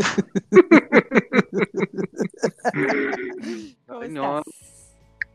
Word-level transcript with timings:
¿Cómo 3.86 4.00
Ay, 4.00 4.08
no. 4.10 4.42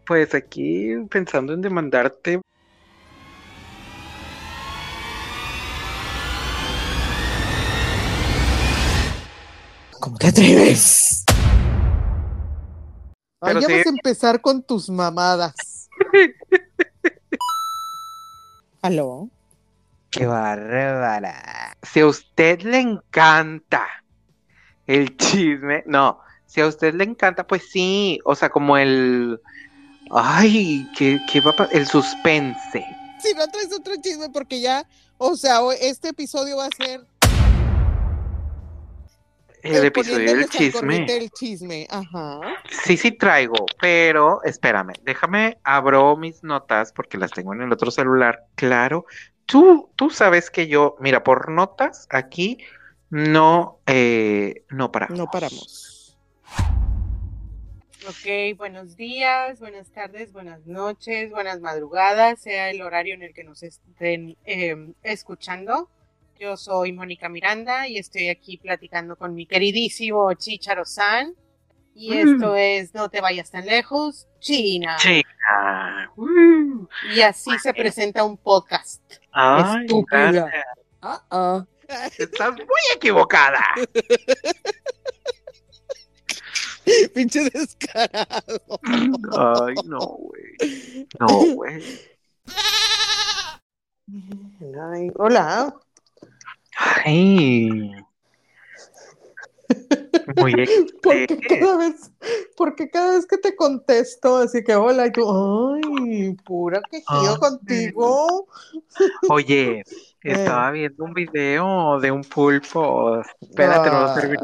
Pues 0.05 0.36
aquí 0.36 0.94
pensando 1.10 1.54
en 1.54 1.62
demandarte. 1.62 2.41
¿Cómo 10.00 10.18
te 10.18 10.28
atreves? 10.28 11.23
Ay, 13.41 13.54
Pero 13.54 13.59
ya 13.61 13.68
sí. 13.68 13.73
vas 13.73 13.86
a 13.86 13.89
empezar 13.89 14.41
con 14.41 14.61
tus 14.61 14.89
mamadas. 14.89 15.89
¿Aló? 18.82 19.29
¡Qué 20.12 20.26
bárbara! 20.27 21.76
Si 21.82 22.00
a 22.00 22.08
usted 22.08 22.62
le 22.62 22.80
encanta 22.80 23.86
el 24.88 25.16
chisme, 25.17 25.84
no, 25.85 26.20
si 26.45 26.62
a 26.62 26.67
usted 26.67 26.93
le 26.93 27.03
encanta, 27.03 27.45
pues 27.45 27.70
sí, 27.70 28.20
o 28.23 28.35
sea, 28.35 28.49
como 28.49 28.77
el... 28.77 29.39
Ay, 30.12 30.88
¿qué, 30.95 31.20
qué 31.31 31.41
va 31.41 31.52
a 31.57 31.66
El 31.71 31.88
suspense. 31.88 32.85
Si 33.20 33.34
no 33.34 33.48
traes 33.48 33.73
otro 33.73 33.93
chisme, 34.02 34.29
porque 34.29 34.62
ya, 34.62 34.85
o 35.17 35.35
sea, 35.35 35.59
este 35.81 36.09
episodio 36.09 36.57
va 36.57 36.67
a 36.67 36.70
ser 36.77 37.02
El 39.63 39.84
eh, 39.84 39.88
episodio 39.88 40.35
del 40.35 40.48
chisme. 40.48 41.05
del 41.07 41.31
chisme. 41.31 41.88
Ajá. 41.90 42.40
Sí, 42.84 42.98
sí 42.98 43.12
traigo, 43.12 43.65
pero 43.81 44.43
espérame, 44.43 44.93
déjame, 45.04 45.57
abro 45.63 46.15
mis 46.15 46.43
notas 46.43 46.93
porque 46.93 47.17
las 47.17 47.31
tengo 47.31 47.54
en 47.54 47.63
el 47.63 47.73
otro 47.73 47.90
celular. 47.90 48.45
Claro, 48.54 49.05
tú, 49.48 49.90
tú 49.95 50.12
sabes 50.12 50.52
que 50.52 50.67
yo, 50.67 50.95
mira, 50.99 51.23
por 51.23 51.49
notas 51.49 52.07
aquí 52.12 52.60
no, 53.16 53.80
eh, 53.88 54.66
no 54.70 54.91
paramos. 54.91 55.18
No 55.18 55.27
paramos. 55.32 56.18
Ok, 58.07 58.57
buenos 58.57 58.98
días, 58.98 59.60
buenas 59.62 59.88
tardes, 59.90 60.34
buenas 60.34 60.66
noches, 60.68 61.32
buenas 61.32 61.62
madrugadas, 61.62 62.40
sea 62.41 62.70
el 62.70 62.82
horario 62.82 63.16
en 63.16 63.24
el 63.24 63.34
que 63.34 63.46
nos 63.46 63.63
estén 63.63 64.35
eh, 64.46 64.91
escuchando. 65.02 65.90
Yo 66.38 66.57
soy 66.57 66.91
Mónica 66.91 67.30
Miranda 67.30 67.88
y 67.88 67.97
estoy 67.97 68.28
aquí 68.28 68.57
platicando 68.57 69.16
con 69.16 69.34
mi 69.34 69.46
queridísimo 69.46 70.34
Chicharo 70.34 70.84
San. 70.84 71.34
Y 71.96 72.12
Mm. 72.12 72.34
esto 72.35 72.56
es 72.57 72.94
No 72.94 73.07
te 73.09 73.22
vayas 73.22 73.50
tan 73.50 73.66
lejos, 73.66 74.28
China. 74.40 74.97
Chica. 75.00 76.12
Uh, 76.18 76.85
Y 77.16 77.22
así 77.22 77.57
se 77.59 77.74
presenta 77.74 78.25
un 78.25 78.35
podcast. 78.38 79.02
ay, 79.31 79.85
Estúpida. 79.85 80.52
Ah, 81.02 81.24
ah. 81.31 81.66
Estás 82.18 82.53
muy 82.53 82.81
equivocada. 82.96 83.64
Pinche 87.14 87.50
descarado. 87.50 88.80
Ay, 89.38 89.75
no, 89.86 90.00
güey. 90.00 91.08
No, 91.19 91.28
güey. 91.56 91.84
Ay, 94.94 95.09
hola. 95.16 95.75
Ay. 96.78 97.91
Muy 100.36 100.53
Porque 101.02 101.38
cada 101.47 101.78
vez, 101.78 102.12
porque 102.56 102.90
cada 102.90 103.13
vez 103.13 103.25
que 103.25 103.38
te 103.38 103.56
contesto, 103.56 104.38
así 104.38 104.63
que 104.63 104.75
hola, 104.75 105.08
y 105.08 105.12
tú, 105.12 105.75
ay, 105.84 106.36
pura 106.46 106.81
quejido 106.90 107.34
Ay. 107.34 107.40
contigo. 107.40 108.47
Oye, 109.30 109.84
estaba 110.34 110.72
viendo 110.72 111.03
un 111.03 111.13
video 111.13 112.00
de 112.00 112.12
un 112.12 112.22
pulpo. 112.23 113.22
Espérate, 113.41 113.90
no 113.90 114.01
lo 114.01 114.09
Ay, 114.13 114.22
serví. 114.22 114.38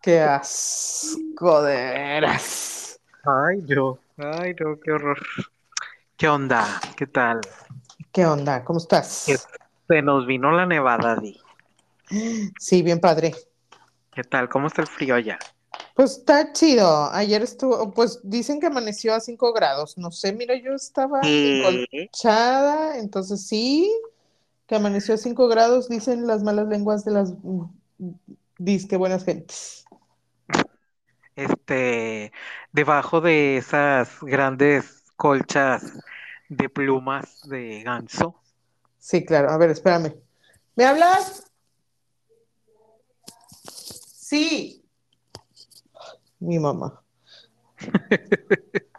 Qué 0.00 0.20
asco 0.20 1.62
de 1.62 1.74
veras. 1.76 3.00
Ay, 3.24 3.60
Dios. 3.62 3.98
Ay, 4.16 4.54
no, 4.60 4.78
qué 4.80 4.92
horror. 4.92 5.18
¿Qué 6.16 6.28
onda? 6.28 6.80
¿Qué 6.96 7.06
tal? 7.06 7.40
¿Qué 8.12 8.26
onda? 8.26 8.64
¿Cómo 8.64 8.78
estás? 8.78 9.24
¿Qué- 9.26 9.36
Se 9.88 10.02
nos 10.02 10.26
vino 10.26 10.50
la 10.52 10.66
nevada, 10.66 11.16
Di. 11.16 11.38
Sí, 12.58 12.82
bien 12.82 13.00
padre. 13.00 13.34
¿Qué 14.14 14.22
tal? 14.24 14.48
¿Cómo 14.48 14.68
está 14.68 14.82
el 14.82 14.88
frío 14.88 15.14
allá? 15.14 15.38
Pues 15.94 16.18
está 16.18 16.52
chido. 16.52 17.10
Ayer 17.12 17.42
estuvo, 17.42 17.90
pues 17.92 18.20
dicen 18.22 18.60
que 18.60 18.66
amaneció 18.66 19.14
a 19.14 19.20
5 19.20 19.52
grados. 19.52 19.96
No 19.98 20.10
sé, 20.10 20.32
mira, 20.32 20.54
yo 20.56 20.72
estaba 20.74 21.20
¿Qué? 21.22 21.86
encolchada, 21.98 22.98
entonces 22.98 23.46
sí, 23.46 23.90
que 24.66 24.74
amaneció 24.74 25.14
a 25.14 25.18
5 25.18 25.48
grados, 25.48 25.88
dicen 25.88 26.26
las 26.26 26.42
malas 26.42 26.68
lenguas 26.68 27.04
de 27.04 27.12
las 27.12 27.34
disque 28.58 28.96
buenas 28.96 29.24
gentes. 29.24 29.84
Este, 31.36 32.32
debajo 32.72 33.20
de 33.20 33.56
esas 33.56 34.20
grandes 34.22 35.02
colchas 35.16 35.92
de 36.48 36.68
plumas 36.68 37.40
de 37.48 37.82
ganso. 37.82 38.40
Sí, 38.98 39.24
claro. 39.24 39.50
A 39.50 39.58
ver, 39.58 39.70
espérame. 39.70 40.14
¿Me 40.76 40.84
hablas? 40.84 41.50
Sí. 43.68 44.84
Mi 46.38 46.58
mamá. 46.58 47.02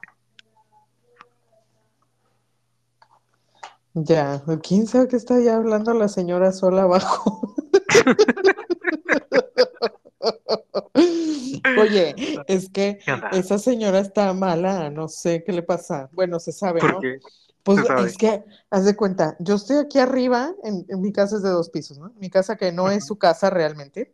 Ya, 3.95 4.43
¿quién 4.61 4.85
sabe 4.87 5.07
qué 5.07 5.15
está 5.15 5.39
ya 5.39 5.55
hablando 5.55 5.93
la 5.93 6.09
señora 6.09 6.51
sola 6.51 6.81
abajo? 6.83 7.55
Oye, 11.79 12.13
es 12.47 12.69
que 12.69 12.99
esa 13.31 13.57
señora 13.57 13.99
está 13.99 14.33
mala, 14.33 14.89
no 14.89 15.07
sé 15.07 15.45
qué 15.45 15.53
le 15.53 15.63
pasa. 15.63 16.09
Bueno, 16.13 16.39
se 16.39 16.51
sabe, 16.51 16.81
¿no? 16.81 16.93
Porque 16.93 17.19
Pues 17.63 17.85
sabe. 17.87 18.07
es 18.07 18.17
que, 18.17 18.43
haz 18.69 18.83
de 18.85 18.97
cuenta, 18.97 19.37
yo 19.39 19.55
estoy 19.55 19.77
aquí 19.77 19.99
arriba, 19.99 20.53
en, 20.63 20.85
en 20.89 20.99
mi 21.01 21.13
casa 21.13 21.37
es 21.37 21.43
de 21.43 21.49
dos 21.49 21.69
pisos, 21.69 21.97
¿no? 21.97 22.11
Mi 22.19 22.29
casa 22.29 22.57
que 22.57 22.73
no 22.73 22.91
es 22.91 23.05
su 23.05 23.17
casa 23.17 23.49
realmente, 23.49 24.13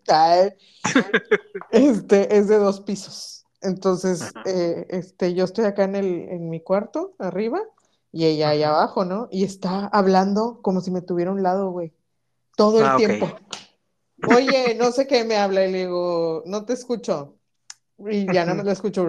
este, 1.71 2.37
es 2.37 2.47
de 2.47 2.57
dos 2.57 2.81
pisos. 2.81 3.45
Entonces, 3.61 4.31
eh, 4.45 4.85
este, 4.89 5.33
yo 5.33 5.45
estoy 5.45 5.65
acá 5.65 5.85
en 5.85 5.95
el, 5.95 6.29
en 6.29 6.49
mi 6.49 6.61
cuarto, 6.61 7.15
arriba, 7.19 7.61
y 8.11 8.25
ella 8.25 8.49
ahí 8.49 8.63
abajo, 8.63 9.05
¿no? 9.05 9.27
Y 9.31 9.43
está 9.43 9.87
hablando 9.87 10.61
como 10.61 10.81
si 10.81 10.91
me 10.91 11.01
tuviera 11.01 11.31
a 11.31 11.33
un 11.33 11.43
lado, 11.43 11.71
güey, 11.71 11.93
todo 12.57 12.81
el 12.81 12.93
Ah, 12.93 12.95
tiempo. 12.95 13.43
Oye, 14.23 14.75
no 14.75 14.91
sé 14.93 15.07
qué 15.07 15.23
me 15.25 15.37
habla, 15.37 15.65
y 15.67 15.71
le 15.71 15.79
digo, 15.79 16.43
no 16.47 16.65
te 16.65 16.73
escucho. 16.73 17.39
Y 18.09 18.31
ya 18.33 18.45
no 18.45 18.55
me 18.55 18.63
lo 18.63 18.71
escucho. 18.71 19.03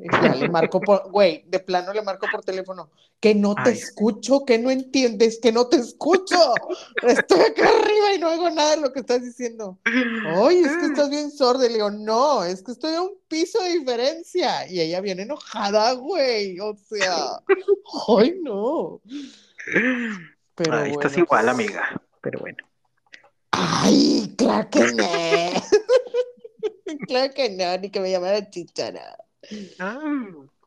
Y 0.00 0.08
ya 0.10 0.34
le 0.34 0.48
marco 0.48 0.80
por, 0.80 1.10
güey, 1.10 1.44
de 1.46 1.60
plano 1.60 1.92
le 1.92 2.02
marco 2.02 2.26
por 2.30 2.44
teléfono. 2.44 2.90
Que 3.20 3.34
no 3.34 3.54
te 3.54 3.70
Ay. 3.70 3.76
escucho, 3.76 4.44
que 4.44 4.58
no 4.58 4.70
entiendes, 4.70 5.38
que 5.40 5.52
no 5.52 5.66
te 5.68 5.76
escucho. 5.76 6.36
Estoy 7.02 7.40
acá 7.40 7.68
arriba 7.68 8.14
y 8.14 8.18
no 8.18 8.30
oigo 8.30 8.50
nada 8.50 8.76
de 8.76 8.82
lo 8.82 8.92
que 8.92 9.00
estás 9.00 9.22
diciendo. 9.22 9.78
Oye, 10.36 10.60
es 10.60 10.76
que 10.76 10.86
estás 10.86 11.10
bien 11.10 11.30
sorda. 11.30 11.66
Y 11.66 11.68
le 11.68 11.74
digo, 11.76 11.90
no, 11.90 12.44
es 12.44 12.62
que 12.62 12.72
estoy 12.72 12.94
a 12.94 13.02
un 13.02 13.12
piso 13.28 13.62
de 13.62 13.78
diferencia. 13.78 14.70
Y 14.70 14.80
ella 14.80 15.00
viene 15.00 15.22
enojada, 15.22 15.92
güey. 15.92 16.58
O 16.60 16.76
sea, 16.76 17.40
ay, 18.18 18.38
no. 18.42 19.00
Pero 20.54 20.74
Ay, 20.76 20.90
estás 20.92 21.12
bueno. 21.12 21.24
igual, 21.24 21.48
amiga. 21.48 22.02
Pero 22.20 22.40
bueno. 22.40 22.58
Ay, 23.50 24.34
claro 24.36 24.68
que 24.70 24.80
no. 24.92 25.04
claro 27.08 27.32
que 27.34 27.50
no, 27.50 27.78
ni 27.78 27.90
que 27.90 28.00
me 28.00 28.10
llamara 28.10 28.48
chichara. 28.50 29.16
Ah. 29.78 29.98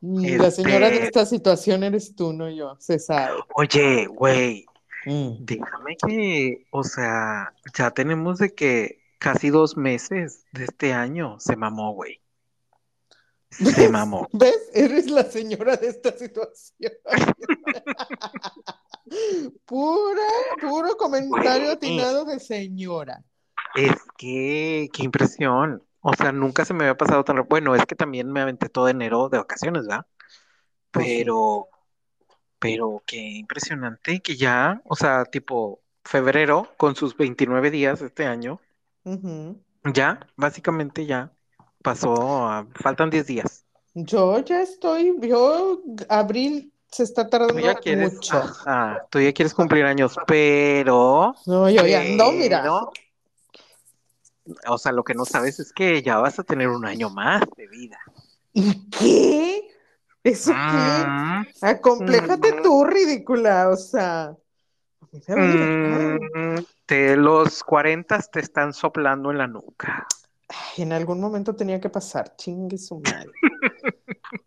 La 0.01 0.51
señora 0.51 0.89
de 0.89 0.95
Este- 0.95 1.05
esta 1.07 1.25
situación 1.25 1.83
eres 1.83 2.15
tú, 2.15 2.31
no 2.33 2.49
yo, 2.49 2.75
se 2.79 2.99
sabe. 2.99 3.39
Oye, 3.55 4.05
güey, 4.07 4.65
Mm. 5.05 5.45
déjame 5.45 5.95
que, 6.05 6.67
o 6.71 6.83
sea, 6.83 7.53
ya 7.77 7.91
tenemos 7.91 8.39
de 8.39 8.53
que 8.53 9.01
casi 9.19 9.49
dos 9.49 9.77
meses 9.77 10.45
de 10.51 10.65
este 10.65 10.91
año 10.93 11.39
se 11.39 11.55
mamó, 11.55 11.93
güey. 11.93 12.19
Se 13.49 13.87
mamó. 13.89 14.27
¿Ves? 14.33 14.69
Eres 14.73 15.09
la 15.09 15.23
señora 15.23 15.77
de 15.77 15.87
esta 15.87 16.11
situación. 16.11 16.91
Pura, 19.65 20.21
puro 20.61 20.97
comentario 20.97 21.71
atinado 21.71 22.25
de 22.25 22.39
señora. 22.39 23.23
Es 23.75 23.95
que, 24.17 24.89
qué 24.91 25.03
impresión. 25.03 25.81
O 26.09 26.13
sea, 26.15 26.31
nunca 26.31 26.63
se 26.65 26.73
me 26.73 26.85
había 26.85 26.95
pasado 26.97 27.23
tan 27.23 27.35
rápido. 27.37 27.49
Bueno, 27.49 27.75
es 27.75 27.85
que 27.85 27.95
también 27.95 28.31
me 28.31 28.41
aventé 28.41 28.69
todo 28.69 28.87
enero 28.89 29.29
de 29.29 29.37
vacaciones, 29.39 29.83
¿verdad? 29.87 30.05
Sí. 30.93 31.01
Pero, 31.01 31.69
pero 32.59 33.03
qué 33.07 33.17
impresionante 33.17 34.21
que 34.21 34.37
ya, 34.37 34.81
o 34.85 34.95
sea, 34.95 35.25
tipo 35.25 35.81
febrero, 36.05 36.69
con 36.77 36.95
sus 36.95 37.17
29 37.17 37.71
días 37.71 38.01
este 38.01 38.25
año, 38.27 38.61
ya, 39.93 40.19
básicamente 40.35 41.05
ya 41.05 41.31
pasó, 41.81 42.47
a- 42.47 42.67
faltan 42.75 43.09
10 43.09 43.25
días. 43.27 43.65
Yo 43.95 44.39
ya 44.45 44.61
estoy, 44.61 45.15
yo, 45.21 45.81
abril 46.09 46.71
se 46.91 47.03
está 47.03 47.23
Tú 47.23 47.29
tardando 47.29 47.61
ya 47.61 47.75
quieres, 47.75 48.13
mucho. 48.13 48.41
ah, 48.65 49.05
tú 49.09 49.19
ya 49.19 49.33
quieres 49.33 49.53
cumplir 49.53 49.85
años, 49.85 50.15
pero, 50.27 51.33
No, 51.47 51.69
yo 51.69 51.85
ya 51.87 52.01
ando, 52.01 52.31
mira. 52.33 52.63
O 54.67 54.77
sea, 54.77 54.91
lo 54.91 55.03
que 55.03 55.13
no 55.13 55.25
sabes 55.25 55.59
es 55.59 55.71
que 55.73 56.01
ya 56.01 56.17
vas 56.17 56.39
a 56.39 56.43
tener 56.43 56.69
un 56.69 56.85
año 56.85 57.09
más 57.09 57.41
de 57.55 57.67
vida. 57.67 57.99
¿Y 58.53 58.89
qué? 58.89 59.69
¿Eso 60.23 60.51
qué? 60.51 61.05
Mm, 61.05 61.45
Acompléjate 61.61 62.53
Mm. 62.53 62.61
tú, 62.63 62.83
ridícula, 62.85 63.69
o 63.69 63.75
sea. 63.75 64.35
mm, 65.11 66.63
te, 66.85 67.15
los 67.15 67.63
40 67.63 68.19
te 68.19 68.39
están 68.39 68.73
soplando 68.73 69.31
en 69.31 69.37
la 69.37 69.47
nuca. 69.47 70.05
Ay, 70.49 70.83
En 70.83 70.93
algún 70.93 71.19
momento 71.19 71.55
tenía 71.55 71.79
que 71.79 71.89
pasar, 71.89 72.35
chingue 72.35 72.77
su 72.77 72.99
madre. 72.99 73.31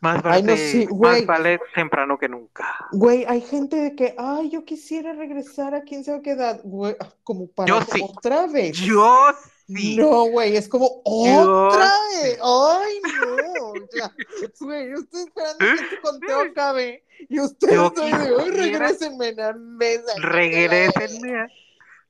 Más 0.00 0.20
Ay, 0.24 0.42
no, 0.42 0.52
vale, 0.52 0.56
sí, 0.56 0.86
más 0.94 1.26
vale 1.26 1.60
temprano 1.74 2.16
que 2.18 2.28
nunca. 2.28 2.86
Güey, 2.92 3.24
hay 3.26 3.40
gente 3.40 3.76
de 3.76 3.94
que, 3.96 4.14
ay, 4.18 4.50
yo 4.50 4.64
quisiera 4.64 5.12
regresar 5.14 5.74
a 5.74 5.82
quién 5.82 6.04
sabe 6.04 6.22
qué 6.22 6.30
edad, 6.32 6.60
güey, 6.62 6.94
ah, 7.00 7.08
como 7.24 7.48
para 7.48 7.68
Yo 7.68 7.80
sí. 7.82 8.00
otra 8.02 8.46
vez. 8.46 8.76
Yo 8.78 9.26
sí. 9.66 9.96
No, 9.96 10.24
güey, 10.26 10.56
es 10.56 10.68
como 10.68 11.02
Yo 11.04 11.66
otra 11.68 11.90
sí. 12.12 12.22
vez. 12.22 12.38
Ay, 12.42 13.00
no. 13.02 13.72
Ya, 13.96 14.12
güey, 14.60 14.90
yo 14.90 14.96
estoy 14.98 15.22
esperando 15.22 15.58
que 15.58 15.72
este 15.72 16.00
conteo 16.00 16.40
acabe 16.52 17.04
y 17.28 17.40
ustedes 17.40 17.94
de, 17.94 18.50
regrésenme 18.52 19.28
en 19.28 19.36
la 19.36 19.52
mesa. 19.54 20.12
Regrésenme. 20.20 21.40
a- 21.40 21.48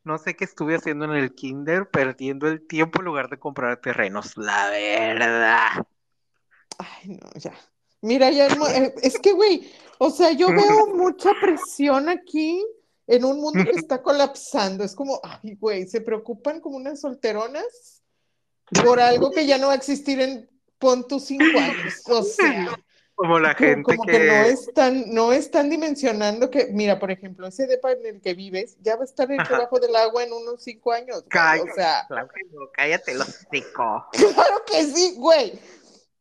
No 0.05 0.19
sé 0.19 0.35
qué 0.37 0.45
estuve 0.45 0.75
haciendo 0.77 1.05
en 1.07 1.13
el 1.13 1.35
kinder, 1.35 1.89
perdiendo 1.89 2.49
el 2.49 2.67
tiempo 2.67 2.99
en 2.99 3.05
lugar 3.07 3.29
de 3.29 3.39
comprar 3.39 3.77
terrenos, 3.79 4.37
la 4.37 4.69
verdad. 4.71 5.87
Ay, 6.79 7.09
no, 7.09 7.31
ya. 7.37 7.53
Mira, 8.01 8.31
ya 8.31 8.49
no- 8.55 8.67
eh, 8.69 8.95
es 9.03 9.19
que, 9.19 9.33
güey, 9.33 9.71
o 9.99 10.11
sea, 10.11 10.33
yo 10.33 10.49
veo 10.49 10.87
mucha 10.95 11.31
presión 11.41 12.09
aquí 12.09 12.65
en 13.07 13.25
un 13.25 13.41
mundo 13.41 13.65
que 13.65 13.71
está 13.87 14.03
colapsando. 14.03 14.85
Es 14.85 14.95
como, 14.95 15.21
ay, 15.23 15.55
güey, 15.55 15.87
se 15.87 16.01
preocupan 16.01 16.61
como 16.61 16.77
unas 16.77 17.01
solteronas 17.01 18.03
por 18.85 19.01
algo 19.01 19.31
que 19.31 19.47
ya 19.47 19.59
no 19.59 19.67
va 19.69 19.75
a 19.75 19.77
existir 19.77 20.21
en 20.21 20.49
pon 20.79 21.07
tus 21.07 21.25
cinco 21.27 21.45
años. 21.59 22.03
O 22.09 22.23
sea, 22.25 22.77
Como 23.15 23.39
la 23.39 23.55
gente 23.55 23.83
como 23.83 24.05
que... 24.05 24.13
que 24.13 24.27
no 24.27 24.35
están, 24.47 25.15
no 25.15 25.33
están 25.33 25.71
dimensionando 25.71 26.51
que, 26.51 26.69
mira, 26.73 26.99
por 26.99 27.11
ejemplo, 27.11 27.47
ese 27.47 27.67
depa 27.67 27.93
en 27.93 28.07
el 28.07 28.21
que 28.21 28.35
vives 28.35 28.77
ya 28.81 28.97
va 28.97 29.03
a 29.03 29.05
estar 29.05 29.31
hecho 29.31 29.43
Ajá. 29.43 29.59
bajo 29.59 29.79
del 29.79 29.95
agua 29.95 30.25
en 30.25 30.33
unos 30.33 30.63
cinco 30.65 30.91
años. 30.91 31.23
Cállate. 31.29 31.71
O 31.71 31.75
sea, 31.75 32.09
cállate 32.73 33.15
los 33.15 33.29
hocico. 33.29 34.07
Claro 34.35 34.65
que 34.67 34.85
sí, 34.87 35.15
güey. 35.19 35.53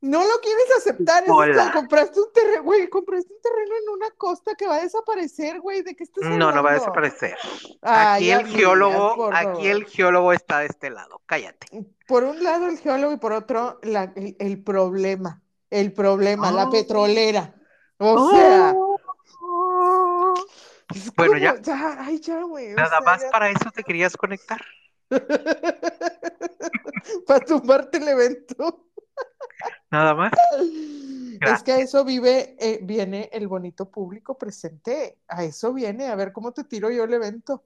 No 0.01 0.23
lo 0.23 0.39
quieres 0.41 0.65
aceptar. 0.77 1.23
Es 1.25 1.71
compraste 1.71 2.19
un 2.19 2.33
terreno, 2.33 2.63
güey, 2.63 2.89
compraste 2.89 3.31
un 3.31 3.41
terreno 3.41 3.71
en 3.83 3.89
una 3.89 4.09
costa 4.17 4.55
que 4.55 4.65
va 4.65 4.77
a 4.77 4.81
desaparecer, 4.81 5.59
güey. 5.61 5.83
¿De 5.83 5.95
qué 5.95 6.03
estás 6.03 6.23
hablando? 6.23 6.45
No, 6.47 6.51
no 6.51 6.63
va 6.63 6.71
a 6.71 6.73
desaparecer. 6.73 7.37
Ay, 7.83 8.31
Aquí 8.31 8.49
el 8.49 8.57
geólogo, 8.57 9.29
aquí 9.31 9.67
el 9.67 9.85
geólogo 9.85 10.33
está 10.33 10.59
de 10.59 10.65
este 10.67 10.89
lado. 10.89 11.21
Cállate. 11.27 11.67
Por 12.07 12.23
un 12.23 12.43
lado 12.43 12.67
el 12.67 12.79
geólogo 12.79 13.13
y 13.13 13.17
por 13.17 13.33
otro 13.33 13.79
la- 13.83 14.11
el, 14.15 14.35
el 14.39 14.63
problema. 14.63 15.39
El 15.69 15.93
problema, 15.93 16.51
la 16.51 16.65
Oh. 16.65 16.71
petrolera. 16.71 17.53
O 17.97 18.31
sea, 18.31 18.73
es 20.95 21.13
Bueno, 21.15 21.33
como, 21.33 21.61
ya. 21.63 21.95
ay, 21.99 22.19
ya, 22.19 22.41
güey. 22.41 22.73
Nada 22.73 22.89
sea, 22.89 23.01
más 23.01 23.21
ya. 23.21 23.29
para 23.29 23.49
eso 23.51 23.69
te 23.73 23.83
querías 23.83 24.17
conectar. 24.17 24.59
Para 27.27 27.45
tumbarte 27.45 27.97
el 27.97 28.07
evento. 28.07 28.85
Nada 29.91 30.15
más. 30.15 30.31
Es 31.41 31.63
que 31.63 31.73
a 31.73 31.79
eso 31.79 32.05
vive, 32.05 32.55
eh, 32.59 32.79
viene 32.83 33.29
el 33.33 33.47
bonito 33.47 33.89
público 33.89 34.37
presente. 34.37 35.17
A 35.27 35.43
eso 35.43 35.73
viene, 35.73 36.07
a 36.07 36.15
ver 36.15 36.31
cómo 36.31 36.51
te 36.51 36.63
tiro 36.63 36.89
yo 36.91 37.03
el 37.03 37.13
evento. 37.13 37.65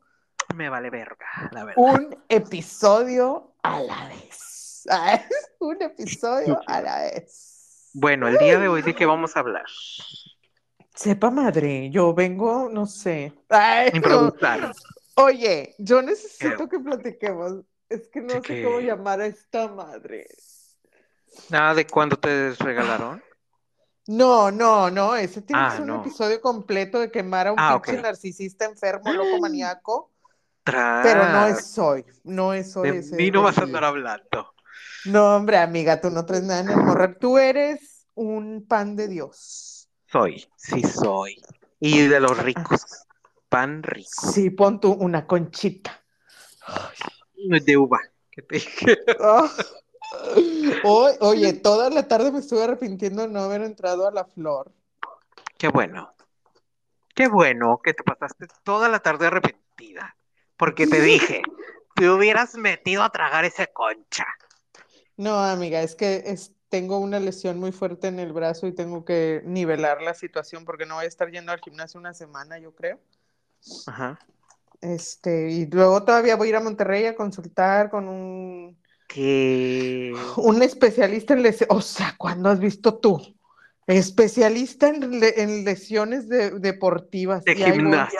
Me 0.55 0.69
vale 0.69 0.89
verga, 0.89 1.25
la 1.51 1.65
verdad. 1.65 1.83
Un 1.83 2.17
episodio 2.29 3.55
a 3.63 3.79
la 3.81 4.07
vez. 4.07 4.85
Ah, 4.89 5.21
Un 5.59 5.81
episodio 5.81 6.59
a 6.67 6.81
la 6.81 7.01
vez. 7.01 7.89
Bueno, 7.93 8.27
el 8.27 8.37
día 8.37 8.59
de 8.59 8.67
hoy, 8.67 8.81
¿de 8.81 8.95
qué 8.95 9.05
vamos 9.05 9.35
a 9.35 9.39
hablar? 9.39 9.65
Sepa 10.93 11.29
madre, 11.29 11.89
yo 11.89 12.13
vengo, 12.13 12.69
no 12.69 12.85
sé. 12.85 13.33
Ay, 13.49 13.91
no. 13.99 14.33
Oye, 15.15 15.75
yo 15.77 16.01
necesito 16.01 16.69
que 16.69 16.79
platiquemos. 16.79 17.65
Es 17.89 18.07
que 18.07 18.21
no 18.21 18.33
¿De 18.35 18.41
sé 18.41 18.41
qué? 18.41 18.63
cómo 18.63 18.79
llamar 18.79 19.21
a 19.21 19.25
esta 19.27 19.67
madre. 19.67 20.27
Nada 21.49 21.73
de 21.73 21.85
cuándo 21.85 22.17
te 22.17 22.53
regalaron. 22.53 23.21
No, 24.07 24.51
no, 24.51 24.91
no, 24.91 25.15
ese 25.15 25.41
tiene 25.41 25.63
Ah, 25.63 25.73
que 25.75 25.81
un 25.81 25.87
no. 25.87 26.01
episodio 26.01 26.39
completo 26.39 26.99
de 26.99 27.09
quemar 27.09 27.47
a 27.47 27.53
un 27.53 27.59
Ah, 27.59 27.81
pinche 27.81 28.01
narcisista 28.01 28.65
enfermo, 28.65 29.11
loco 29.11 29.39
maníaco. 29.41 30.11
Tras. 30.63 31.05
Pero 31.05 31.27
no 31.31 31.47
es 31.47 31.77
hoy, 31.77 32.05
no 32.23 32.53
es 32.53 32.75
hoy 32.77 32.91
De 32.91 32.99
ese. 32.99 33.15
mí 33.17 33.31
no 33.31 33.41
vas 33.43 33.57
a 33.57 33.63
andar 33.63 33.83
hablando. 33.83 34.53
No, 35.05 35.35
hombre, 35.35 35.57
amiga, 35.57 36.01
tú 36.01 36.09
no 36.09 36.25
traes 36.25 36.43
nada 36.43 36.61
en 36.61 36.69
el 36.69 36.77
morral. 36.77 37.17
Tú 37.19 37.37
eres 37.37 38.05
un 38.15 38.65
pan 38.67 38.95
de 38.95 39.07
Dios. 39.07 39.87
Soy, 40.07 40.47
sí 40.55 40.83
soy. 40.83 41.41
Y 41.79 42.07
de 42.07 42.19
los 42.19 42.37
ricos. 42.37 42.81
Pan 43.49 43.83
rico. 43.83 44.31
Sí, 44.31 44.49
pon 44.49 44.79
tú 44.79 44.91
una 44.93 45.25
conchita. 45.27 46.03
De 47.37 47.77
uva. 47.77 47.99
¿Qué 48.31 48.41
te 48.41 48.55
dije? 48.55 48.97
Oy- 50.83 51.17
Oye, 51.19 51.53
toda 51.53 51.89
la 51.89 52.07
tarde 52.07 52.31
me 52.31 52.39
estuve 52.39 52.63
arrepintiendo 52.63 53.23
de 53.23 53.29
no 53.29 53.41
haber 53.41 53.61
entrado 53.61 54.07
a 54.07 54.11
la 54.11 54.25
flor. 54.25 54.71
Qué 55.57 55.67
bueno. 55.67 56.13
Qué 57.13 57.27
bueno 57.27 57.79
que 57.83 57.93
te 57.93 58.03
pasaste 58.03 58.47
toda 58.63 58.89
la 58.89 58.99
tarde 58.99 59.27
arrepentida. 59.27 60.15
Porque 60.57 60.87
te 60.87 61.01
dije, 61.01 61.41
te 61.95 62.09
hubieras 62.09 62.55
metido 62.55 63.03
a 63.03 63.09
tragar 63.09 63.45
esa 63.45 63.67
concha. 63.67 64.25
No, 65.17 65.37
amiga, 65.39 65.81
es 65.81 65.95
que 65.95 66.23
es, 66.25 66.51
tengo 66.69 66.97
una 66.97 67.19
lesión 67.19 67.57
muy 67.59 67.71
fuerte 67.71 68.07
en 68.07 68.19
el 68.19 68.33
brazo 68.33 68.67
y 68.67 68.73
tengo 68.73 69.05
que 69.05 69.41
nivelar 69.45 70.01
la 70.01 70.13
situación 70.13 70.65
porque 70.65 70.85
no 70.85 70.95
voy 70.95 71.05
a 71.05 71.07
estar 71.07 71.31
yendo 71.31 71.51
al 71.51 71.61
gimnasio 71.61 71.99
una 71.99 72.13
semana, 72.13 72.59
yo 72.59 72.73
creo. 72.73 72.99
Ajá. 73.87 74.19
Este, 74.81 75.51
y 75.51 75.65
luego 75.67 76.03
todavía 76.03 76.35
voy 76.35 76.47
a 76.47 76.49
ir 76.49 76.55
a 76.57 76.61
Monterrey 76.61 77.05
a 77.05 77.15
consultar 77.15 77.89
con 77.89 78.07
un, 78.09 78.77
Que 79.07 80.13
un 80.37 80.61
especialista 80.63 81.33
en 81.33 81.43
lesiones. 81.43 81.75
O 81.77 81.81
sea, 81.81 82.15
¿cuándo 82.17 82.49
has 82.49 82.59
visto 82.59 82.97
tú? 82.99 83.35
Especialista 83.87 84.87
en, 84.89 85.19
le- 85.19 85.41
en 85.41 85.63
lesiones 85.63 86.27
de- 86.27 86.51
deportivas. 86.59 87.43
de 87.43 87.55
gimnasio. 87.55 88.19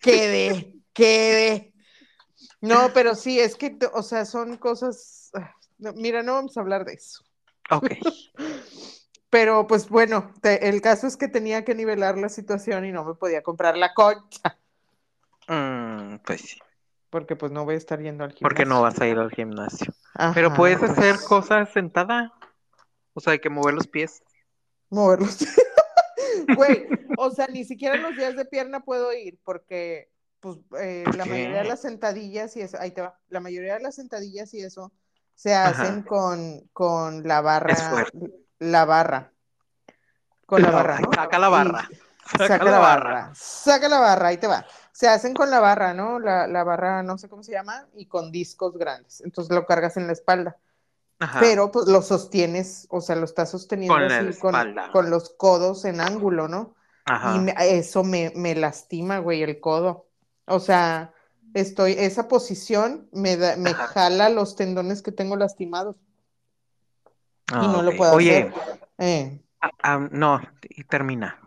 Quedé, 0.00 0.74
quedé. 0.92 1.72
No, 2.60 2.92
pero 2.94 3.14
sí, 3.14 3.38
es 3.40 3.56
que, 3.56 3.76
o 3.92 4.02
sea, 4.02 4.24
son 4.24 4.56
cosas. 4.58 5.30
ah, 5.34 5.52
Mira, 5.78 6.22
no 6.22 6.34
vamos 6.34 6.56
a 6.56 6.60
hablar 6.60 6.84
de 6.84 6.94
eso. 6.94 7.24
Ok. 7.70 7.90
Pero 9.28 9.66
pues 9.66 9.88
bueno, 9.88 10.32
te- 10.40 10.68
el 10.68 10.80
caso 10.80 11.06
es 11.08 11.16
que 11.16 11.26
tenía 11.28 11.64
que 11.64 11.74
nivelar 11.74 12.16
la 12.16 12.28
situación 12.28 12.84
y 12.86 12.92
no 12.92 13.04
me 13.04 13.14
podía 13.14 13.42
comprar 13.42 13.76
la 13.76 13.92
concha, 13.92 14.58
Mm, 15.48 16.18
pues 16.24 16.40
sí. 16.42 16.58
Porque 17.16 17.34
pues 17.34 17.50
no 17.50 17.64
voy 17.64 17.76
a 17.76 17.78
estar 17.78 17.98
yendo 17.98 18.24
al 18.24 18.30
gimnasio. 18.32 18.46
Porque 18.46 18.66
no 18.66 18.82
vas 18.82 19.00
a 19.00 19.06
ir 19.06 19.16
al 19.18 19.30
gimnasio. 19.30 19.90
Ajá, 20.12 20.34
Pero 20.34 20.52
puedes 20.52 20.78
pues, 20.78 20.90
hacer 20.90 21.16
cosas 21.26 21.70
sentada. 21.72 22.30
O 23.14 23.20
sea, 23.20 23.32
hay 23.32 23.38
que 23.38 23.48
mover 23.48 23.72
los 23.72 23.86
pies. 23.86 24.22
Moverlos. 24.90 25.38
Güey, 26.54 26.86
o 27.16 27.30
sea, 27.30 27.46
ni 27.46 27.64
siquiera 27.64 27.96
los 27.96 28.14
días 28.14 28.36
de 28.36 28.44
pierna 28.44 28.80
puedo 28.80 29.14
ir, 29.14 29.38
porque 29.44 30.10
pues 30.40 30.58
eh, 30.78 31.04
¿Por 31.06 31.16
la 31.16 31.24
qué? 31.24 31.30
mayoría 31.30 31.62
de 31.62 31.68
las 31.68 31.80
sentadillas 31.80 32.54
y 32.58 32.60
eso, 32.60 32.76
ahí 32.78 32.90
te 32.90 33.00
va, 33.00 33.18
la 33.28 33.40
mayoría 33.40 33.74
de 33.74 33.80
las 33.80 33.94
sentadillas 33.94 34.52
y 34.52 34.60
eso 34.60 34.92
se 35.34 35.54
hacen 35.54 36.02
con, 36.02 36.60
con 36.74 37.26
la 37.26 37.40
barra, 37.40 38.04
la 38.58 38.84
barra, 38.84 39.32
con 40.44 40.60
la 40.60 40.70
barra, 40.70 41.00
¿no? 41.00 41.10
saca 41.14 41.38
la 41.38 41.48
Y- 41.48 41.50
barra. 41.50 41.88
Saca, 42.36 42.64
la 42.64 42.78
barra. 42.78 43.32
saca 43.34 43.88
la 43.88 44.00
barra, 44.00 44.28
ahí 44.28 44.36
te 44.36 44.46
va. 44.48 44.66
Se 44.96 45.08
hacen 45.08 45.34
con 45.34 45.50
la 45.50 45.60
barra, 45.60 45.92
¿no? 45.92 46.18
La, 46.18 46.46
la 46.46 46.64
barra, 46.64 47.02
no 47.02 47.18
sé 47.18 47.28
cómo 47.28 47.42
se 47.42 47.52
llama, 47.52 47.86
y 47.96 48.06
con 48.06 48.32
discos 48.32 48.78
grandes. 48.78 49.20
Entonces 49.20 49.54
lo 49.54 49.66
cargas 49.66 49.98
en 49.98 50.06
la 50.06 50.14
espalda. 50.14 50.56
Ajá. 51.18 51.38
Pero 51.38 51.70
pues 51.70 51.86
lo 51.86 52.00
sostienes, 52.00 52.86
o 52.88 53.02
sea, 53.02 53.14
lo 53.14 53.26
estás 53.26 53.50
sosteniendo 53.50 53.94
Con 53.94 54.10
así 54.10 54.40
con, 54.40 54.54
con 54.92 55.10
los 55.10 55.28
codos 55.28 55.84
en 55.84 56.00
ángulo, 56.00 56.48
¿no? 56.48 56.76
Ajá. 57.04 57.36
Y 57.36 57.40
me- 57.40 57.54
eso 57.58 58.04
me, 58.04 58.32
me 58.36 58.54
lastima, 58.54 59.18
güey, 59.18 59.42
el 59.42 59.60
codo. 59.60 60.06
O 60.46 60.60
sea, 60.60 61.12
estoy, 61.52 61.92
esa 61.98 62.26
posición 62.26 63.06
me, 63.12 63.36
da- 63.36 63.56
me 63.58 63.72
Ajá. 63.72 63.88
jala 63.88 64.30
los 64.30 64.56
tendones 64.56 65.02
que 65.02 65.12
tengo 65.12 65.36
lastimados 65.36 65.96
Ah, 67.52 67.60
y 67.64 67.68
no 67.68 67.82
lo 67.82 67.94
puedo 67.98 68.14
Oye, 68.14 68.48
hacer. 68.48 68.80
Eh. 68.96 69.42
ah, 69.60 69.70
ah, 69.82 70.08
no, 70.10 70.40
y 70.62 70.84
termina. 70.84 71.38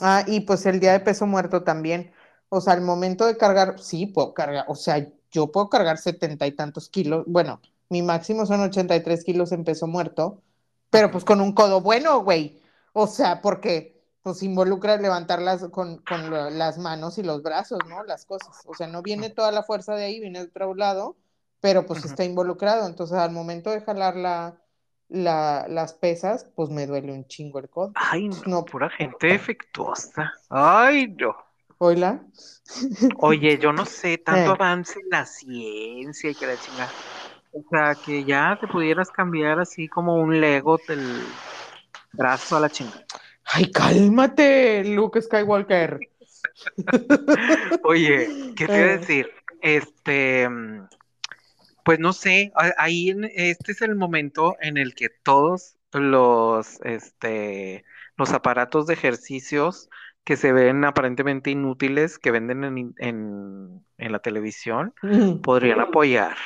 Ah, 0.00 0.24
y 0.26 0.40
pues 0.40 0.64
el 0.64 0.80
día 0.80 0.92
de 0.92 1.00
peso 1.00 1.26
muerto 1.26 1.64
también. 1.64 2.14
O 2.50 2.60
sea, 2.60 2.72
al 2.74 2.80
momento 2.82 3.26
de 3.26 3.36
cargar, 3.36 3.78
sí 3.78 4.06
puedo 4.06 4.34
cargar, 4.34 4.64
o 4.68 4.74
sea, 4.74 5.06
yo 5.30 5.52
puedo 5.52 5.68
cargar 5.68 5.98
setenta 5.98 6.46
y 6.46 6.52
tantos 6.52 6.88
kilos. 6.88 7.24
Bueno, 7.26 7.60
mi 7.90 8.02
máximo 8.02 8.46
son 8.46 8.60
83 8.60 9.24
kilos 9.24 9.52
en 9.52 9.64
peso 9.64 9.86
muerto, 9.86 10.42
pero 10.90 11.10
pues 11.10 11.24
con 11.24 11.40
un 11.40 11.52
codo 11.52 11.80
bueno, 11.82 12.20
güey. 12.22 12.60
O 12.94 13.06
sea, 13.06 13.42
porque 13.42 13.98
pues 14.22 14.42
involucra 14.42 14.96
levantarlas 14.96 15.68
con, 15.70 15.98
con 15.98 16.30
lo- 16.30 16.50
las 16.50 16.78
manos 16.78 17.18
y 17.18 17.22
los 17.22 17.42
brazos, 17.42 17.78
¿no? 17.88 18.02
Las 18.04 18.24
cosas. 18.26 18.62
O 18.66 18.74
sea, 18.74 18.86
no 18.86 19.02
viene 19.02 19.30
toda 19.30 19.52
la 19.52 19.62
fuerza 19.62 19.94
de 19.94 20.04
ahí, 20.06 20.20
viene 20.20 20.40
de 20.40 20.46
otro 20.46 20.74
lado, 20.74 21.16
pero 21.60 21.86
pues 21.86 22.04
está 22.04 22.24
involucrado. 22.24 22.86
Entonces, 22.86 23.16
al 23.18 23.30
momento 23.30 23.70
de 23.70 23.80
jalar 23.82 24.16
la, 24.16 24.58
la- 25.08 25.66
las 25.68 25.92
pesas, 25.94 26.46
pues 26.56 26.70
me 26.70 26.86
duele 26.86 27.12
un 27.12 27.26
chingo 27.26 27.58
el 27.58 27.68
codo. 27.70 27.92
Ay, 27.94 28.28
no, 28.28 28.36
no, 28.46 28.64
pura 28.64 28.90
gente 28.90 29.26
defectuosa. 29.28 30.32
Ay, 30.48 31.08
no. 31.08 31.34
Oíla. 31.78 32.22
Oye, 33.18 33.58
yo 33.58 33.72
no 33.72 33.84
sé, 33.86 34.18
tanto 34.24 34.50
Eh. 34.50 34.54
avance 34.54 34.98
en 35.00 35.08
la 35.10 35.24
ciencia 35.26 36.30
y 36.30 36.34
que 36.34 36.46
la 36.46 36.56
chingada. 36.60 36.92
O 37.52 37.62
sea, 37.70 37.94
que 37.94 38.24
ya 38.24 38.58
te 38.60 38.68
pudieras 38.68 39.10
cambiar 39.10 39.58
así 39.58 39.88
como 39.88 40.16
un 40.16 40.40
Lego 40.40 40.78
del 40.86 41.22
brazo 42.12 42.56
a 42.56 42.60
la 42.60 42.70
chingada. 42.70 43.04
Ay, 43.44 43.70
cálmate, 43.70 44.84
Luke 44.84 45.20
Skywalker. 45.22 45.98
Oye, 47.84 48.52
¿qué 48.56 48.66
te 48.66 48.78
iba 48.78 48.86
a 48.86 48.94
Eh. 48.94 48.98
decir? 48.98 49.30
Este, 49.60 50.48
pues 51.82 51.98
no 51.98 52.12
sé, 52.12 52.52
ahí 52.76 53.14
este 53.34 53.72
es 53.72 53.82
el 53.82 53.96
momento 53.96 54.56
en 54.60 54.76
el 54.76 54.94
que 54.94 55.08
todos 55.08 55.76
los, 55.92 56.80
este, 56.84 57.84
los 58.16 58.32
aparatos 58.32 58.86
de 58.86 58.94
ejercicios 58.94 59.88
que 60.28 60.36
se 60.36 60.52
ven 60.52 60.84
aparentemente 60.84 61.50
inútiles, 61.50 62.18
que 62.18 62.30
venden 62.30 62.62
en, 62.62 62.94
en, 62.98 63.82
en 63.96 64.12
la 64.12 64.18
televisión, 64.18 64.92
Mm, 65.00 65.40
podrían 65.40 65.80
apoyar. 65.80 66.36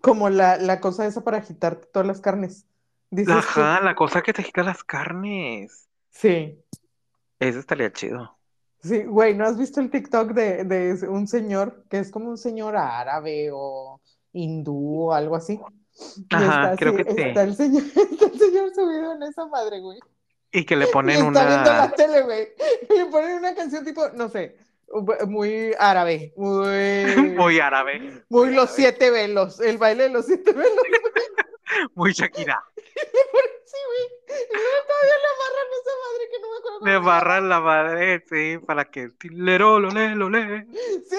Como 0.00 0.30
la, 0.30 0.58
la 0.58 0.78
cosa 0.80 1.04
esa 1.06 1.24
para 1.24 1.38
agitar 1.38 1.74
todas 1.92 2.06
las 2.06 2.20
carnes. 2.20 2.66
Dices. 3.10 3.34
Ajá, 3.34 3.80
la 3.80 3.96
cosa 3.96 4.22
que 4.22 4.32
te 4.32 4.44
quita 4.44 4.62
las 4.62 4.84
carnes. 4.84 5.88
Sí. 6.10 6.56
Eso 7.40 7.58
estaría 7.58 7.92
chido. 7.92 8.38
Sí, 8.80 9.02
güey, 9.02 9.34
¿no 9.34 9.44
has 9.44 9.58
visto 9.58 9.80
el 9.80 9.90
TikTok 9.90 10.30
de, 10.30 10.62
de 10.62 11.08
un 11.08 11.26
señor 11.26 11.82
que 11.90 11.98
es 11.98 12.12
como 12.12 12.30
un 12.30 12.38
señor 12.38 12.76
árabe 12.76 13.50
o 13.52 14.00
hindú 14.34 15.06
o 15.08 15.12
algo 15.12 15.34
así? 15.34 15.58
Y 16.16 16.26
Ajá, 16.32 16.74
está 16.74 16.76
creo 16.76 16.94
así- 16.94 17.04
que 17.04 17.10
sí. 17.12 17.20
está 17.22 17.42
el 17.42 17.56
señor, 17.56 17.82
está 18.12 18.26
el 18.26 18.38
señor 18.38 18.72
subido 18.72 19.14
en 19.14 19.22
esa 19.24 19.46
madre, 19.46 19.80
güey. 19.80 19.98
Y 20.52 20.64
que 20.64 20.76
le 20.76 20.86
Y 20.88 20.92
ponen 20.92 21.16
está 21.16 21.46
viendo 21.46 21.72
la 21.72 21.84
una... 21.84 21.90
tele, 21.92 22.22
güey. 22.22 22.48
Y 22.90 22.94
le 22.98 23.06
ponen 23.06 23.38
una 23.38 23.54
canción 23.54 23.84
tipo, 23.84 24.08
no 24.10 24.28
sé, 24.28 24.56
muy 25.26 25.72
árabe, 25.78 26.32
muy, 26.36 27.06
Muy 27.36 27.60
árabe, 27.60 28.22
muy 28.28 28.54
los 28.54 28.70
siete 28.70 29.10
velos, 29.10 29.60
el 29.60 29.78
baile 29.78 30.04
de 30.04 30.10
los 30.10 30.26
siete 30.26 30.52
velos. 30.52 30.84
muy 31.94 32.12
Shakira. 32.12 32.62
Sí, 32.74 33.76
güey. 33.86 34.38
Y 34.40 34.56
luego 34.56 34.86
todavía 34.86 35.16
le 35.18 35.28
amarran 35.34 35.68
esa 35.80 35.94
madre 36.04 36.28
que 36.30 36.40
no 36.40 36.50
me 36.50 36.56
acuerdo 36.56 36.86
Le 36.86 36.98
barran 36.98 37.48
la 37.48 37.60
madre, 37.60 38.24
sí, 38.28 38.58
para 38.64 38.84
que 38.86 39.08
tilero, 39.10 39.80
lo 39.80 39.90
le, 39.90 40.14
lo 40.14 40.30
le. 40.30 40.66
Sí. 40.66 41.18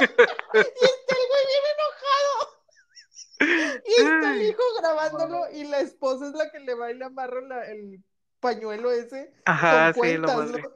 Y 0.00 0.04
está 0.04 0.22
el 0.22 1.26
güey 1.28 1.46
bien 1.46 1.64
enojado. 1.76 2.59
Y 3.40 3.92
está 4.02 4.34
el 4.34 4.42
hijo 4.42 4.62
grabándolo 4.78 5.50
y 5.52 5.64
la 5.64 5.80
esposa 5.80 6.26
es 6.28 6.34
la 6.34 6.50
que 6.50 6.60
le 6.60 6.74
va 6.74 6.90
y 6.90 6.94
le 6.94 7.04
amarra 7.06 7.40
la- 7.42 7.66
el 7.66 8.02
pañuelo 8.40 8.90
ese 8.92 9.32
Ajá, 9.44 9.92
con 9.92 10.04
sí, 10.06 10.16
lo 10.16 10.28
cuentas, 10.28 10.50
madre. 10.50 10.62
¿no? 10.62 10.70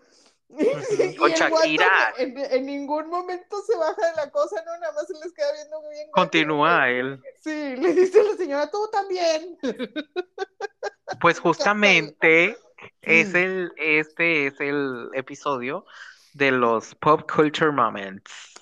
Y 1.00 1.16
Con 1.16 1.32
el 1.32 1.48
guato 1.48 1.66
Shakira. 1.66 2.14
En, 2.18 2.38
en 2.38 2.66
ningún 2.66 3.08
momento 3.08 3.60
se 3.62 3.76
baja 3.76 4.06
de 4.10 4.16
la 4.16 4.30
cosa, 4.30 4.62
¿no? 4.64 4.76
Nada 4.78 4.92
más 4.92 5.06
se 5.06 5.14
les 5.14 5.32
queda 5.32 5.52
viendo 5.52 5.80
bien. 5.88 6.06
gacho, 6.06 6.12
Continúa 6.12 6.88
él. 6.90 7.20
Sí, 7.42 7.76
le 7.76 7.92
dice 7.92 8.20
a 8.20 8.24
la 8.24 8.36
señora, 8.36 8.70
tú 8.70 8.88
también. 8.92 9.58
Pues 11.20 11.38
justamente 11.38 12.56
es 13.02 13.34
el, 13.34 13.72
este 13.76 14.46
es 14.48 14.60
el 14.60 15.08
episodio 15.14 15.84
de 16.34 16.50
los 16.50 16.94
Pop 16.96 17.30
Culture 17.30 17.72
Moments. 17.72 18.53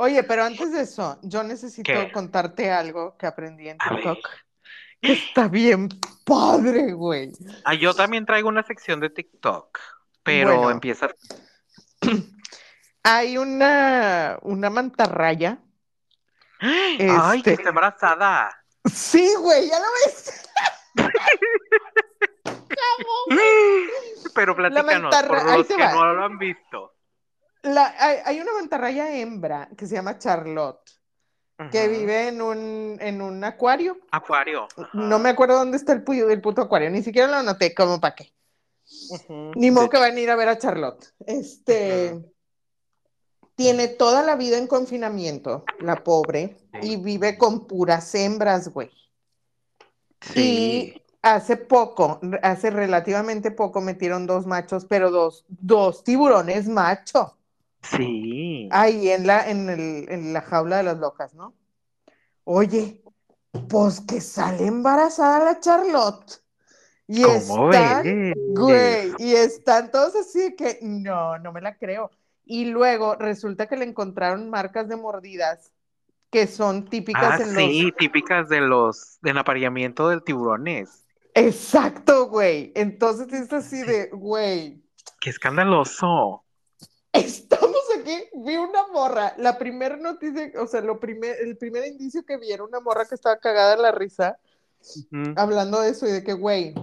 Oye, 0.00 0.22
pero 0.22 0.44
antes 0.44 0.72
de 0.72 0.80
eso, 0.80 1.18
yo 1.22 1.42
necesito 1.42 1.92
¿Qué? 1.92 2.10
contarte 2.10 2.70
algo 2.70 3.18
que 3.18 3.26
aprendí 3.26 3.68
en. 3.68 3.76
TikTok. 3.76 4.18
Que 4.98 5.12
está 5.12 5.46
bien 5.46 5.90
padre, 6.24 6.94
güey. 6.94 7.32
Ah, 7.64 7.74
yo 7.74 7.92
también 7.94 8.24
traigo 8.24 8.48
una 8.48 8.62
sección 8.62 8.98
de 9.00 9.10
TikTok, 9.10 9.78
pero 10.22 10.56
Bueno. 10.56 10.70
empieza. 10.70 11.10
Hay 13.02 13.36
una, 13.36 14.38
una 14.40 14.70
mantarraya. 14.70 15.58
¡Ay, 16.60 17.42
que 17.42 17.50
Este- 17.50 17.52
está 17.52 17.68
embarazada! 17.68 18.56
Sí, 18.90 19.34
güey, 19.38 19.68
ya 19.68 19.78
lo 19.78 19.84
ves. 20.06 20.48
Pero 24.34 24.56
platícanos, 24.56 25.14
por 25.14 25.58
los 25.58 25.66
que 25.66 25.76
va. 25.76 25.92
no 25.92 26.14
lo 26.14 26.24
han 26.24 26.38
visto. 26.38 26.94
La- 27.62 27.94
hay, 27.98 28.18
hay 28.24 28.40
una 28.40 28.52
mantarraya 28.54 29.14
hembra 29.16 29.68
que 29.76 29.86
se 29.86 29.94
llama 29.94 30.18
Charlotte, 30.18 30.90
que 31.70 31.88
vive 31.88 32.28
en 32.28 32.40
un, 32.40 32.96
en 33.00 33.20
un 33.20 33.44
acuario. 33.44 33.98
Acuario. 34.10 34.66
No 34.94 35.18
me 35.18 35.28
acuerdo 35.28 35.56
dónde 35.56 35.76
está 35.76 35.92
el, 35.92 36.04
el 36.08 36.40
puto 36.40 36.62
acuario, 36.62 36.88
ni 36.88 37.02
siquiera 37.02 37.28
lo 37.28 37.36
anoté, 37.36 37.74
como 37.74 38.00
para 38.00 38.14
qué. 38.14 38.32
Ni 39.28 39.70
modo 39.70 39.84
De 39.84 39.90
que 39.90 39.98
van 39.98 40.16
a 40.16 40.20
ir 40.20 40.30
a 40.30 40.36
ver 40.36 40.48
a 40.48 40.58
Charlotte. 40.58 41.12
Este 41.26 42.18
tiene 43.54 43.88
toda 43.88 44.22
la 44.22 44.36
vida 44.36 44.56
en 44.56 44.66
confinamiento, 44.66 45.64
la 45.80 46.02
pobre, 46.02 46.56
y 46.80 46.96
vive 46.96 47.36
con 47.36 47.66
puras 47.66 48.14
hembras, 48.14 48.68
güey. 48.68 48.90
Sí. 50.22 50.40
Y 50.40 51.02
hace 51.20 51.58
poco, 51.58 52.20
hace 52.42 52.70
relativamente 52.70 53.50
poco, 53.50 53.82
metieron 53.82 54.26
dos 54.26 54.46
machos, 54.46 54.86
pero 54.86 55.10
dos, 55.10 55.44
dos 55.48 56.02
tiburones 56.04 56.68
macho, 56.68 57.36
Sí. 57.82 58.68
ahí 58.72 59.10
en 59.10 59.26
la, 59.26 59.48
en 59.50 59.68
el, 59.70 60.06
en 60.10 60.32
la 60.32 60.42
jaula 60.42 60.78
de 60.78 60.82
las 60.84 60.98
locas, 60.98 61.34
¿no? 61.34 61.54
Oye, 62.44 63.02
pues 63.68 64.00
que 64.00 64.20
sale 64.20 64.66
embarazada 64.66 65.44
la 65.44 65.60
Charlotte. 65.60 66.42
Y 67.06 67.22
¿Cómo 67.22 67.72
están, 67.72 68.02
ves? 68.04 68.34
güey, 68.54 69.12
y 69.18 69.34
están 69.34 69.90
todos 69.90 70.14
así 70.16 70.54
que, 70.56 70.78
no, 70.82 71.38
no 71.38 71.52
me 71.52 71.60
la 71.60 71.76
creo. 71.76 72.10
Y 72.44 72.66
luego 72.66 73.16
resulta 73.16 73.66
que 73.68 73.76
le 73.76 73.84
encontraron 73.84 74.50
marcas 74.50 74.88
de 74.88 74.96
mordidas 74.96 75.72
que 76.30 76.46
son 76.46 76.88
típicas 76.88 77.40
Ah, 77.40 77.42
en 77.42 77.54
sí, 77.56 77.82
los... 77.82 77.96
típicas 77.96 78.48
de 78.48 78.60
los 78.60 79.18
del 79.22 79.38
apareamiento 79.38 80.08
de 80.08 80.20
tiburones. 80.20 81.06
Exacto, 81.34 82.28
güey. 82.28 82.72
Entonces 82.74 83.32
es 83.32 83.52
así 83.52 83.82
de, 83.82 84.10
güey, 84.12 84.82
Qué 85.20 85.30
escandaloso. 85.30 86.44
estamos 87.12 87.80
aquí, 87.98 88.16
vi 88.34 88.56
una 88.56 88.86
morra, 88.88 89.34
la 89.38 89.58
primera 89.58 89.96
noticia, 89.96 90.52
o 90.60 90.66
sea, 90.66 90.80
lo 90.80 91.00
primer, 91.00 91.36
el 91.40 91.56
primer 91.56 91.86
indicio 91.86 92.24
que 92.24 92.36
vi 92.36 92.52
era 92.52 92.64
una 92.64 92.80
morra 92.80 93.06
que 93.06 93.14
estaba 93.14 93.38
cagada 93.38 93.76
de 93.76 93.82
la 93.82 93.92
risa, 93.92 94.38
hablando 95.36 95.80
de 95.80 95.90
eso 95.90 96.06
y 96.06 96.12
de 96.12 96.24
que, 96.24 96.32
güey, 96.32 96.74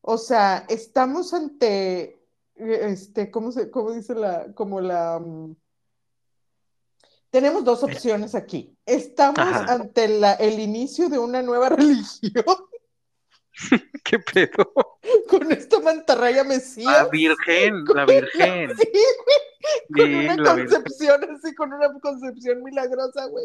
o 0.00 0.18
sea, 0.18 0.64
estamos 0.68 1.34
ante, 1.34 2.24
este, 2.56 3.30
¿cómo 3.30 3.52
se, 3.52 3.70
cómo 3.70 3.92
dice 3.92 4.14
la, 4.14 4.52
como 4.54 4.80
la, 4.80 5.18
mm, 5.18 5.54
tenemos 7.30 7.64
dos 7.64 7.82
opciones 7.82 8.34
aquí. 8.34 8.76
Estamos 8.84 9.38
Ajá. 9.38 9.72
ante 9.72 10.06
la, 10.06 10.34
el 10.34 10.60
inicio 10.60 11.08
de 11.08 11.18
una 11.18 11.40
nueva 11.40 11.68
religión 11.70 12.44
¿Qué 14.04 14.18
pedo? 14.18 14.72
con 15.28 15.50
esta 15.52 15.80
mantarraya 15.80 16.44
mesías. 16.44 16.86
La 17.04 17.08
Virgen, 17.08 17.84
la 17.94 18.04
Virgen. 18.06 18.76
Sí, 18.76 18.88
güey, 18.92 19.42
con 19.88 20.06
Sí, 20.06 20.14
una 20.14 20.54
Virgen. 20.54 20.68
concepción 20.68 21.24
así, 21.36 21.54
con 21.54 21.72
una 21.72 21.92
concepción 22.00 22.62
milagrosa, 22.62 23.26
güey. 23.26 23.44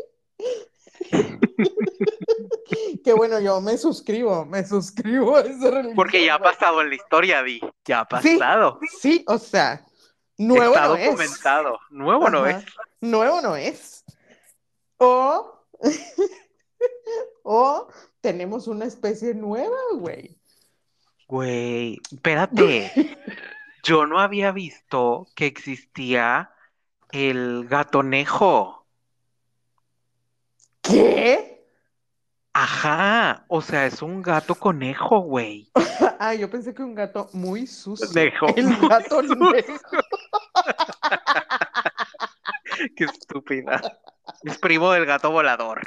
que 3.04 3.14
bueno, 3.14 3.40
yo 3.40 3.62
me 3.62 3.78
suscribo, 3.78 4.46
me 4.46 4.66
suscribo 4.66 5.38
a 5.38 5.42
esa 5.42 5.70
religión. 5.72 5.96
Porque 5.96 6.26
ya 6.26 6.36
ha 6.36 6.40
pasado 6.42 6.82
en 6.82 6.90
la 6.90 6.96
historia, 6.96 7.44
Di. 7.44 7.60
Ya 7.86 8.02
ha 8.02 8.06
pasado. 8.08 8.80
Sí, 9.00 9.24
o 9.28 9.38
sea, 9.38 9.86
nuevo 10.38 10.74
Está 10.74 10.88
no 10.88 10.96
es. 10.96 11.06
documentado. 11.06 11.80
Nuevo 11.90 12.30
no 12.30 12.46
es. 12.46 12.66
Nuevo 13.02 13.42
no 13.42 13.56
es. 13.56 14.04
O, 14.98 15.64
o 17.44 17.88
tenemos 18.28 18.68
una 18.68 18.84
especie 18.84 19.34
nueva, 19.34 19.78
güey. 19.94 20.38
Güey, 21.30 21.98
espérate. 22.12 22.92
Yo 23.84 24.06
no 24.06 24.20
había 24.20 24.52
visto 24.52 25.28
que 25.34 25.46
existía 25.46 26.52
el 27.14 27.70
gatonejo. 27.70 28.86
¿Qué? 30.82 31.66
Ajá, 32.52 33.46
o 33.48 33.62
sea, 33.62 33.86
es 33.86 34.02
un 34.02 34.22
gato 34.22 34.56
conejo, 34.56 35.22
güey. 35.22 35.72
Ah, 36.20 36.34
yo 36.34 36.50
pensé 36.50 36.74
que 36.74 36.82
un 36.82 36.96
gato 36.96 37.30
muy 37.34 37.68
sucio. 37.68 38.08
Nejo. 38.16 38.48
El 38.56 38.76
gato 38.90 39.22
nejo. 39.22 40.00
Qué 42.96 43.06
estúpida. 43.06 43.82
Es 44.44 44.58
primo 44.58 44.92
del 44.92 45.06
gato 45.06 45.32
volador. 45.32 45.82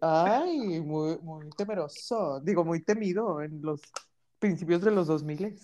Ay, 0.00 0.80
muy, 0.80 1.18
muy 1.18 1.48
temeroso. 1.50 2.40
Digo, 2.40 2.64
muy 2.64 2.82
temido 2.82 3.40
en 3.40 3.60
los 3.62 3.80
principios 4.38 4.82
de 4.82 4.90
los 4.90 5.06
2000. 5.06 5.58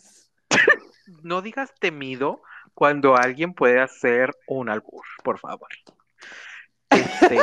No 1.22 1.42
digas 1.42 1.70
temido 1.78 2.42
cuando 2.72 3.14
alguien 3.16 3.52
puede 3.54 3.80
hacer 3.80 4.34
un 4.46 4.70
albur, 4.70 5.04
por 5.22 5.38
favor. 5.38 5.68
Este, 6.90 7.38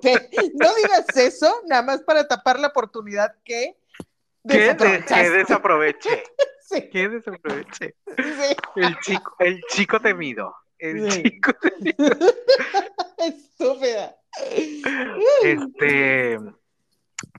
Te- 0.00 0.30
no 0.54 0.74
digas 0.74 1.06
eso, 1.16 1.62
nada 1.66 1.82
más 1.82 2.02
para 2.02 2.26
tapar 2.28 2.58
la 2.60 2.68
oportunidad 2.68 3.34
que 3.44 3.76
¿Qué, 4.48 4.54
de- 4.54 4.58
desaprovechaste. 4.58 5.14
qué 5.24 5.30
desaproveché? 5.30 6.24
Sí, 6.68 6.88
¿Qué 6.90 7.08
desaproveché? 7.08 7.94
sí. 8.16 8.56
El 8.74 8.98
chico, 8.98 9.36
el 9.38 9.60
chico 9.70 10.00
temido. 10.00 10.52
El 10.78 11.10
Sí. 11.12 11.22
chico 11.22 11.52
Estúpida. 13.18 14.16
Este, 15.42 16.38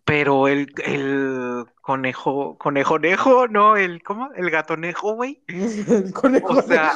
pero 0.05 0.47
el, 0.47 0.73
el 0.83 1.65
conejo, 1.81 2.57
conejonejo, 2.57 3.47
no, 3.49 3.75
el, 3.75 4.01
¿cómo? 4.01 4.31
El 4.33 4.49
gatonejo, 4.49 5.13
güey. 5.15 5.43
El 5.47 6.13
conejo 6.13 6.53
O 6.53 6.61
sea, 6.61 6.93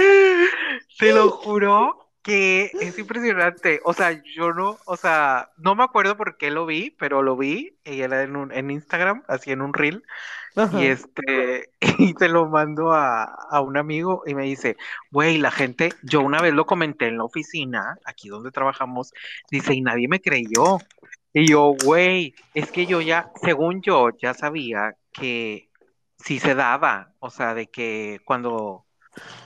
te 1.00 1.12
lo 1.14 1.30
juro 1.32 2.03
que 2.24 2.72
es 2.80 2.98
impresionante. 2.98 3.82
O 3.84 3.94
sea, 3.94 4.24
yo 4.36 4.54
no, 4.54 4.80
o 4.86 4.98
sea, 4.98 5.52
no 5.58 5.76
me 5.76 5.84
acuerdo 5.84 6.18
por 6.18 6.38
qué 6.38 6.50
lo 6.50 6.66
vi, 6.66 6.92
pero 6.92 7.22
lo 7.22 7.38
vi 7.38 7.78
y 7.84 8.02
era 8.02 8.24
en 8.24 8.36
un, 8.36 8.52
en 8.52 8.72
Instagram, 8.72 9.24
así 9.28 9.52
en 9.52 9.62
un 9.62 9.74
reel. 9.74 10.04
Ajá. 10.56 10.80
Y 10.82 10.86
este, 10.88 11.70
y 11.98 12.14
te 12.14 12.30
lo 12.30 12.48
mando 12.48 12.94
a, 12.94 13.24
a 13.26 13.62
un 13.62 13.78
amigo 13.78 14.24
y 14.26 14.36
me 14.36 14.44
dice, 14.44 14.78
güey, 15.12 15.38
la 15.38 15.52
gente, 15.52 15.94
yo 16.04 16.22
una 16.22 16.42
vez 16.42 16.54
lo 16.54 16.66
comenté 16.66 17.08
en 17.08 17.18
la 17.18 17.26
oficina, 17.26 17.98
aquí 18.06 18.30
donde 18.30 18.52
trabajamos, 18.52 19.14
dice, 19.52 19.74
y 19.74 19.82
nadie 19.82 20.08
me 20.08 20.22
creyó. 20.22 20.78
Y 21.34 21.48
yo, 21.48 21.76
güey, 21.84 22.36
es 22.54 22.72
que 22.72 22.86
yo 22.86 23.02
ya, 23.02 23.32
según 23.42 23.82
yo, 23.82 24.10
ya 24.22 24.34
sabía 24.34 24.96
que 25.12 25.70
sí 26.18 26.40
se 26.40 26.56
daba, 26.56 27.14
o 27.20 27.30
sea, 27.30 27.54
de 27.54 27.68
que 27.68 28.22
cuando 28.24 28.86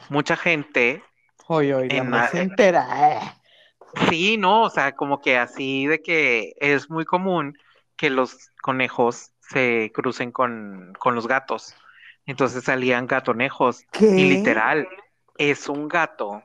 mucha 0.09 0.35
gente, 0.35 1.03
Más 2.03 2.33
la- 2.33 2.41
entera. 2.41 3.11
eh. 3.11 3.19
sí, 4.09 4.37
no, 4.37 4.63
o 4.63 4.69
sea, 4.69 4.93
como 4.95 5.21
que 5.21 5.37
así 5.37 5.87
de 5.87 6.01
que 6.01 6.53
es 6.59 6.89
muy 6.89 7.05
común 7.05 7.57
que 7.95 8.09
los 8.09 8.51
conejos 8.61 9.31
se 9.39 9.91
crucen 9.93 10.31
con, 10.31 10.93
con 10.99 11.15
los 11.15 11.27
gatos. 11.27 11.73
Entonces 12.25 12.65
salían 12.65 13.07
gatonejos. 13.07 13.83
¿Qué? 13.91 14.05
Y 14.05 14.29
literal, 14.29 14.87
es 15.37 15.69
un 15.69 15.87
gato, 15.87 16.43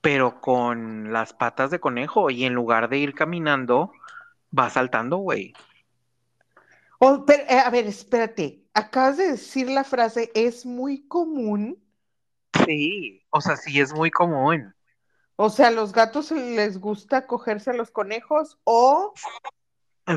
pero 0.00 0.40
con 0.40 1.12
las 1.12 1.32
patas 1.32 1.70
de 1.70 1.80
conejo. 1.80 2.30
Y 2.30 2.44
en 2.44 2.52
lugar 2.54 2.88
de 2.88 2.98
ir 2.98 3.14
caminando, 3.14 3.90
va 4.56 4.68
saltando, 4.70 5.16
güey. 5.16 5.54
Oh, 6.98 7.24
pero, 7.26 7.42
eh, 7.48 7.58
a 7.58 7.70
ver, 7.70 7.86
espérate. 7.86 8.62
Acabas 8.74 9.16
de 9.16 9.32
decir 9.32 9.70
la 9.70 9.84
frase, 9.84 10.30
es 10.34 10.66
muy 10.66 11.06
común. 11.08 11.78
Sí, 12.66 13.22
o 13.30 13.40
sea, 13.40 13.56
sí 13.56 13.80
es 13.80 13.92
muy 13.94 14.10
común. 14.10 14.74
O 15.36 15.50
sea, 15.50 15.68
¿a 15.68 15.70
los 15.70 15.92
gatos 15.92 16.30
les 16.30 16.78
gusta 16.78 17.26
cogerse 17.26 17.70
a 17.70 17.74
los 17.74 17.90
conejos 17.90 18.58
o, 18.64 19.12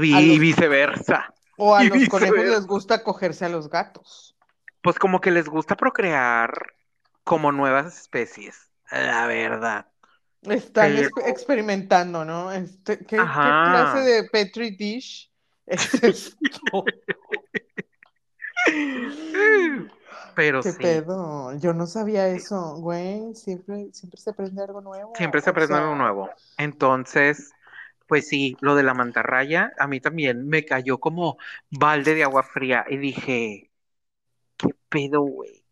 Y 0.01 0.27
los- 0.29 0.39
viceversa. 0.39 1.33
o 1.57 1.75
a 1.75 1.83
Y 1.83 1.89
los 1.89 2.07
conejos 2.09 2.37
les 2.45 2.65
gusta 2.67 3.03
cogerse 3.03 3.45
a 3.45 3.49
los 3.49 3.69
gatos? 3.69 4.35
Pues 4.81 4.97
como 4.97 5.19
que 5.19 5.31
les 5.31 5.49
gusta 5.49 5.75
procrear 5.75 6.53
como 7.25 7.51
nuevas 7.51 7.99
especies, 7.99 8.71
la 8.91 9.27
verdad. 9.27 9.87
Están 10.43 10.95
Pero- 10.95 11.09
experimentando, 11.27 12.23
¿no? 12.23 12.51
Este, 12.53 12.97
¿qué, 12.99 13.05
qué 13.05 13.15
clase 13.17 13.99
de 13.99 14.23
Petri 14.29 14.71
dish 14.71 15.29
es 15.65 15.93
esto? 16.03 16.85
Pero 20.33 20.63
¿Qué 20.63 20.73
sí, 20.73 20.73
pedo? 20.73 21.55
Yo 21.57 21.73
no 21.73 21.87
sabía 21.87 22.27
eso, 22.29 22.75
güey. 22.77 23.33
Siempre, 23.35 23.89
siempre 23.93 24.19
se 24.19 24.29
aprende 24.31 24.61
algo 24.63 24.81
nuevo. 24.81 25.11
siempre 25.13 25.41
se 25.41 25.49
o 25.49 25.59
aprende 25.59 25.75
sea, 25.75 25.77
algo 25.77 25.95
nuevo. 25.95 26.29
Entonces, 26.57 27.55
pues 28.07 28.27
sí, 28.27 28.57
lo 28.61 28.75
de 28.75 28.83
la 28.83 28.93
mantarraya, 28.93 29.71
a 29.79 29.87
mí 29.87 29.99
también 30.01 30.47
me 30.47 30.65
cayó 30.65 30.99
como 30.99 31.37
balde 31.71 32.15
de 32.15 32.23
agua 32.23 32.43
fría 32.43 32.85
y 32.89 32.97
dije, 32.97 33.71
¿qué 34.57 34.69
pedo, 34.89 35.21
güey? 35.23 35.65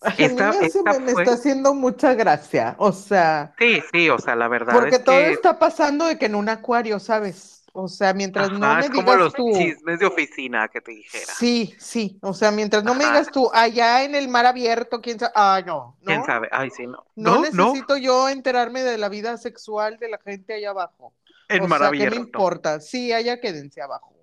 ay, 0.00 0.24
a 0.24 0.28
mí 0.28 0.42
Esta- 0.42 0.46
me, 0.46 0.58
esta 0.66 1.12
me- 1.12 1.12
está 1.12 1.32
haciendo 1.34 1.74
mucha 1.74 2.14
gracia. 2.14 2.76
O 2.78 2.92
sea, 2.92 3.54
Sí, 3.58 3.80
sí, 3.92 4.10
o 4.10 4.18
sea, 4.18 4.36
la 4.36 4.48
verdad 4.48 4.84
porque 4.86 4.98
es 4.98 5.00
todo 5.00 5.20
que 5.20 5.30
está 5.30 5.58
pasando 5.58 6.06
de 6.06 6.18
que 6.18 6.26
en 6.26 6.34
un 6.34 6.48
acuario, 6.48 6.98
¿sabes? 7.00 7.61
O 7.74 7.88
sea, 7.88 8.12
mientras 8.12 8.50
no 8.52 8.58
me 8.74 8.80
es 8.80 8.90
como 8.90 9.02
digas 9.02 9.18
los 9.18 9.32
tú. 9.32 9.50
chismes 9.54 9.98
de 9.98 10.04
oficina 10.06 10.68
que 10.68 10.80
te 10.82 10.92
dijera. 10.92 11.32
Sí, 11.38 11.74
sí. 11.78 12.18
O 12.20 12.34
sea, 12.34 12.50
mientras 12.50 12.84
no 12.84 12.94
me 12.94 13.04
digas 13.06 13.28
tú, 13.32 13.50
allá 13.54 14.04
en 14.04 14.14
el 14.14 14.28
mar 14.28 14.44
abierto, 14.44 15.00
quién 15.00 15.18
sabe. 15.18 15.32
Ah, 15.34 15.62
no, 15.64 15.96
¿Quién 16.04 16.22
sabe? 16.24 16.48
Ay, 16.52 16.68
sí, 16.70 16.86
no. 16.86 17.06
No, 17.16 17.36
No, 17.40 17.50
no, 17.52 17.66
necesito 17.68 17.96
yo 17.96 18.28
enterarme 18.28 18.82
de 18.82 18.98
la 18.98 19.08
vida 19.08 19.38
sexual 19.38 19.98
de 19.98 20.08
la 20.10 20.18
gente 20.18 20.52
allá 20.54 20.70
abajo. 20.70 21.14
en 21.48 21.62
o 21.62 21.68
mar 21.68 21.78
sea, 21.80 21.90
¿qué 21.90 21.96
me 21.96 22.04
abierto. 22.06 22.20
importa? 22.20 22.80
Sí, 22.80 23.10
allá 23.12 23.40
quédense 23.40 23.80
abajo. 23.80 24.14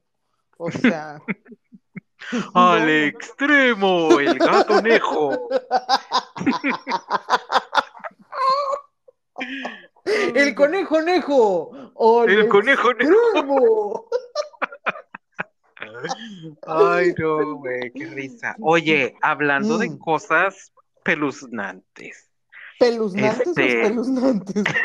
O 0.58 0.70
sea. 0.70 1.20
Al 2.54 2.88
extremo, 2.88 4.20
el 4.20 4.38
gatonejo. 4.38 5.50
El 10.36 10.56
conejo 10.56 11.02
nejo. 11.02 11.72
al 12.24 12.30
El 12.30 12.48
conejo 12.48 12.93
nejo. 12.93 14.10
Ay, 16.67 17.13
no, 17.17 17.56
güey, 17.58 17.91
qué 17.93 18.06
risa. 18.08 18.56
Oye, 18.62 19.15
hablando 19.22 19.78
de 19.78 19.89
Mm. 19.89 19.98
cosas 20.00 20.72
peluznantes, 21.04 22.30
Peluznantes 22.80 23.48
o 23.48 23.50
Este- 23.52 23.82
espeluznantes. 23.82 24.56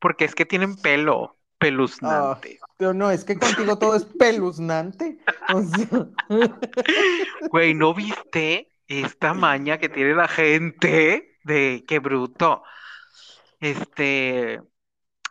porque 0.00 0.24
es 0.24 0.34
que 0.34 0.44
tienen 0.46 0.76
pelo 0.76 1.36
peluznante. 1.58 2.58
Pero 2.78 2.92
no, 2.94 3.10
es 3.10 3.24
que 3.24 3.38
contigo 3.38 3.78
todo 3.78 3.94
es 3.96 4.04
peluznante. 4.04 5.18
O 5.54 5.62
sea, 5.62 6.06
Güey, 7.50 7.74
¿no 7.74 7.94
viste 7.94 8.72
esta 8.88 9.34
maña 9.34 9.78
que 9.78 9.88
tiene 9.88 10.14
la 10.14 10.28
gente 10.28 11.38
de 11.44 11.84
qué 11.86 11.98
bruto? 12.00 12.62
Este, 13.60 14.60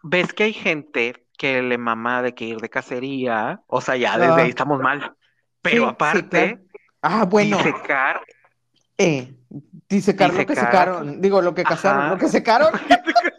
ves 0.03 0.33
que 0.33 0.43
hay 0.45 0.53
gente 0.53 1.27
que 1.37 1.61
le 1.61 1.77
mama 1.77 2.21
de 2.21 2.33
que 2.33 2.45
ir 2.45 2.57
de 2.57 2.69
cacería, 2.69 3.61
o 3.67 3.81
sea, 3.81 3.95
ya 3.97 4.17
desde 4.17 4.33
Ah. 4.33 4.43
ahí 4.43 4.49
estamos 4.49 4.79
mal. 4.79 5.15
Pero 5.61 5.83
Sí, 5.83 5.89
aparte, 5.89 6.59
ah, 7.01 7.25
bueno, 7.25 7.57
disecar, 7.57 8.21
eh, 8.97 9.33
disecar 9.89 10.29
lo 10.31 10.37
que 10.39 10.45
Disecar. 10.45 10.65
secaron. 10.71 11.21
Digo, 11.21 11.41
lo 11.41 11.53
que 11.53 11.63
cazaron, 11.63 12.01
Ajá. 12.03 12.09
lo 12.13 12.17
que 12.19 12.27
secaron. 12.29 12.71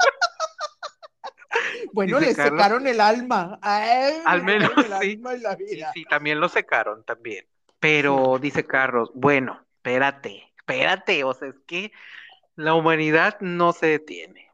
Bueno, 1.92 2.20
le 2.20 2.27
Disecar 2.29 2.51
secaron 2.51 2.87
el 2.87 3.01
alma. 3.01 3.59
Ay, 3.62 4.14
Al 4.27 4.42
menos 4.42 4.70
el 4.77 4.85
sí. 4.85 4.92
alma 4.92 5.35
y 5.35 5.40
la 5.40 5.57
Sí, 5.57 5.64
vida. 5.64 5.90
sí, 5.94 6.05
también 6.05 6.40
lo 6.40 6.49
secaron 6.51 7.05
también. 7.05 7.46
Pero 7.79 8.38
dice 8.40 8.64
Carlos, 8.66 9.11
bueno, 9.14 9.64
espérate, 9.77 10.53
espérate, 10.59 11.25
o 11.25 11.33
sea, 11.33 11.49
es 11.49 11.55
que 11.66 11.92
la 12.55 12.75
humanidad 12.75 13.38
no 13.40 13.72
se 13.72 13.87
detiene. 13.87 14.45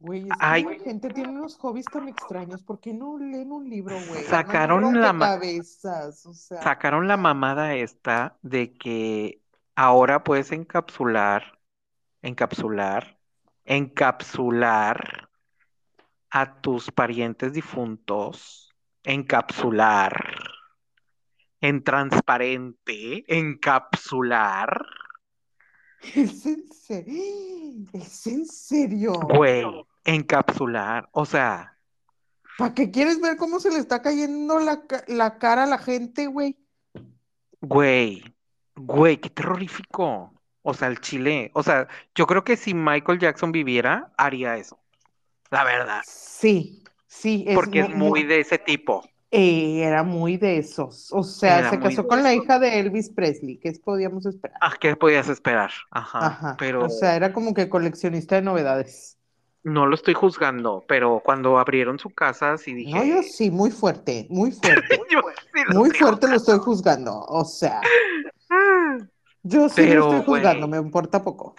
Güey, 0.00 0.28
es 0.28 0.28
que 0.28 0.76
la 0.76 0.84
gente 0.84 1.08
tiene 1.10 1.30
unos 1.30 1.56
hobbies 1.56 1.86
tan 1.86 2.08
extraños. 2.08 2.62
¿Por 2.62 2.78
qué 2.78 2.92
no 2.92 3.18
leen 3.18 3.50
un 3.50 3.68
libro, 3.68 3.96
güey? 4.08 4.22
Sacaron 4.24 4.82
no 4.82 4.92
la 4.92 5.16
cabezas, 5.18 6.24
o 6.24 6.32
sea. 6.32 6.62
Sacaron 6.62 7.08
la 7.08 7.16
mamada 7.16 7.74
esta 7.74 8.38
de 8.42 8.74
que 8.74 9.42
ahora 9.74 10.22
puedes 10.22 10.52
encapsular, 10.52 11.58
encapsular, 12.22 13.18
encapsular 13.64 15.28
a 16.30 16.60
tus 16.60 16.92
parientes 16.92 17.52
difuntos, 17.52 18.72
encapsular, 19.02 20.12
en 21.60 21.82
transparente, 21.82 23.24
encapsular. 23.26 24.86
¿Es 26.14 26.46
en 26.46 26.72
serio? 26.72 27.22
¿Es 27.92 28.26
en 28.28 28.46
serio? 28.46 29.12
Güey, 29.14 29.64
encapsular, 30.14 31.08
o 31.12 31.24
sea, 31.26 31.74
¿Para 32.58 32.74
qué 32.74 32.90
quieres 32.90 33.20
ver 33.20 33.36
cómo 33.36 33.60
se 33.60 33.70
le 33.70 33.78
está 33.78 34.02
cayendo 34.02 34.58
la, 34.58 34.82
la 35.06 35.38
cara 35.38 35.62
a 35.64 35.66
la 35.66 35.78
gente, 35.78 36.26
güey? 36.26 36.56
güey, 37.60 38.22
güey, 38.76 39.18
qué 39.18 39.30
terrorífico. 39.30 40.32
O 40.62 40.74
sea, 40.74 40.88
el 40.88 41.00
chile, 41.00 41.50
o 41.54 41.62
sea, 41.62 41.88
yo 42.14 42.26
creo 42.26 42.44
que 42.44 42.56
si 42.56 42.74
Michael 42.74 43.18
Jackson 43.20 43.52
viviera, 43.52 44.12
haría 44.18 44.56
eso. 44.56 44.78
La 45.50 45.64
verdad, 45.64 46.02
Sí, 46.04 46.84
sí, 47.06 47.44
es 47.46 47.54
porque 47.54 47.80
es 47.80 47.88
mu- 47.90 47.96
muy 48.10 48.24
de 48.24 48.40
ese 48.40 48.58
tipo. 48.58 49.02
eh, 49.30 49.82
era 49.82 50.02
muy 50.02 50.36
de 50.36 50.58
esos. 50.58 51.12
O 51.12 51.22
sea, 51.22 51.60
Era 51.60 51.70
se 51.70 51.80
casó 51.80 52.06
con 52.06 52.22
la 52.22 52.34
hija 52.34 52.58
de 52.58 52.80
Elvis 52.80 53.10
Presley. 53.10 53.58
¿Qué 53.58 53.72
podíamos 53.82 54.26
esperar? 54.26 54.58
Ah, 54.60 54.74
¿qué 54.78 54.96
podías 54.96 55.28
esperar? 55.28 55.70
Ajá, 55.90 56.26
Ajá. 56.26 56.56
pero 56.58 56.84
O 56.84 56.88
sea, 56.90 57.14
era 57.16 57.32
como 57.32 57.54
que 57.54 57.68
coleccionista 57.68 58.36
de 58.36 58.42
novedades. 58.42 59.17
No 59.64 59.86
lo 59.86 59.94
estoy 59.94 60.14
juzgando, 60.14 60.84
pero 60.86 61.20
cuando 61.24 61.58
abrieron 61.58 61.98
su 61.98 62.10
casa, 62.10 62.56
sí 62.58 62.74
dije, 62.74 62.92
No, 62.92 63.04
yo 63.04 63.22
sí, 63.22 63.50
muy 63.50 63.70
fuerte, 63.70 64.26
muy 64.30 64.52
fuerte. 64.52 65.00
yo 65.10 65.20
sí 65.52 65.62
lo 65.66 65.80
Muy 65.80 65.90
fuerte 65.90 66.28
lo 66.28 66.36
estoy 66.36 66.58
juzgando. 66.58 67.24
O 67.28 67.44
sea, 67.44 67.80
juzgando. 68.48 69.10
yo 69.42 69.68
sí 69.68 69.74
Pero, 69.76 70.00
lo 70.00 70.12
estoy 70.12 70.26
juzgando, 70.26 70.68
me 70.68 70.78
importa 70.78 71.22
poco. 71.22 71.54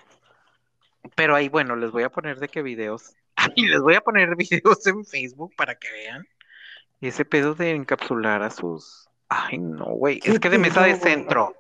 Pero 1.16 1.36
ahí, 1.36 1.50
bueno, 1.50 1.76
les 1.76 1.92
voy 1.92 2.04
a 2.04 2.10
poner 2.10 2.40
de 2.40 2.48
qué 2.48 2.62
videos. 2.62 3.14
Ay, 3.36 3.66
les 3.66 3.82
voy 3.82 3.96
a 3.96 4.02
poner 4.02 4.36
videos 4.36 4.86
en 4.88 5.06
Facebook 5.06 5.54
para 5.56 5.76
que 5.76 5.92
vean. 5.92 6.26
Ese 7.02 7.26
pedo 7.26 7.56
de 7.56 7.72
encapsular 7.72 8.44
a 8.44 8.50
sus. 8.50 9.10
Ay, 9.30 9.58
no, 9.58 9.86
güey. 9.86 10.20
¿Qué 10.20 10.32
Es 10.32 10.40
que 10.40 10.50
de 10.50 10.58
mesa 10.58 10.84
de 10.84 10.96
centro. 10.96 11.56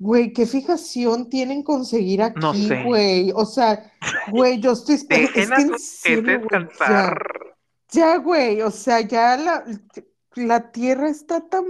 Güey, 0.00 0.32
¿qué 0.32 0.46
fijación 0.46 1.28
tienen 1.28 1.62
conseguir 1.62 2.22
aquí, 2.22 2.38
No 2.40 2.54
sé. 2.54 2.84
güey? 2.84 3.32
O 3.34 3.44
sea, 3.44 3.92
güey, 4.30 4.60
yo 4.60 4.72
estoy 4.72 4.94
esperando. 4.96 5.32
Dejen 5.34 5.42
Es 5.42 5.50
a 5.52 5.56
que 5.56 5.62
en 5.62 5.68
sus 5.70 5.82
serio, 5.82 6.22
jefes 6.22 6.48
güey, 6.48 6.50
ya. 6.50 6.60
descansar. 6.60 7.26
Ya, 7.90 8.16
güey, 8.18 8.62
o 8.62 8.70
sea, 8.70 9.00
ya 9.00 9.36
la, 9.36 9.64
la 10.36 10.70
tierra 10.72 11.08
está 11.08 11.40
tan 11.48 11.64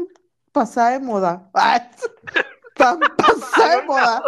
pasada 0.52 0.90
de 0.90 1.00
moda. 1.00 1.50
Ay, 1.54 1.80
tan 2.76 3.00
pasada 3.16 3.76
de 3.80 3.82
moda. 3.86 4.22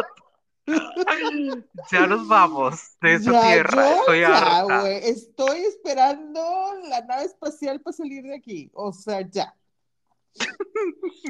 Ya 1.91 2.07
nos 2.07 2.27
vamos 2.29 2.97
de 3.01 3.15
esa 3.15 3.33
Ya, 3.33 3.43
tierra. 3.43 3.91
yo 3.91 4.01
Estoy 4.01 4.21
ya, 4.21 4.63
güey, 4.63 4.97
estoy 5.09 5.61
esperando 5.63 6.41
la 6.89 7.01
nave 7.03 7.25
espacial 7.25 7.81
para 7.81 7.97
salir 7.97 8.23
de 8.23 8.37
aquí. 8.37 8.71
O 8.75 8.93
sea, 8.93 9.21
ya. 9.29 9.55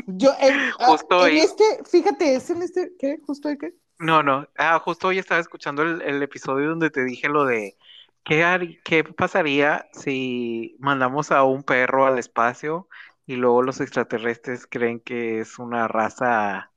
Yo, 0.06 0.32
en, 0.40 0.54
ah, 0.80 0.86
Justo 0.88 1.26
en 1.26 1.32
hoy- 1.32 1.38
este, 1.38 1.64
fíjate, 1.84 2.34
es 2.34 2.50
en 2.50 2.62
este, 2.62 2.92
¿qué? 2.98 3.18
¿Justo 3.26 3.48
de 3.48 3.58
qué? 3.58 3.74
No, 3.98 4.22
no. 4.22 4.48
Ah, 4.56 4.78
justo 4.78 5.08
hoy 5.08 5.18
estaba 5.18 5.40
escuchando 5.40 5.82
el, 5.82 6.00
el 6.02 6.22
episodio 6.22 6.70
donde 6.70 6.90
te 6.90 7.04
dije 7.04 7.28
lo 7.28 7.44
de 7.44 7.76
qué, 8.24 8.44
har- 8.44 8.82
qué 8.82 9.04
pasaría 9.04 9.86
si 9.92 10.76
mandamos 10.78 11.30
a 11.32 11.44
un 11.44 11.62
perro 11.62 12.06
al 12.06 12.18
espacio 12.18 12.88
y 13.26 13.36
luego 13.36 13.62
los 13.62 13.80
extraterrestres 13.80 14.66
creen 14.66 15.00
que 15.00 15.40
es 15.40 15.58
una 15.58 15.86
raza 15.86 16.72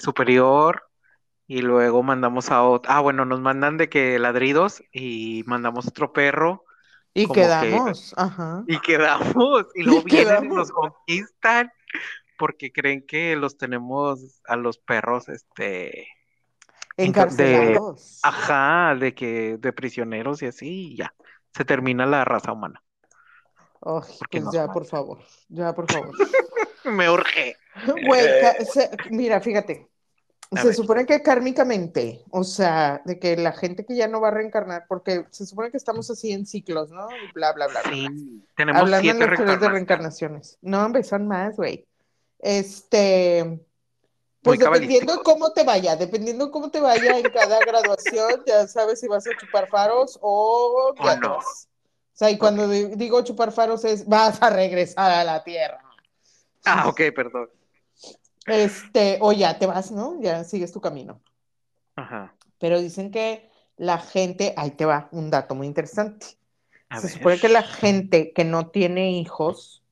superior 0.00 0.88
y 1.46 1.60
luego 1.62 2.02
mandamos 2.02 2.50
a 2.50 2.62
otro. 2.62 2.90
Ah, 2.92 3.00
bueno, 3.00 3.24
nos 3.24 3.40
mandan 3.40 3.76
de 3.76 3.88
que 3.88 4.18
ladridos 4.18 4.82
y 4.92 5.44
mandamos 5.46 5.86
otro 5.86 6.12
perro 6.12 6.64
Y 7.14 7.24
Como 7.24 7.34
que- 7.34 7.40
quedamos, 7.42 8.14
ajá. 8.16 8.64
y 8.66 8.78
quedamos 8.80 9.66
y 9.74 9.82
luego 9.82 10.00
Y 10.06 10.10
vienen 10.10 10.26
y 10.26 10.26
quedamos. 10.30 10.56
nos 10.56 10.72
conquistan 10.72 11.70
porque 12.38 12.72
creen 12.72 13.04
que 13.06 13.36
los 13.36 13.56
tenemos 13.58 14.40
a 14.46 14.56
los 14.56 14.78
perros, 14.78 15.28
este. 15.28 16.08
Encarcelados. 16.96 18.20
Ajá, 18.22 18.94
de 18.98 19.14
que 19.14 19.56
de 19.58 19.72
prisioneros 19.72 20.42
y 20.42 20.46
así, 20.46 20.92
y 20.92 20.96
ya. 20.96 21.14
Se 21.54 21.64
termina 21.64 22.06
la 22.06 22.24
raza 22.24 22.52
humana. 22.52 22.82
Ay, 23.84 24.00
porque 24.18 24.40
pues 24.40 24.52
ya, 24.54 24.60
matan. 24.62 24.72
por 24.74 24.86
favor, 24.86 25.18
ya, 25.48 25.74
por 25.74 25.90
favor. 25.90 26.10
Me 26.84 27.08
urge. 27.10 27.56
Güey, 28.06 28.24
se- 28.64 28.90
mira, 29.10 29.40
fíjate. 29.40 29.88
A 30.54 30.60
Se 30.60 30.66
ver. 30.68 30.74
supone 30.76 31.06
que 31.06 31.22
kármicamente, 31.22 32.24
o 32.30 32.44
sea, 32.44 33.00
de 33.06 33.18
que 33.18 33.36
la 33.36 33.52
gente 33.52 33.86
que 33.86 33.96
ya 33.96 34.06
no 34.08 34.20
va 34.20 34.28
a 34.28 34.32
reencarnar, 34.32 34.84
porque 34.86 35.24
se 35.30 35.46
supone 35.46 35.70
que 35.70 35.78
estamos 35.78 36.10
así 36.10 36.30
en 36.32 36.44
ciclos, 36.46 36.90
¿no? 36.90 37.08
Y 37.10 37.32
bla, 37.32 37.52
bla, 37.52 37.68
bla, 37.68 37.80
bla. 37.82 37.90
bla. 37.90 37.92
Sí, 37.96 38.44
tenemos 38.56 38.82
Hablando 38.82 39.00
siete 39.02 39.18
las 39.26 39.36
teorías 39.36 39.60
de 39.60 39.68
reencarnaciones. 39.68 39.72
reencarnaciones. 39.72 40.58
No, 40.60 40.84
hombre, 40.84 41.04
son 41.04 41.26
más, 41.26 41.56
güey. 41.56 41.86
Este, 42.38 43.60
pues 44.42 44.58
Muy 44.58 44.66
dependiendo 44.66 45.16
de 45.16 45.22
cómo 45.22 45.52
te 45.52 45.62
vaya, 45.64 45.96
dependiendo 45.96 46.46
de 46.46 46.50
cómo 46.52 46.70
te 46.70 46.80
vaya 46.80 47.18
en 47.18 47.30
cada 47.30 47.60
graduación, 47.64 48.42
ya 48.46 48.66
sabes 48.66 49.00
si 49.00 49.08
vas 49.08 49.26
a 49.26 49.30
chupar 49.38 49.68
faros 49.68 50.18
o 50.20 50.94
O 50.98 51.16
no. 51.16 51.36
O 51.38 51.42
sea, 52.14 52.30
y 52.30 52.36
cuando 52.38 52.68
di- 52.68 52.94
digo 52.96 53.22
chupar 53.22 53.52
faros 53.52 53.84
es 53.84 54.06
vas 54.06 54.42
a 54.42 54.50
regresar 54.50 55.10
a 55.12 55.24
la 55.24 55.42
tierra. 55.42 55.80
Ah, 56.64 56.88
ok, 56.88 57.00
perdón. 57.14 57.48
Este, 58.46 59.18
o 59.20 59.32
ya 59.32 59.58
te 59.58 59.66
vas, 59.66 59.90
¿no? 59.92 60.20
Ya 60.20 60.44
sigues 60.44 60.72
tu 60.72 60.80
camino. 60.80 61.20
Ajá. 61.96 62.34
Pero 62.58 62.80
dicen 62.80 63.10
que 63.10 63.50
la 63.76 63.98
gente, 63.98 64.54
ahí 64.56 64.72
te 64.72 64.84
va, 64.84 65.08
un 65.12 65.30
dato 65.30 65.54
muy 65.54 65.66
interesante. 65.66 66.26
A 66.90 67.00
Se 67.00 67.08
ver. 67.08 67.12
supone 67.14 67.38
que 67.38 67.48
la 67.48 67.62
gente 67.62 68.32
que 68.32 68.44
no 68.44 68.68
tiene 68.68 69.12
hijos 69.12 69.82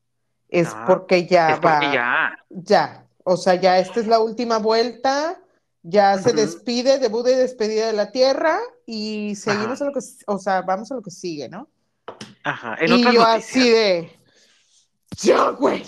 es 0.49 0.67
Ah, 0.67 0.85
porque 0.85 1.25
ya 1.27 1.53
Es 1.53 1.59
porque 1.59 1.89
va, 1.89 1.93
ya. 1.93 2.35
ya, 2.49 3.07
o 3.23 3.37
sea, 3.37 3.55
ya 3.55 3.79
esta 3.79 3.99
es 3.99 4.07
la 4.07 4.19
última 4.19 4.59
vuelta, 4.59 5.41
ya 5.83 6.17
se 6.17 6.29
Ujú. 6.29 6.37
despide, 6.37 6.99
debut 6.99 7.27
y 7.27 7.31
despedida 7.35 7.87
de 7.87 7.93
la 7.93 8.11
tierra 8.11 8.59
y 8.85 9.35
seguimos 9.35 9.81
Ajá. 9.81 9.85
a 9.85 9.87
lo 9.87 9.93
que, 9.93 9.99
o 10.27 10.37
sea, 10.37 10.61
vamos 10.61 10.91
a 10.91 10.95
lo 10.95 11.01
que 11.01 11.11
sigue, 11.11 11.49
¿no? 11.49 11.69
Ajá. 12.43 12.75
En 12.79 12.91
y 12.91 13.03
yo 13.13 13.23
noticias. 13.23 13.25
así 13.25 13.69
de, 13.69 14.11
ya, 15.23 15.49
güey, 15.51 15.83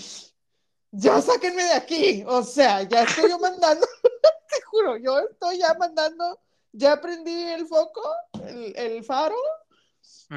ya 0.96 1.20
sáquenme 1.20 1.62
de 1.64 1.72
aquí, 1.74 2.24
o 2.26 2.42
sea, 2.42 2.82
ya 2.82 3.02
estoy 3.02 3.30
yo 3.30 3.38
mandando, 3.38 3.86
te 4.48 4.62
juro, 4.66 4.96
yo 4.96 5.18
estoy 5.20 5.58
ya 5.58 5.74
mandando, 5.78 6.40
ya 6.72 7.00
prendí 7.00 7.32
el 7.44 7.66
foco, 7.66 8.02
el, 8.46 8.74
el 8.76 9.04
faro, 9.04 9.36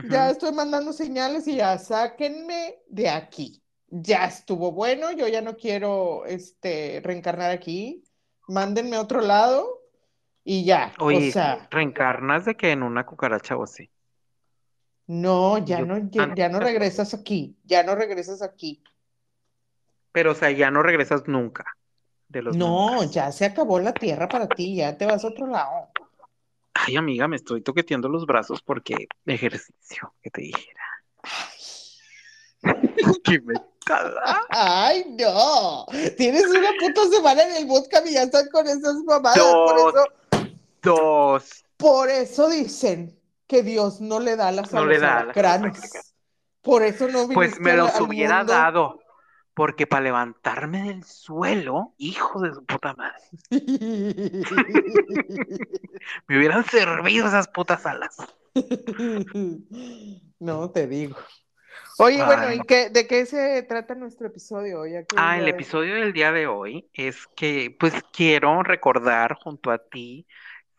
ya 0.10 0.30
estoy 0.30 0.52
mandando 0.52 0.94
señales 0.94 1.48
y 1.48 1.56
ya 1.58 1.78
sáquenme 1.78 2.80
de 2.88 3.10
aquí. 3.10 3.62
Ya 3.90 4.26
estuvo 4.26 4.72
bueno, 4.72 5.12
yo 5.12 5.28
ya 5.28 5.42
no 5.42 5.56
quiero 5.56 6.26
este 6.26 7.00
reencarnar 7.04 7.52
aquí. 7.52 8.04
Mándenme 8.48 8.98
a 8.98 9.02
otro 9.02 9.22
lado 9.22 9.82
y 10.44 10.66
ya. 10.66 10.94
Oye, 11.00 11.30
o 11.30 11.32
sea, 11.32 11.68
reencarnas 11.72 12.46
de 12.46 12.56
que 12.56 12.72
en 12.72 12.84
una 12.84 13.06
cucaracha 13.06 13.56
o 13.58 13.64
así. 13.64 13.90
no, 15.08 15.58
ya 15.60 15.80
yo- 15.80 15.86
no, 15.86 15.98
ya, 16.10 16.24
ah, 16.24 16.34
ya 16.36 16.50
no 16.50 16.60
regresas 16.60 17.14
aquí, 17.14 17.58
ya 17.64 17.84
no 17.84 17.96
regresas 17.96 18.42
aquí. 18.42 18.84
Pero, 20.18 20.32
o 20.32 20.34
sea, 20.36 20.50
ya 20.50 20.72
no 20.72 20.82
regresas 20.82 21.28
nunca. 21.28 21.64
De 22.28 22.42
los 22.42 22.58
No, 22.58 22.96
nunca. 22.96 23.06
ya 23.06 23.32
se 23.32 23.46
acabó 23.46 23.80
la 23.80 23.94
tierra 23.94 24.28
para 24.28 24.48
ti, 24.48 24.76
ya 24.78 24.98
te 24.98 25.06
vas 25.06 25.24
a 25.24 25.28
otro 25.28 25.46
lado. 25.46 25.90
Ay, 26.74 26.96
amiga, 26.96 27.28
me 27.28 27.36
estoy 27.36 27.62
toqueteando 27.62 28.10
los 28.10 28.26
brazos 28.26 28.64
porque 28.64 29.08
ejercicio, 29.28 30.16
que 30.24 30.32
te 30.32 30.42
dijera. 30.42 30.82
Qué 33.24 33.40
mentada. 33.42 34.42
Ay, 34.50 35.06
no. 35.20 35.86
Tienes 36.18 36.48
una 36.48 36.70
puta 36.80 37.04
semana 37.12 37.44
en 37.44 37.56
el 37.58 37.66
bootcamp 37.68 38.08
y 38.08 38.14
ya 38.14 38.24
estás 38.24 38.50
con 38.52 38.66
esas 38.68 38.96
mamadas. 39.06 39.38
Por 39.38 39.76
Dos. 39.76 39.94
eso, 39.94 40.48
Dos. 40.82 41.66
por 41.78 42.10
eso 42.10 42.50
dicen 42.50 43.20
que 43.46 43.62
Dios 43.62 44.02
no 44.02 44.20
le 44.20 44.36
da 44.36 44.52
las 44.52 44.72
No 44.74 44.80
a 44.80 44.86
le 44.88 44.98
da 44.98 45.26
las 45.26 45.34
prácticas. 45.36 46.16
Por 46.64 46.82
eso 46.82 47.08
no 47.08 47.28
Pues 47.28 47.52
viniste 47.52 47.60
me 47.62 47.72
al- 47.72 47.78
los 47.78 47.94
al 47.94 48.02
hubiera 48.02 48.38
mundo. 48.40 48.54
dado. 48.54 49.00
Porque 49.58 49.88
para 49.88 50.04
levantarme 50.04 50.84
del 50.84 51.04
suelo, 51.04 51.96
hijo 51.98 52.40
de 52.42 52.54
su 52.54 52.64
puta 52.64 52.94
madre, 52.94 53.24
me 56.28 56.38
hubieran 56.38 56.64
servido 56.64 57.28
esas 57.28 57.48
putas 57.48 57.84
alas. 57.88 58.18
No, 60.40 60.70
te 60.70 60.86
digo. 60.86 61.18
Oye, 61.98 62.24
bueno. 62.24 62.54
¿y 62.54 62.60
qué, 62.68 62.92
de 62.92 63.08
qué 63.08 63.26
se 63.26 63.64
trata 63.64 63.96
nuestro 63.96 64.28
episodio 64.28 64.82
hoy? 64.82 64.96
¿A 64.96 65.04
qué 65.04 65.16
Ah, 65.18 65.40
el 65.40 65.48
episodio 65.48 65.96
del 65.96 66.14
día 66.14 66.32
de 66.32 66.46
hoy 66.46 66.88
es 66.94 67.26
que, 67.36 67.76
pues, 67.80 67.96
quiero 68.14 68.62
recordar 68.62 69.34
junto 69.42 69.72
a 69.72 69.80
ti 69.80 70.28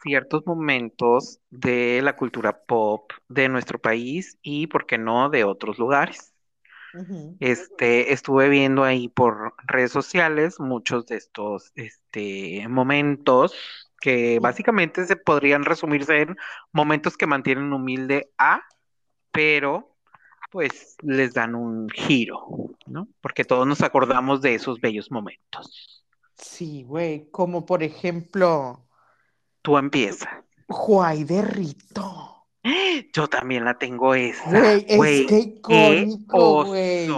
ciertos 0.01 0.47
momentos 0.47 1.41
de 1.51 2.01
la 2.01 2.14
cultura 2.14 2.61
pop 2.61 3.11
de 3.27 3.49
nuestro 3.49 3.81
país 3.81 4.38
y, 4.41 4.69
¿por 4.69 4.87
qué 4.87 4.99
no, 4.99 5.31
de 5.31 5.43
otros 5.43 5.81
lugares. 5.81 6.28
Este, 7.40 8.12
estuve 8.12 8.48
viendo 8.48 8.85
ahí 8.85 9.09
por 9.09 9.55
redes 9.66 9.92
sociales 9.92 10.59
muchos 10.59 11.07
de 11.07 11.16
estos, 11.16 11.72
este, 11.74 12.66
momentos 12.68 13.55
que 14.01 14.38
básicamente 14.38 15.05
se 15.07 15.16
podrían 15.16 15.64
resumirse 15.64 16.22
en 16.22 16.37
momentos 16.72 17.16
que 17.16 17.27
mantienen 17.27 17.72
humilde 17.72 18.31
a, 18.38 18.62
pero 19.31 19.96
pues 20.51 20.96
les 21.03 21.35
dan 21.35 21.55
un 21.55 21.88
giro, 21.90 22.46
¿no? 22.87 23.09
Porque 23.20 23.44
todos 23.44 23.66
nos 23.66 23.83
acordamos 23.83 24.40
de 24.40 24.55
esos 24.55 24.81
bellos 24.81 25.11
momentos. 25.11 26.05
Sí, 26.35 26.85
güey, 26.85 27.29
como 27.31 27.66
por 27.66 27.83
ejemplo, 27.83 28.88
Tú 29.62 29.77
empieza. 29.77 30.44
Juay 30.68 31.24
de 31.24 31.42
Rito. 31.42 32.38
Yo 33.12 33.28
también 33.28 33.64
la 33.64 33.78
tengo 33.78 34.14
esa. 34.14 34.48
Güey, 34.50 34.87
es 34.88 35.26
que 35.26 35.38
icónico, 35.38 36.64
güey. 36.66 37.09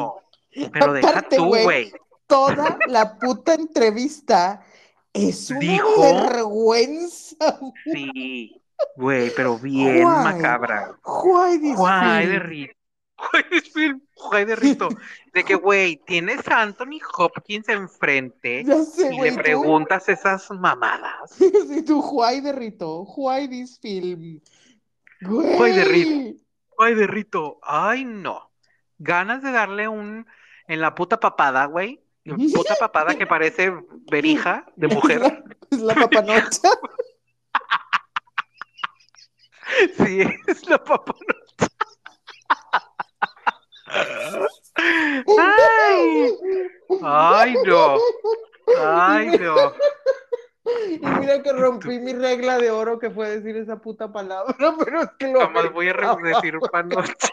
Pero 0.73 0.93
deja 0.93 1.23
tú, 1.23 1.47
güey. 1.47 1.93
Toda 2.27 2.79
la 2.87 3.19
puta 3.19 3.55
entrevista 3.55 4.65
es 5.13 5.51
una 5.51 5.61
Dijo- 5.61 6.01
vergüenza. 6.01 7.59
Sí, 7.85 8.61
güey, 8.97 9.31
pero 9.35 9.59
bien 9.59 10.05
macabra. 10.05 10.89
De 10.89 10.95
Juay 11.03 11.59
de. 12.27 12.39
Rito. 12.39 12.73
De 13.51 13.61
Film, 13.61 14.01
Juay 14.15 14.45
de 14.47 14.57
Rito. 14.57 14.89
De 15.35 15.45
que, 15.45 15.55
güey, 15.55 15.97
tienes 16.07 16.47
a 16.49 16.63
Anthony 16.63 16.99
Hopkins 17.19 17.69
enfrente 17.69 18.65
sé, 18.85 19.15
y 19.15 19.21
le 19.21 19.33
tú- 19.33 19.37
preguntas 19.39 20.09
esas 20.09 20.51
mamadas. 20.51 21.31
Sí, 21.69 21.83
tú, 21.83 22.01
Juay 22.01 22.41
de 22.41 22.53
Rito. 22.53 23.05
Juay 23.05 23.47
this 23.49 23.79
film. 23.79 24.41
Juay 25.23 25.73
de 25.73 25.85
Rito. 25.85 26.41
Juay 26.71 26.95
de 26.95 27.07
Rito. 27.07 27.59
Ay, 27.63 28.05
no. 28.05 28.51
Ganas 28.99 29.43
de 29.43 29.51
darle 29.53 29.89
un 29.89 30.27
en 30.67 30.81
la 30.81 30.95
puta 30.95 31.21
papada, 31.21 31.67
güey. 31.67 32.03
Puta 32.55 32.75
papada 32.79 33.17
que 33.17 33.27
parece 33.27 33.73
verija 34.11 34.67
de 34.77 34.87
Es 34.87 34.95
mujer. 34.95 35.21
la, 35.21 35.45
es 35.71 35.81
la 35.81 35.95
papanocha. 35.95 36.69
Sí, 39.97 40.21
es 40.49 40.69
la 40.69 40.83
papanocha. 40.83 41.69
Ay, 44.77 46.33
ay, 47.03 47.55
no. 47.65 47.97
Ay, 48.79 49.39
no. 49.39 49.73
Y 50.91 51.07
mira 51.21 51.43
que 51.43 51.53
rompí 51.53 51.99
mi 51.99 52.13
regla 52.13 52.59
de 52.59 52.71
oro 52.71 52.99
que 52.99 53.11
fue 53.11 53.29
decir 53.39 53.57
esa 53.57 53.77
puta 53.81 54.13
palabra, 54.13 54.55
pero 54.85 55.03
es 55.03 55.11
que 55.19 55.29
lo 55.29 55.41
Jamás 55.41 55.73
voy 55.73 55.89
a 55.89 55.93
re- 55.93 56.07
decir 56.23 56.59
panocha. 56.73 57.29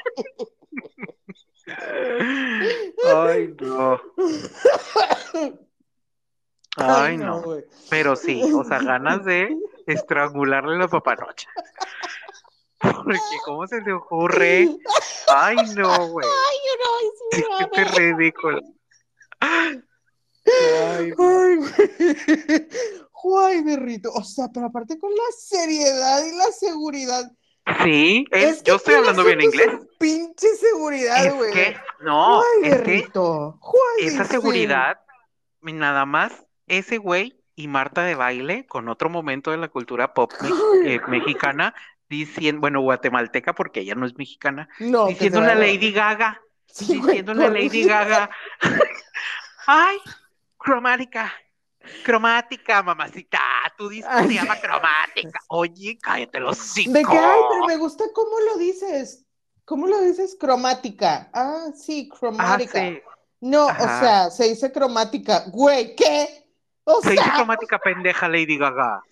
Ay, 3.05 3.55
no. 3.59 3.99
Ay, 6.77 7.17
no. 7.17 7.43
Pero 7.89 8.15
sí, 8.15 8.41
o 8.53 8.63
sea, 8.63 8.79
ganas 8.79 9.25
de 9.25 9.55
estrangularle 9.87 10.77
la 10.77 10.87
papanocha. 10.87 11.49
Porque, 12.79 13.17
¿cómo 13.43 13.65
se 13.67 13.81
te 13.81 13.91
ocurre? 13.91 14.69
Ay, 15.33 15.57
no, 15.75 16.07
güey. 16.09 16.27
Ay, 16.27 17.41
no, 17.59 17.69
qué 17.71 17.83
da- 17.83 17.91
ridículo. 17.91 18.61
Ay, 19.39 19.83
Ay, 20.45 21.13
güey. 23.23 23.45
Ay, 23.55 23.63
berrito. 23.63 24.11
O 24.13 24.23
sea, 24.23 24.47
pero 24.53 24.67
aparte 24.67 24.97
con 24.99 25.09
la 25.11 25.23
seriedad 25.37 26.23
y 26.25 26.35
la 26.37 26.51
seguridad. 26.51 27.31
sí, 27.83 28.25
es- 28.31 28.43
Es 28.57 28.63
que 28.63 28.69
yo 28.69 28.75
estoy 28.77 28.95
hablando 28.95 29.23
bien 29.23 29.41
inglés. 29.41 29.67
Pinche 29.99 30.47
seguridad, 30.55 31.25
Es 31.25 31.33
güey. 31.35 31.51
que, 31.53 31.77
no, 32.01 32.39
Ay, 32.39 32.43
es 32.63 32.63
que 32.63 32.69
berrito. 32.77 33.59
Ay, 33.99 34.07
esa 34.07 34.23
sí. 34.25 34.31
seguridad, 34.31 34.99
nada 35.61 36.05
más 36.05 36.31
ese 36.67 36.97
güey 36.97 37.41
y 37.55 37.67
Marta 37.67 38.03
de 38.03 38.15
baile 38.15 38.65
con 38.67 38.87
otro 38.87 39.09
momento 39.09 39.51
de 39.51 39.57
la 39.57 39.67
cultura 39.67 40.13
pop 40.13 40.31
eh, 40.85 40.99
mexicana, 41.07 41.73
diciendo, 42.07 42.61
bueno, 42.61 42.79
guatemalteca, 42.81 43.53
porque 43.53 43.81
ella 43.81 43.95
no 43.95 44.05
es 44.05 44.15
mexicana, 44.17 44.69
No, 44.79 45.07
que 45.07 45.13
diciendo 45.13 45.41
la. 45.41 45.55
Lady 45.55 45.91
Gaga, 45.91 46.39
Sí, 46.67 46.93
diciendo 47.01 47.33
la 47.33 47.49
Lady 47.49 47.83
Gaga, 47.83 48.29
ay, 49.67 49.97
cromática, 50.57 51.33
cromática, 52.03 52.81
mamacita, 52.83 53.39
que 53.77 54.03
Ay. 54.07 54.27
se 54.27 54.33
llama 54.33 54.55
cromática, 54.61 55.39
oye, 55.49 55.97
cállate 56.01 56.39
los 56.39 56.57
cinco. 56.57 56.93
De 56.93 57.03
que, 57.03 57.17
ay, 57.17 57.39
pero 57.51 57.65
me 57.67 57.77
gusta 57.77 58.05
cómo 58.13 58.39
lo 58.39 58.57
dices. 58.57 59.23
¿Cómo 59.65 59.85
lo 59.87 59.99
dices? 60.01 60.37
Cromática. 60.39 61.29
Ah, 61.33 61.67
sí, 61.75 62.09
Ah, 62.11 62.15
cromática. 62.19 62.79
sí, 62.79 63.01
No, 63.41 63.67
Ajá. 63.67 63.83
o 63.83 63.99
sea, 63.99 64.29
se 64.31 64.45
dice 64.49 64.71
cromática. 64.71 65.43
Güey, 65.47 65.95
¿qué? 65.95 66.45
O 66.85 67.01
se 67.01 67.11
dice 67.11 67.29
cromática 67.35 67.77
pendeja 67.79 68.27
Lady 68.29 68.57
Gaga. 68.57 69.03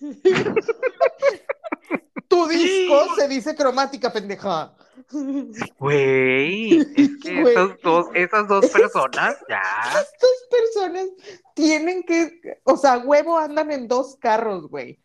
tu 2.28 2.46
disco 2.48 3.14
se 3.16 3.28
dice 3.28 3.54
cromática, 3.54 4.12
pendeja. 4.12 4.72
Güey, 5.78 6.78
es 6.96 7.10
que 7.22 7.40
Güey. 7.42 7.52
esas 7.54 7.80
dos, 7.82 8.06
esas 8.14 8.48
dos 8.48 8.66
personas, 8.70 9.36
ya. 9.48 9.62
Estas 9.88 10.30
personas 10.50 11.06
tienen 11.54 12.02
que, 12.02 12.60
o 12.64 12.76
sea, 12.76 12.98
huevo 12.98 13.38
andan 13.38 13.70
en 13.72 13.88
dos 13.88 14.16
carros, 14.16 14.68
güey. 14.68 15.00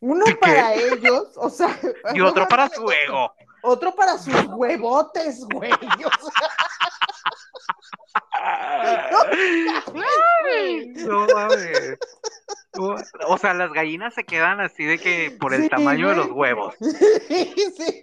Uno 0.00 0.24
¿Qué? 0.24 0.34
para 0.34 0.74
ellos, 0.74 1.28
o 1.36 1.48
sea, 1.48 1.78
Y 2.14 2.20
otro 2.20 2.46
para 2.48 2.68
su 2.74 2.90
ego. 2.90 3.32
Otro 3.62 3.94
para 3.94 4.18
sus 4.18 4.34
huevotes, 4.48 5.44
güey. 5.52 5.70
O 6.04 6.10
sea, 6.30 6.48
Ay, 10.44 10.86
no 11.06 11.26
mames. 11.34 11.98
O- 13.28 13.38
sea, 13.38 13.54
las 13.54 13.72
gallinas 13.72 14.14
se 14.14 14.24
quedan 14.24 14.60
así 14.60 14.84
de 14.84 14.98
que 14.98 15.36
por 15.40 15.54
el 15.54 15.62
Sí, 15.64 15.68
tamaño 15.68 16.08
de 16.08 16.14
güey. 16.14 16.26
los 16.26 16.36
huevos, 16.36 16.74
sí, 16.80 18.02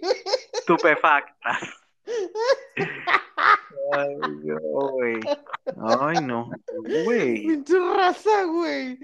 estupefactas. 0.54 1.58
Ay, 3.92 4.16
no, 4.44 4.58
güey. 4.90 5.20
Ay, 6.00 6.16
no. 6.24 6.50
Güey. 7.04 7.34
Pinche 7.46 7.78
raza, 7.78 8.44
güey. 8.44 8.98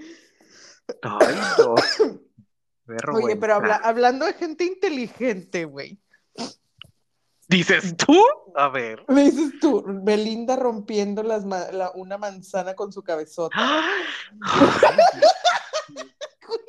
Ay, 1.03 1.35
no. 1.57 1.75
Oye, 3.13 3.35
pero 3.35 3.55
habla- 3.55 3.81
hablando 3.83 4.25
de 4.25 4.33
gente 4.33 4.63
inteligente, 4.63 5.65
güey. 5.65 5.99
¿Dices 7.47 7.95
tú? 7.97 8.21
A 8.55 8.67
ver. 8.69 9.03
Me 9.07 9.23
dices 9.23 9.59
tú, 9.61 9.83
Belinda 9.87 10.55
rompiendo 10.55 11.23
las 11.23 11.45
ma- 11.45 11.71
la- 11.71 11.91
una 11.95 12.17
manzana 12.17 12.73
con 12.75 12.91
su 12.91 13.03
cabezota. 13.03 13.55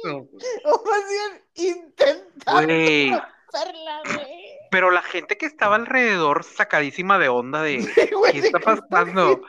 No. 0.04 0.26
O 0.64 0.84
más 0.84 1.02
bien, 1.08 1.42
intentando 1.76 2.62
Güey. 2.66 3.10
romperla, 3.10 4.00
güey. 4.04 4.58
Pero 4.70 4.90
la 4.90 5.02
gente 5.02 5.36
que 5.38 5.46
estaba 5.46 5.76
alrededor 5.76 6.44
sacadísima 6.44 7.18
de 7.18 7.28
onda 7.28 7.62
de 7.62 7.78
Güey, 8.12 8.32
¿qué 8.32 8.40
¿de 8.42 8.46
está 8.48 8.58
pasando? 8.60 9.40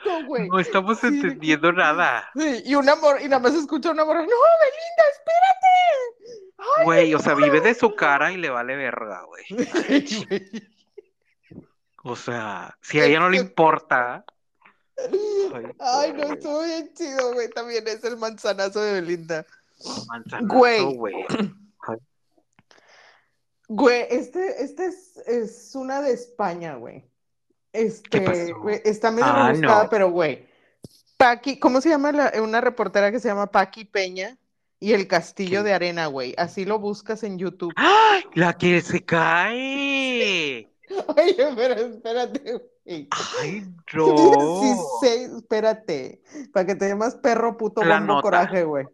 no 0.48 0.58
estamos 0.60 0.98
Sí, 1.00 1.08
entendiendo 1.08 1.72
nada. 1.72 2.30
Sí, 2.36 2.62
y 2.64 2.74
una 2.74 2.94
y 3.20 3.24
nada 3.28 3.38
más 3.40 3.54
escucha 3.54 3.90
una 3.90 4.04
morra, 4.04 4.20
no, 4.20 4.26
Belinda, 4.26 5.04
espérate. 5.12 6.56
Ay, 6.78 6.84
Güey, 6.84 7.14
o 7.14 7.18
sea, 7.18 7.34
vive 7.34 7.60
de 7.60 7.74
su 7.74 7.94
cara 7.94 8.32
y 8.32 8.36
le 8.36 8.50
vale 8.50 8.76
verga, 8.76 9.22
güey. 9.24 9.44
O 12.02 12.16
sea, 12.16 12.76
si 12.80 12.98
a 13.00 13.04
ella 13.06 13.20
no 13.20 13.28
le 13.30 13.38
importa. 13.38 14.24
Ay, 15.54 15.64
Ay, 15.78 16.12
no, 16.12 16.22
estuvo 16.34 16.62
bien 16.62 16.92
chido, 16.94 17.32
güey. 17.34 17.48
También 17.50 17.86
es 17.88 18.02
el 18.04 18.16
manzanazo 18.16 18.80
de 18.82 19.00
Belinda. 19.00 19.46
manzanazo, 20.08 20.54
Güey. 20.54 20.94
güey. 20.96 21.14
Güey, 23.68 24.06
este, 24.10 24.62
este 24.64 24.86
es, 24.86 25.16
es 25.26 25.74
una 25.74 26.00
de 26.02 26.12
España, 26.12 26.74
güey. 26.74 27.04
Este, 27.72 28.52
güey, 28.52 28.80
está 28.84 29.10
medio 29.12 29.26
Ah, 29.26 29.48
rebuscada, 29.52 29.84
no. 29.84 29.90
pero 29.90 30.10
güey. 30.10 30.48
Paqui, 31.16 31.58
¿cómo 31.58 31.80
se 31.80 31.90
llama 31.90 32.10
la- 32.12 32.32
una 32.42 32.60
reportera 32.60 33.12
que 33.12 33.20
se 33.20 33.28
llama 33.28 33.46
Paqui 33.50 33.84
Peña? 33.84 34.36
Y 34.80 34.92
el 34.94 35.06
castillo 35.06 35.60
¿Qué? 35.60 35.68
de 35.68 35.74
arena, 35.74 36.06
güey. 36.06 36.34
Así 36.38 36.64
lo 36.64 36.78
buscas 36.78 37.22
en 37.22 37.38
YouTube. 37.38 37.72
¡Ay! 37.76 38.24
La 38.34 38.54
que 38.56 38.80
se 38.80 39.04
cae. 39.04 40.69
Oye, 41.16 41.48
pero 41.56 41.74
espérate, 41.74 42.40
güey. 42.84 43.08
Ay, 43.40 43.62
no. 43.94 44.60
16, 44.60 45.30
espérate. 45.38 46.22
Para 46.52 46.66
que 46.66 46.74
te 46.74 46.94
más 46.94 47.14
perro, 47.16 47.56
puto, 47.56 47.82
La 47.84 47.96
bombo, 47.98 48.14
nota. 48.14 48.22
coraje, 48.22 48.64
güey. 48.64 48.86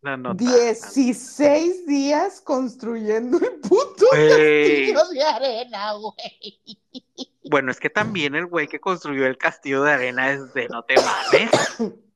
La 0.00 0.16
nota. 0.16 0.36
16 0.44 1.86
días 1.86 2.40
construyendo 2.40 3.38
el 3.38 3.60
puto 3.60 4.06
castillo 4.10 5.08
de 5.10 5.22
arena, 5.22 5.92
güey. 5.94 6.60
Bueno, 7.50 7.70
es 7.70 7.80
que 7.80 7.90
también 7.90 8.34
el 8.34 8.46
güey 8.46 8.68
que 8.68 8.78
construyó 8.80 9.26
el 9.26 9.38
castillo 9.38 9.82
de 9.82 9.92
arena 9.92 10.30
es 10.32 10.52
de 10.54 10.68
no 10.68 10.82
te 10.84 10.94
mames. 10.96 11.50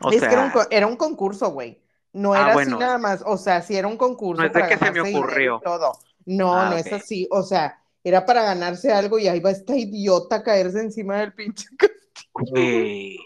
O 0.00 0.12
es 0.12 0.20
sea, 0.20 0.28
que 0.28 0.34
era 0.36 0.44
un, 0.44 0.50
co- 0.52 0.66
era 0.70 0.86
un 0.86 0.94
concurso, 0.96 1.50
güey. 1.50 1.82
No 2.12 2.32
Ah, 2.32 2.42
era 2.42 2.54
bueno. 2.54 2.76
así 2.76 2.84
nada 2.84 2.98
más. 2.98 3.20
O 3.26 3.36
sea, 3.36 3.60
sí 3.62 3.76
era 3.76 3.88
un 3.88 3.96
concurso 3.96 4.40
No 4.40 4.46
es 4.46 4.52
de 4.52 4.66
que 4.68 4.78
se 4.78 4.90
me 4.92 5.00
ocurrió. 5.16 5.60
todo. 5.64 5.92
No, 6.24 6.54
Ah, 6.54 6.70
no 6.70 6.76
es 6.76 6.92
así. 6.92 7.26
O 7.32 7.42
sea, 7.42 7.82
era 8.04 8.24
para 8.24 8.42
ganarse 8.42 8.92
algo 8.92 9.18
y 9.18 9.28
ahí 9.28 9.40
va 9.40 9.50
esta 9.50 9.76
idiota 9.76 10.36
a 10.36 10.42
caerse 10.42 10.80
encima 10.80 11.18
del 11.18 11.32
pinche 11.32 11.66
castillo. 11.78 13.22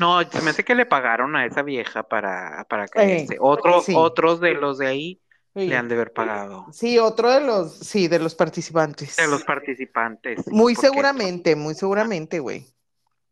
No, 0.00 0.22
se 0.22 0.42
me 0.42 0.50
hace 0.50 0.64
que 0.64 0.74
le 0.74 0.86
pagaron 0.86 1.36
a 1.36 1.46
esa 1.46 1.62
vieja 1.62 2.02
para, 2.02 2.66
para 2.68 2.88
caerse. 2.88 3.36
Otros, 3.40 3.84
sí. 3.84 3.94
otros 3.96 4.40
de 4.40 4.54
los 4.54 4.78
de 4.78 4.86
ahí 4.86 5.22
Sí. 5.54 5.66
le 5.66 5.76
han 5.76 5.88
de 5.88 5.94
haber 5.94 6.12
pagado. 6.12 6.66
Sí, 6.72 6.98
otro 6.98 7.30
de 7.32 7.40
los, 7.40 7.72
sí, 7.72 8.06
de 8.06 8.18
los 8.18 8.34
participantes. 8.34 9.16
De 9.16 9.26
los 9.26 9.42
participantes. 9.42 10.44
sí, 10.44 10.50
Muy 10.52 10.74
seguramente, 10.74 11.56
muy 11.56 11.74
seguramente, 11.74 12.38
güey. 12.38 12.66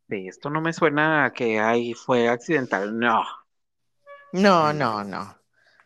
Sí, 0.09 0.27
esto 0.27 0.51
no 0.51 0.61
me 0.61 0.73
suena 0.73 1.27
a 1.27 1.33
que 1.33 1.61
ahí 1.61 1.95
fue 1.95 2.29
accidental. 2.29 2.99
No. 2.99 3.23
No, 4.33 4.73
no, 4.73 5.05
no. 5.05 5.37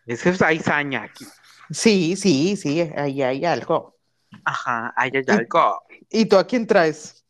Es 0.06 0.42
hay 0.42 0.58
saña 0.60 1.04
aquí. 1.04 1.26
Sí, 1.70 2.16
sí, 2.16 2.56
sí, 2.56 2.80
ahí 2.96 3.22
hay 3.22 3.44
algo. 3.44 3.99
Ajá, 4.44 4.92
ahí 4.96 5.10
hay 5.14 5.24
Y- 5.26 5.30
algo. 5.30 5.82
¿Y 6.08 6.26
tú 6.26 6.36
a 6.38 6.46
quién 6.46 6.66
traes? 6.66 7.24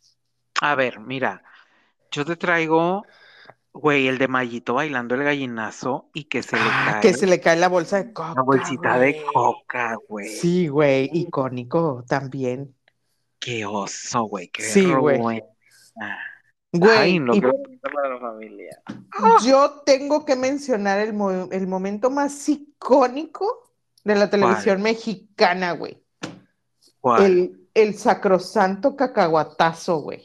A 0.60 0.74
ver, 0.74 1.00
mira, 1.00 1.42
yo 2.10 2.24
te 2.24 2.36
traigo, 2.36 3.04
güey, 3.72 4.08
el 4.08 4.18
de 4.18 4.28
Mayito 4.28 4.74
bailando 4.74 5.14
el 5.14 5.24
gallinazo 5.24 6.10
y 6.12 6.24
que 6.24 6.42
se 6.42 6.56
le 6.56 6.62
Ah, 6.64 6.88
cae 6.92 7.00
que 7.00 7.14
se 7.18 7.26
le 7.26 7.40
cae 7.40 7.56
la 7.56 7.68
bolsa 7.68 8.02
de 8.02 8.12
coca. 8.12 8.34
la 8.34 8.42
bolsita 8.42 8.98
de 8.98 9.24
coca, 9.32 9.96
güey. 10.08 10.28
Sí, 10.28 10.68
güey, 10.68 11.08
icónico 11.12 12.04
también. 12.08 12.74
Qué 13.38 13.64
oso, 13.64 14.24
güey, 14.24 14.48
qué 14.48 14.62
Sí, 14.62 14.92
güey. 14.92 15.18
Güey, 16.72 16.98
Ay, 16.98 17.18
no, 17.18 17.34
y 17.34 17.40
la 17.40 17.50
familia. 18.20 18.80
yo 19.44 19.82
tengo 19.84 20.24
que 20.24 20.36
mencionar 20.36 21.00
el, 21.00 21.12
mo- 21.14 21.48
el 21.50 21.66
momento 21.66 22.10
más 22.10 22.48
icónico 22.48 23.72
de 24.04 24.14
la 24.14 24.30
televisión 24.30 24.80
mexicana, 24.82 25.72
güey. 25.72 26.00
¿Cuál? 27.00 27.22
El, 27.24 27.68
el 27.74 27.94
sacrosanto 27.94 28.96
cacahuatazo, 28.96 29.98
güey. 29.98 30.24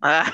Ah, 0.00 0.32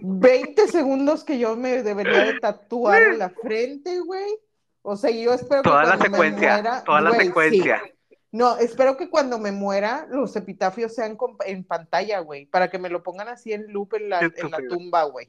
20 0.00 0.66
segundos 0.68 1.24
que 1.24 1.38
yo 1.38 1.56
me 1.56 1.82
debería 1.82 2.24
de 2.24 2.40
tatuar 2.40 3.02
en 3.02 3.18
la 3.18 3.30
frente, 3.30 4.00
güey. 4.00 4.38
O 4.82 4.96
sea, 4.96 5.10
yo 5.10 5.34
espero 5.34 5.62
que 5.62 5.68
la 5.68 5.82
cuando 5.82 5.98
me 5.98 6.04
secuencia, 6.04 6.52
muera, 6.54 6.84
toda 6.84 7.00
la 7.02 7.10
sí. 7.12 7.18
secuencia. 7.26 7.82
No, 8.30 8.56
espero 8.58 8.96
que 8.96 9.08
cuando 9.10 9.38
me 9.38 9.52
muera 9.52 10.06
los 10.10 10.34
epitafios 10.36 10.94
sean 10.94 11.16
con- 11.16 11.36
en 11.44 11.64
pantalla, 11.64 12.20
güey, 12.20 12.46
para 12.46 12.70
que 12.70 12.78
me 12.78 12.88
lo 12.88 13.02
pongan 13.02 13.28
así 13.28 13.52
en 13.52 13.72
loop 13.72 13.94
en 13.94 14.10
la, 14.10 14.20
en 14.20 14.50
la 14.50 14.58
tumba, 14.68 15.04
güey. 15.04 15.28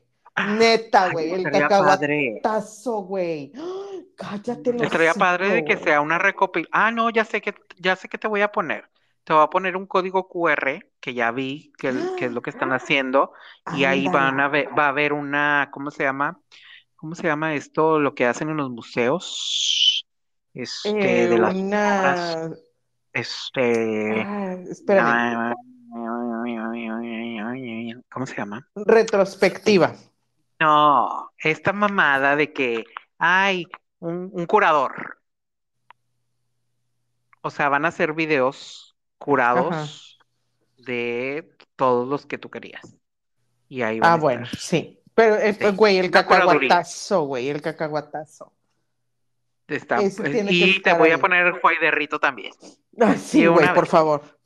Neta, 0.58 1.06
Ay, 1.06 1.12
güey, 1.12 1.32
el 1.34 1.44
cacahuatazo, 1.52 3.02
güey. 3.02 3.52
¡Ah! 3.58 3.86
Cállate 4.16 4.74
los 4.74 4.82
Estaría 4.84 5.14
padre 5.14 5.50
de 5.50 5.66
que 5.66 5.78
sea 5.78 6.02
una 6.02 6.18
recopilación. 6.20 6.70
Ah, 6.74 6.92
no, 6.92 7.10
ya 7.10 7.24
sé 7.24 7.42
que 7.42 7.56
ya 7.78 7.96
sé 7.96 8.10
que 8.10 8.18
te 8.18 8.28
voy 8.28 8.42
a 8.42 8.52
poner. 8.52 8.84
Te 9.30 9.36
voy 9.36 9.44
a 9.44 9.48
poner 9.52 9.78
un 9.78 9.86
código 9.86 10.28
QR 10.28 10.90
que 11.00 11.14
ya 11.14 11.30
vi 11.30 11.72
que, 11.78 11.90
el- 11.90 12.10
que 12.18 12.26
es 12.26 12.32
lo 12.32 12.42
que 12.42 12.50
están 12.50 12.70
haciendo 12.74 13.32
y 13.78 13.84
ahí 13.84 14.08
van 14.08 14.40
a 14.40 14.48
ver, 14.48 14.70
va 14.76 14.86
a 14.86 14.90
haber 14.90 15.14
una, 15.14 15.70
¿cómo 15.72 15.92
se 15.92 16.02
llama? 16.02 16.40
¿Cómo 16.96 17.14
se 17.14 17.28
llama 17.28 17.54
esto? 17.54 18.00
Lo 18.00 18.16
que 18.16 18.26
hacen 18.26 18.50
en 18.50 18.58
los 18.58 18.72
museos. 18.72 20.04
Este, 20.56 20.90
Eh, 20.90 21.28
de 21.28 21.38
las 21.38 21.54
una... 21.54 22.16
este, 23.14 24.24
Ah, 24.24 24.56
espérame, 24.68 25.54
¿cómo 28.12 28.26
se 28.26 28.36
llama? 28.36 28.68
retrospectiva. 28.74 29.94
No, 30.60 31.34
esta 31.38 31.72
mamada 31.72 32.36
de 32.36 32.52
que 32.52 32.84
hay 33.20 33.68
un, 34.00 34.32
un 34.34 34.48
curador. 34.48 35.20
O 37.44 37.52
sea, 37.52 37.70
van 37.70 37.86
a 37.86 37.90
hacer 37.90 38.14
videos 38.14 38.89
curados 39.20 40.18
de 40.78 41.56
todos 41.76 42.08
los 42.08 42.26
que 42.26 42.38
tú 42.40 42.50
querías. 42.50 42.82
Y 43.68 43.84
ahí 43.84 44.00
Ah, 44.02 44.16
bueno, 44.18 44.48
sí. 44.58 45.00
Pero, 45.14 45.36
eh, 45.36 45.54
Sí, 45.54 45.68
güey, 45.76 45.98
el 46.00 46.10
cacahuatazo, 46.10 47.24
güey, 47.24 47.50
el 47.50 47.62
cacahuatazo. 47.62 48.52
Está- 49.68 50.00
eh, 50.02 50.46
y 50.50 50.82
te 50.82 50.94
voy 50.94 51.12
a 51.12 51.20
poner 51.20 51.46
el 51.46 51.60
Juay 51.60 51.78
de 51.80 51.92
Rito 51.92 52.20
también. 52.20 52.52
Ah, 53.02 53.16
sí, 53.16 53.46
güey, 53.46 53.68
por 53.74 53.84
vez. 53.84 53.90
favor. 53.92 54.40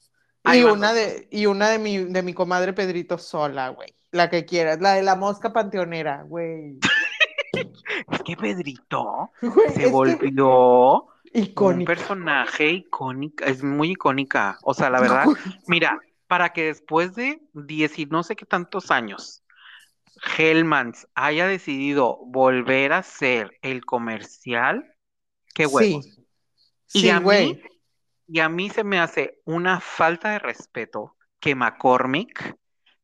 Ahí 0.43 0.59
Y 0.59 0.63
una 0.63 0.93
de, 0.93 1.27
y 1.31 1.47
una 1.47 1.69
de 1.69 1.79
mi, 1.79 1.97
de 1.97 2.21
mi 2.21 2.33
comadre 2.35 2.73
Pedrito 2.73 3.17
sola, 3.17 3.69
güey. 3.69 3.95
La 4.11 4.29
que 4.29 4.45
quieras, 4.45 4.79
la 4.79 4.93
de 4.93 5.01
la 5.01 5.15
mosca 5.15 5.51
panteonera, 5.53 6.23
güey. 6.27 6.77
Es 8.11 8.21
que 8.23 8.35
Pedrito 8.35 9.31
Güey, 9.41 9.69
se 9.69 9.79
que- 9.83 9.89
un 11.55 11.83
personaje 11.83 12.71
icónica, 12.71 13.45
es 13.45 13.63
muy 13.63 13.91
icónica. 13.91 14.59
O 14.63 14.73
sea, 14.73 14.89
la 14.89 14.99
verdad, 15.01 15.31
mira, 15.67 16.05
para 16.27 16.53
que 16.53 16.65
después 16.65 17.15
de 17.15 17.41
diez 17.53 17.99
y 17.99 18.05
no 18.05 18.23
sé 18.23 18.35
qué 18.35 18.45
tantos 18.45 18.91
años, 18.91 19.43
Hellmans 20.37 21.07
haya 21.15 21.47
decidido 21.47 22.19
volver 22.25 22.93
a 22.93 22.99
hacer 22.99 23.57
el 23.61 23.85
comercial, 23.85 24.85
qué 25.55 25.67
huevos. 25.67 26.05
Sí. 26.07 26.25
Y 26.93 27.09
Sí, 27.09 27.09
a 27.09 27.19
mí, 27.21 27.57
güey. 27.57 27.61
y 28.27 28.39
a 28.39 28.49
mí 28.49 28.69
se 28.69 28.83
me 28.83 28.99
hace 28.99 29.41
una 29.45 29.79
falta 29.81 30.31
de 30.31 30.39
respeto 30.39 31.17
que 31.39 31.55
McCormick 31.55 32.57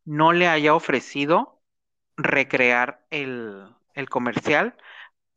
no 0.05 0.33
le 0.33 0.47
haya 0.47 0.75
ofrecido 0.75 1.61
recrear 2.17 3.05
el, 3.11 3.65
el 3.95 4.09
comercial, 4.09 4.77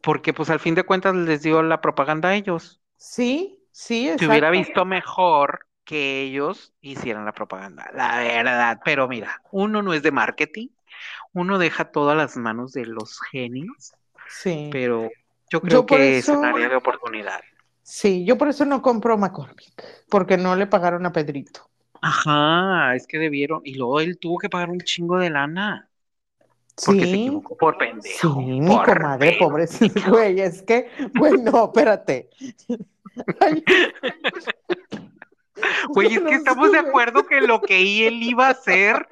porque 0.03 0.35
pues 0.35 0.51
al 0.51 0.61
fin 0.61 0.77
de 0.77 0.85
cuentas 0.85 1.17
les 1.17 1.43
dio 1.43 1.63
la 1.65 1.83
propaganda 1.83 2.31
a 2.31 2.37
ellos. 2.37 2.82
Sí, 3.09 3.63
sí, 3.71 4.09
Te 4.17 4.27
hubiera 4.27 4.51
exacto. 4.51 4.51
visto 4.51 4.85
mejor 4.85 5.67
que 5.85 6.23
ellos 6.23 6.75
hicieran 6.81 7.25
la 7.25 7.33
propaganda, 7.33 7.91
la 7.95 8.19
verdad. 8.19 8.81
Pero 8.85 9.09
mira, 9.09 9.43
uno 9.51 9.83
no 9.83 9.93
es 9.95 10.03
de 10.03 10.13
marketing, 10.13 10.69
uno 11.33 11.59
deja 11.59 11.91
todas 11.93 12.17
las 12.17 12.37
manos 12.37 12.73
de 12.73 12.87
los 12.87 13.21
genios, 13.33 13.95
Sí. 14.27 14.71
pero 14.71 15.11
yo 15.51 15.63
creo 15.63 15.85
Yo 15.85 15.87
que 15.87 16.19
es 16.19 16.33
un 16.33 16.45
área 16.45 16.69
de 16.69 16.77
oportunidad. 16.77 17.41
Sí, 17.85 18.25
yo 18.25 18.37
por 18.39 18.49
eso 18.49 18.65
no 18.65 18.83
compro 18.83 19.17
McCormick, 19.19 19.85
porque 20.09 20.37
no 20.37 20.57
le 20.57 20.67
pagaron 20.67 21.07
a 21.07 21.13
Pedrito. 21.13 21.71
Ajá, 22.01 22.95
es 22.97 23.07
que 23.07 23.19
debieron, 23.19 23.61
y 23.65 23.75
luego 23.75 24.01
él 24.01 24.19
tuvo 24.19 24.39
que 24.39 24.49
pagar 24.51 24.71
un 24.71 24.83
chingo 24.83 25.19
de 25.19 25.31
lana, 25.31 25.89
porque 26.83 27.07
se 27.07 27.17
Sí, 27.17 27.17
equivocó 27.17 27.57
por 27.57 27.79
pendejo, 27.79 28.45
sí, 28.45 28.61
mi 28.61 28.81
por 28.81 28.85
comadre, 28.85 29.33
pobre. 29.37 29.67
Güey, 30.09 30.41
es 30.41 30.63
que, 30.63 30.89
güey, 31.15 31.39
no, 31.39 31.67
espérate. 31.67 32.31
Güey, 35.89 36.15
es 36.15 36.21
que 36.23 36.35
estamos 36.35 36.73
de 36.73 36.79
acuerdo 36.79 37.27
que 37.27 37.41
lo 37.41 37.61
que 37.61 38.07
él 38.07 38.23
iba 38.23 38.49
a 38.49 38.51
hacer 38.51 39.07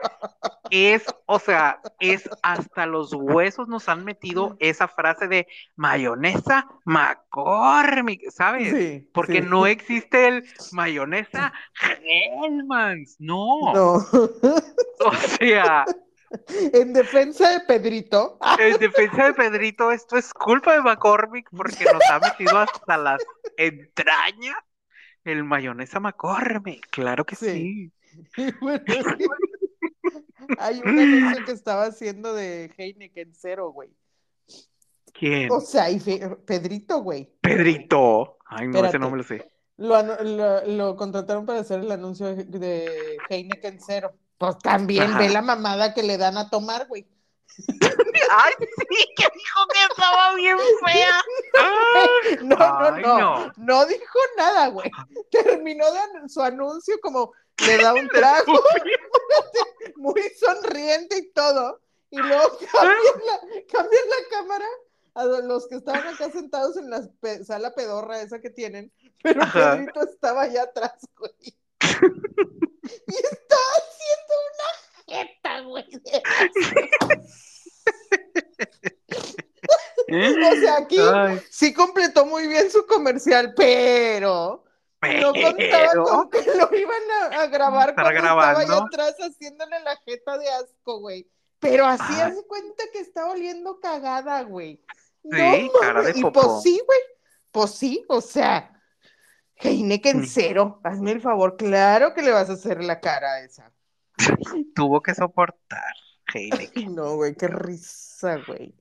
es, 0.71 1.05
o 1.27 1.39
sea, 1.39 1.81
es 1.99 2.29
hasta 2.43 2.87
los 2.87 3.13
huesos 3.13 3.69
nos 3.69 3.89
han 3.89 4.05
metido 4.05 4.57
esa 4.61 4.89
frase 4.89 5.29
de 5.29 5.47
mayonesa 5.77 6.67
McCormick, 6.85 8.31
¿sabes? 8.31 8.73
Sí, 8.73 9.09
Porque 9.13 9.43
sí. 9.43 9.49
no 9.49 9.67
existe 9.67 10.29
el 10.29 10.45
mayonesa 10.73 11.53
Hellmann's, 12.03 13.17
no. 13.19 13.73
No. 13.75 13.95
O 15.03 15.13
sea, 15.39 15.85
En 16.73 16.93
defensa 16.93 17.51
de 17.51 17.61
Pedrito, 17.61 18.39
en 18.59 18.79
defensa 18.79 19.27
de 19.27 19.35
Pedrito, 19.35 19.91
esto 19.91 20.17
es 20.17 20.33
culpa 20.33 20.75
de 20.75 20.81
McCormick 20.83 21.49
porque 21.51 21.85
nos 21.93 22.03
ha 22.11 22.21
metido 22.21 22.57
hasta 22.59 22.97
las 22.97 23.21
entrañas 23.57 24.57
el 25.25 25.45
mayonesa 25.45 26.01
McCormick, 26.01 26.89
claro 26.91 27.25
que 27.27 27.37
Sí. 27.37 27.93
sí. 28.35 28.53
bueno, 28.61 28.85
hay 30.59 30.81
un 30.85 30.99
anuncio 30.99 31.45
que 31.45 31.53
estaba 31.53 31.85
haciendo 31.87 32.33
de 32.35 32.73
Heineken 32.77 33.33
cero, 33.35 33.71
güey. 33.73 33.91
¿Quién? 35.13 35.51
O 35.51 35.61
sea, 35.61 35.91
y 35.91 36.01
Pedrito, 36.47 37.03
güey. 37.03 37.31
Pedrito. 37.41 38.39
Ay, 38.47 38.69
no, 38.69 38.85
ese 38.85 38.99
no 38.99 39.11
me 39.11 39.19
lo 39.19 39.23
sé. 39.23 39.51
Lo, 39.77 40.03
lo, 40.23 40.67
lo 40.67 40.97
contrataron 40.97 41.45
para 41.45 41.61
hacer 41.61 41.81
el 41.81 41.91
anuncio 41.91 42.35
de- 42.35 42.45
de 42.45 43.17
Heineken 43.29 43.79
cero. 43.81 44.13
Pues 44.41 44.57
también 44.61 45.03
Ajá. 45.03 45.19
ve 45.19 45.29
la 45.29 45.43
mamada 45.43 45.93
que 45.93 46.03
le 46.03 46.17
dan 46.17 46.39
a 46.39 46.49
tomar, 46.49 46.89
güey. 46.89 47.07
Ay, 48.31 48.55
sí, 48.59 49.05
que 49.15 49.27
dijo 49.35 49.61
que 49.71 49.81
estaba 49.91 50.35
bien 50.35 50.57
fea. 50.83 51.21
No, 52.43 52.57
no, 52.57 52.91
no, 52.93 53.19
no. 53.19 53.53
no. 53.59 53.85
dijo 53.87 54.19
nada, 54.39 54.69
güey. 54.69 54.91
Terminó 55.31 55.85
de 55.93 56.01
su 56.31 56.41
anuncio 56.41 56.97
como 57.03 57.33
le 57.67 57.77
da 57.77 57.93
un 57.93 58.09
trago 58.15 58.55
muy 59.97 60.23
sonriente 60.39 61.19
y 61.19 61.33
todo. 61.33 61.83
Y 62.09 62.17
luego 62.17 62.57
cambian 62.73 63.27
la, 63.27 63.41
cambian 63.71 64.05
la 64.09 64.29
cámara 64.39 64.67
a 65.17 65.25
los 65.25 65.69
que 65.69 65.75
estaban 65.75 66.07
acá 66.07 66.31
sentados 66.31 66.79
en 66.79 66.89
la 66.89 67.03
pe- 67.21 67.45
sala 67.45 67.75
pedorra 67.75 68.23
esa 68.23 68.41
que 68.41 68.49
tienen, 68.49 68.91
pero. 69.23 69.43
Pedrito 69.53 70.01
estaba 70.03 70.43
allá 70.43 70.63
atrás, 70.63 71.07
güey. 71.19 71.35
Y 71.43 73.13
una 73.13 73.90
jeta, 75.11 75.61
güey. 75.61 75.85
O 80.09 80.61
sea, 80.61 80.77
aquí 80.79 80.97
Ay, 80.99 81.41
sí 81.51 81.73
completó 81.73 82.27
muy 82.27 82.47
bien 82.49 82.71
su 82.71 82.85
comercial, 82.87 83.53
pero 83.57 84.65
no 85.03 85.33
contaba 85.33 85.93
con 86.05 86.31
que 86.31 86.43
lo 86.45 86.77
iban 86.77 87.03
a, 87.33 87.43
a 87.43 87.47
grabar 87.47 87.95
cuando 87.95 88.13
estaba 88.17 88.51
allá 88.51 88.59
grabando. 88.65 88.87
atrás 88.87 89.15
haciéndole 89.21 89.81
la 89.81 89.97
jeta 90.05 90.37
de 90.39 90.49
asco, 90.51 91.01
güey. 91.01 91.31
Pero 91.59 91.87
así 91.87 92.03
Ah. 92.21 92.27
hace 92.27 92.45
cuenta 92.47 92.85
que 92.93 93.01
está 93.01 93.27
oliendo 93.27 93.79
cagada, 93.81 94.43
güey. 94.43 94.83
No 95.23 95.37
Sí, 95.55 95.71
cara 95.81 96.03
de. 96.03 96.19
Y 96.19 96.23
popó. 96.23 96.41
pues 96.43 96.63
sí, 96.63 96.81
güey. 96.85 96.99
Pues 97.53 97.71
sí, 97.73 98.05
o 98.09 98.21
sea, 98.21 98.73
Heineken 99.57 100.21
Mm. 100.23 100.27
cero, 100.27 100.81
hazme 100.85 101.13
el 101.13 101.21
favor, 101.21 101.57
claro 101.57 102.15
que 102.15 102.23
le 102.23 102.31
vas 102.33 102.49
a 102.49 102.55
hacer 102.55 102.83
la 102.83 102.99
cara 103.01 103.35
a 103.35 103.41
esa. 103.45 103.73
tuvo 104.75 105.03
que 105.03 105.15
soportar. 105.15 105.95
Heineken. 106.33 106.95
No, 106.95 107.17
güey, 107.17 107.35
qué 107.35 107.49
risa, 107.49 108.39
güey. 108.47 108.75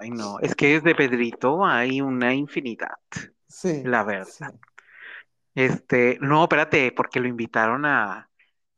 Ay, 0.00 0.10
no. 0.10 0.38
Es 0.40 0.54
que 0.54 0.74
desde 0.80 0.94
Pedrito 0.94 1.64
hay 1.64 2.00
una 2.00 2.34
infinidad. 2.34 2.98
Sí. 3.48 3.82
La 3.84 4.04
verdad. 4.04 4.26
sí. 4.26 4.44
Este, 5.54 6.18
no, 6.20 6.44
espérate, 6.44 6.92
porque 6.92 7.20
lo 7.20 7.28
invitaron 7.28 7.84
a, 7.84 8.30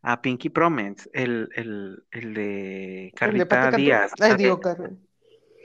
a 0.02 0.22
Pinky 0.22 0.48
Promise, 0.50 1.08
el, 1.12 1.48
el, 1.54 2.04
el 2.10 2.34
de 2.34 3.14
El 3.20 3.36
de 3.38 3.46
Carlita 3.46 3.48
Cantú. 3.48 3.76
Díaz. 3.76 4.12
Ay, 4.20 4.34
digo, 4.36 4.60
Carmen. 4.60 5.06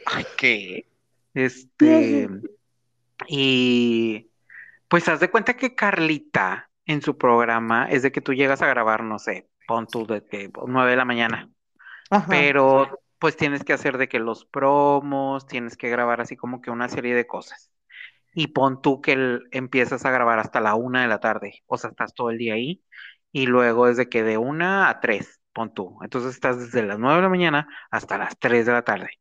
Ay, 0.06 0.26
¿qué? 0.38 0.88
Este, 1.34 2.30
y 3.28 4.32
pues 4.88 5.08
haz 5.10 5.20
de 5.20 5.30
cuenta 5.30 5.56
que 5.56 5.76
Carlita 5.76 6.72
en 6.86 7.02
su 7.02 7.18
programa 7.18 7.89
es 7.89 8.02
de 8.04 8.12
que 8.12 8.22
tú 8.22 8.34
llegas 8.34 8.62
a 8.62 8.68
grabar, 8.68 9.04
no 9.04 9.20
sé, 9.20 9.50
pon 9.70 9.88
tú 9.88 10.07
de 10.07 10.26
que 10.26 10.51
nueve 10.67 10.91
de 10.91 10.97
la 10.97 11.05
mañana, 11.05 11.49
Ajá. 12.11 12.30
pero 12.30 12.99
pues 13.20 13.38
tienes 13.38 13.63
que 13.63 13.74
hacer 13.74 13.97
de 13.97 14.09
que 14.09 14.20
los 14.20 14.45
promos, 14.45 15.47
tienes 15.47 15.78
que 15.78 15.89
grabar 15.89 16.22
así 16.22 16.38
como 16.38 16.61
que 16.61 16.72
una 16.72 16.89
serie 16.89 17.15
de 17.15 17.28
cosas. 17.28 17.72
Y 18.34 18.47
pon 18.49 18.82
tú 18.82 19.01
que 19.01 19.13
el- 19.13 19.43
empiezas 19.51 20.05
a 20.05 20.11
grabar 20.11 20.39
hasta 20.39 20.61
la 20.61 20.76
una 20.76 21.01
de 21.03 21.09
la 21.09 21.20
tarde, 21.22 21.63
o 21.67 21.78
sea, 21.78 21.91
estás 21.91 22.13
todo 22.15 22.30
el 22.32 22.38
día 22.39 22.55
ahí, 22.55 22.84
y 23.34 23.47
luego 23.47 23.88
es 23.88 23.97
de 23.97 24.09
que 24.09 24.24
de 24.24 24.38
una 24.39 24.89
a 24.89 24.99
tres, 25.01 25.41
pon 25.53 25.74
tú. 25.74 25.99
Entonces 26.03 26.36
estás 26.36 26.59
desde 26.59 26.84
las 26.88 26.99
nueve 26.99 27.17
de 27.17 27.24
la 27.24 27.30
mañana 27.30 27.70
hasta 27.91 28.17
las 28.20 28.38
tres 28.39 28.65
de 28.67 28.74
la 28.74 28.84
tarde. 28.84 29.11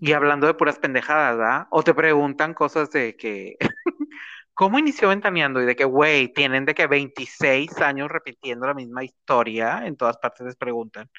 Y 0.00 0.12
hablando 0.12 0.46
de 0.46 0.54
puras 0.54 0.78
pendejadas, 0.78 1.36
¿verdad? 1.38 1.66
O 1.70 1.82
te 1.82 1.94
preguntan 1.94 2.54
cosas 2.54 2.90
de 2.90 3.16
que, 3.16 3.56
¿cómo 4.56 4.78
inició 4.80 5.10
Ventaneando? 5.10 5.62
Y 5.62 5.66
de 5.66 5.76
que, 5.76 5.84
güey, 5.84 6.32
tienen 6.32 6.64
de 6.64 6.74
que 6.74 6.86
26 6.88 7.80
años 7.80 8.08
repitiendo 8.10 8.66
la 8.66 8.74
misma 8.74 9.04
historia, 9.04 9.86
en 9.86 9.96
todas 9.96 10.16
partes 10.18 10.46
les 10.46 10.56
preguntan. 10.56 11.10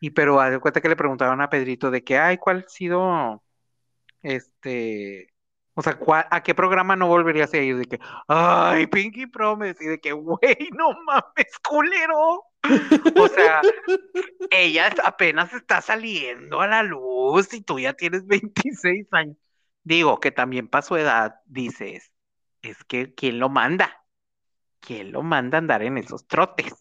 Y 0.00 0.10
pero 0.10 0.40
haz 0.40 0.52
de 0.52 0.60
cuenta 0.60 0.80
que 0.80 0.88
le 0.90 0.96
preguntaron 0.96 1.40
a 1.40 1.50
Pedrito 1.50 1.90
de 1.90 2.04
que, 2.04 2.18
ay, 2.18 2.38
¿cuál 2.38 2.64
ha 2.66 2.70
sido, 2.70 3.42
este, 4.22 5.28
o 5.74 5.82
sea, 5.82 5.94
¿cuál- 5.98 6.26
¿a 6.30 6.42
qué 6.42 6.54
programa 6.54 6.96
no 6.96 7.08
volverías 7.08 7.52
a 7.54 7.58
ir? 7.58 7.76
De 7.78 7.86
que, 7.86 8.00
ay, 8.28 8.86
Pinky 8.88 9.26
Promise, 9.26 9.84
y 9.84 9.86
de 9.88 10.00
que, 10.00 10.12
güey, 10.12 10.70
no 10.72 10.92
mames, 11.04 11.58
culero. 11.68 12.44
O 13.16 13.28
sea, 13.28 13.62
ella 14.50 14.92
apenas 15.04 15.52
está 15.52 15.80
saliendo 15.80 16.60
a 16.60 16.66
la 16.66 16.82
luz 16.82 17.52
y 17.54 17.62
tú 17.62 17.78
ya 17.78 17.94
tienes 17.94 18.26
26 18.26 19.06
años. 19.12 19.36
Digo 19.82 20.20
que 20.20 20.30
también 20.30 20.68
para 20.68 20.82
su 20.82 20.96
edad 20.96 21.36
dices, 21.46 22.09
es 22.62 22.84
que 22.84 23.14
¿quién 23.14 23.38
lo 23.38 23.48
manda? 23.48 24.04
¿Quién 24.80 25.12
lo 25.12 25.22
manda 25.22 25.58
a 25.58 25.60
andar 25.60 25.82
en 25.82 25.98
esos 25.98 26.26
trotes? 26.26 26.74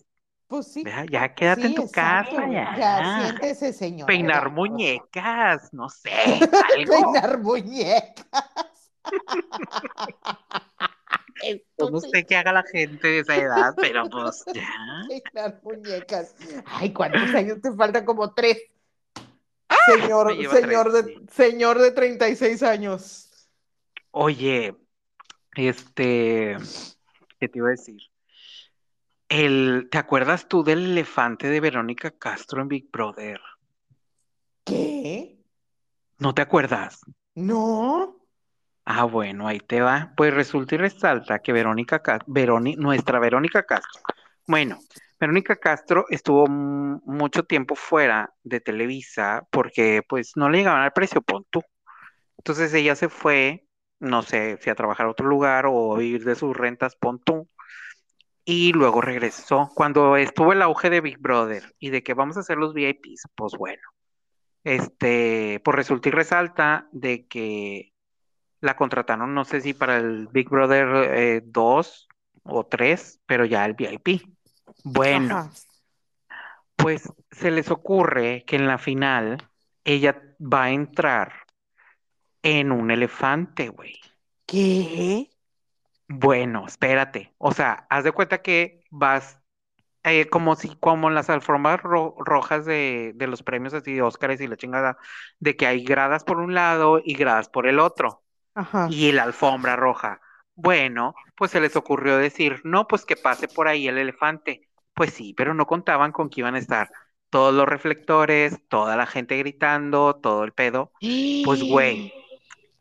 Pues 0.47 0.71
sí. 0.71 0.83
Vea, 0.83 1.05
Ya 1.05 1.33
quédate 1.35 1.67
en 1.67 1.75
tu 1.75 1.83
exacto. 1.83 2.35
casa, 2.35 2.47
ya. 2.51 2.75
Ya, 2.77 3.21
siéntese, 3.21 3.73
señora. 3.73 4.07
Peinar 4.07 4.43
ya. 4.45 4.49
muñecas, 4.49 5.73
no 5.73 5.89
sé, 5.89 6.11
algo. 6.75 7.13
Peinar 7.13 7.39
muñecas. 7.39 8.25
No 11.77 11.99
sé 12.01 12.25
qué 12.25 12.35
haga 12.35 12.51
la 12.51 12.63
gente 12.63 13.07
de 13.07 13.19
esa 13.19 13.35
edad, 13.35 13.75
pero 13.79 14.09
pues 14.09 14.43
ya. 14.53 14.67
Peinar 15.07 15.59
muñecas. 15.63 16.35
Ay, 16.65 16.93
¿cuántos 16.93 17.33
años 17.33 17.61
te 17.61 17.71
faltan? 17.73 18.05
Como 18.05 18.33
tres. 18.33 18.57
Señor, 19.85 20.35
lleva 20.35 20.53
señor, 20.55 20.91
tres, 20.91 21.05
de, 21.05 21.25
señor 21.31 21.79
de 21.79 21.91
36 21.91 22.63
años. 22.63 23.29
Oye, 24.11 24.75
este, 25.55 26.57
¿qué 27.39 27.47
te 27.49 27.57
iba 27.59 27.67
a 27.67 27.71
decir? 27.71 28.01
El, 29.27 29.89
¿te 29.91 29.97
acuerdas 29.97 30.47
tú 30.47 30.63
del 30.63 30.85
elefante 30.91 31.47
de 31.47 31.59
Verónica 31.59 32.11
Castro 32.11 32.61
en 32.61 32.67
Big 32.67 32.89
Brother? 32.91 33.39
¿Qué? 34.63 35.37
¿No 36.17 36.33
te 36.33 36.41
acuerdas? 36.41 37.01
No. 37.35 38.15
Ah, 38.85 39.03
bueno, 39.03 39.47
ahí 39.47 39.59
te 39.59 39.81
va. 39.81 40.13
Pues 40.17 40.33
resulta 40.33 40.75
y 40.75 40.79
resalta 40.79 41.39
que 41.39 41.53
Verónica 41.53 42.01
Castro, 42.01 42.33
nuestra 42.77 43.19
Verónica 43.19 43.63
Castro, 43.63 44.01
bueno, 44.47 44.79
Verónica 45.19 45.57
Castro 45.57 46.05
estuvo 46.09 46.47
mu- 46.47 46.99
mucho 47.05 47.43
tiempo 47.43 47.75
fuera 47.75 48.33
de 48.43 48.61
Televisa 48.61 49.47
porque 49.51 50.01
pues 50.07 50.31
no 50.35 50.49
le 50.49 50.57
llegaban 50.59 50.81
al 50.81 50.91
precio, 50.93 51.21
pon 51.21 51.45
tú. 51.51 51.61
Entonces 52.37 52.73
ella 52.73 52.95
se 52.95 53.09
fue, 53.09 53.67
no 53.99 54.21
sé 54.23 54.57
si 54.61 54.69
a 54.69 54.75
trabajar 54.75 55.05
a 55.05 55.11
otro 55.11 55.27
lugar 55.27 55.65
o 55.67 55.95
vivir 55.95 56.23
de 56.23 56.35
sus 56.35 56.55
rentas, 56.55 56.95
pon 56.95 57.19
tú. 57.19 57.47
Y 58.45 58.73
luego 58.73 59.01
regresó 59.01 59.69
cuando 59.75 60.17
estuvo 60.17 60.53
el 60.53 60.61
auge 60.61 60.89
de 60.89 61.01
Big 61.01 61.19
Brother 61.19 61.75
y 61.77 61.91
de 61.91 62.01
que 62.01 62.13
vamos 62.13 62.37
a 62.37 62.39
hacer 62.39 62.57
los 62.57 62.73
VIPs, 62.73 63.27
pues 63.35 63.53
bueno, 63.57 63.83
este, 64.63 65.61
pues 65.63 65.75
resulta 65.75 66.09
y 66.09 66.11
resalta 66.11 66.87
de 66.91 67.27
que 67.27 67.93
la 68.61 68.75
contrataron, 68.75 69.33
no 69.33 69.45
sé 69.45 69.61
si 69.61 69.73
para 69.73 69.97
el 69.97 70.27
Big 70.27 70.49
Brother 70.49 71.13
eh, 71.13 71.41
2 71.45 72.07
o 72.43 72.65
3, 72.65 73.21
pero 73.25 73.45
ya 73.45 73.65
el 73.65 73.73
VIP. 73.73 74.21
Bueno, 74.83 75.37
Ajá. 75.37 75.51
pues 76.75 77.11
se 77.31 77.51
les 77.51 77.69
ocurre 77.69 78.43
que 78.45 78.55
en 78.55 78.67
la 78.67 78.77
final 78.77 79.49
ella 79.83 80.21
va 80.41 80.63
a 80.63 80.71
entrar 80.71 81.33
en 82.43 82.71
un 82.71 82.91
elefante, 82.91 83.69
güey. 83.69 83.99
¿Qué? 84.45 85.29
Bueno, 86.07 86.65
espérate. 86.67 87.33
O 87.37 87.51
sea, 87.51 87.85
haz 87.89 88.03
de 88.03 88.11
cuenta 88.11 88.41
que 88.41 88.83
vas 88.89 89.39
eh, 90.03 90.27
como 90.29 90.55
si, 90.55 90.75
como 90.77 91.09
en 91.09 91.15
las 91.15 91.29
alfombras 91.29 91.81
ro- 91.83 92.15
rojas 92.19 92.65
de, 92.65 93.13
de 93.15 93.27
los 93.27 93.43
premios 93.43 93.73
así 93.75 93.93
de 93.95 94.01
Óscares 94.03 94.41
y 94.41 94.47
la 94.47 94.57
chingada, 94.57 94.97
de 95.39 95.57
que 95.57 95.67
hay 95.67 95.83
gradas 95.83 96.23
por 96.25 96.39
un 96.39 96.53
lado 96.55 97.01
y 97.03 97.15
gradas 97.15 97.49
por 97.49 97.67
el 97.67 97.79
otro. 97.79 98.23
Ajá. 98.55 98.87
y 98.87 99.11
la 99.13 99.23
alfombra 99.23 99.75
roja. 99.75 100.21
Bueno, 100.55 101.15
pues 101.35 101.51
se 101.51 101.61
les 101.61 101.75
ocurrió 101.75 102.17
decir, 102.17 102.61
no, 102.65 102.87
pues 102.87 103.05
que 103.05 103.15
pase 103.17 103.47
por 103.47 103.67
ahí 103.67 103.87
el 103.87 103.97
elefante. 103.97 104.69
Pues 104.93 105.13
sí, 105.13 105.33
pero 105.35 105.53
no 105.53 105.65
contaban 105.67 106.11
con 106.11 106.29
que 106.29 106.41
iban 106.41 106.55
a 106.55 106.59
estar 106.59 106.91
todos 107.29 107.53
los 107.53 107.67
reflectores, 107.67 108.59
toda 108.69 108.95
la 108.97 109.05
gente 109.07 109.37
gritando, 109.37 110.15
todo 110.17 110.43
el 110.43 110.53
pedo. 110.53 110.93
Pues, 111.41 111.63
güey, 111.63 112.13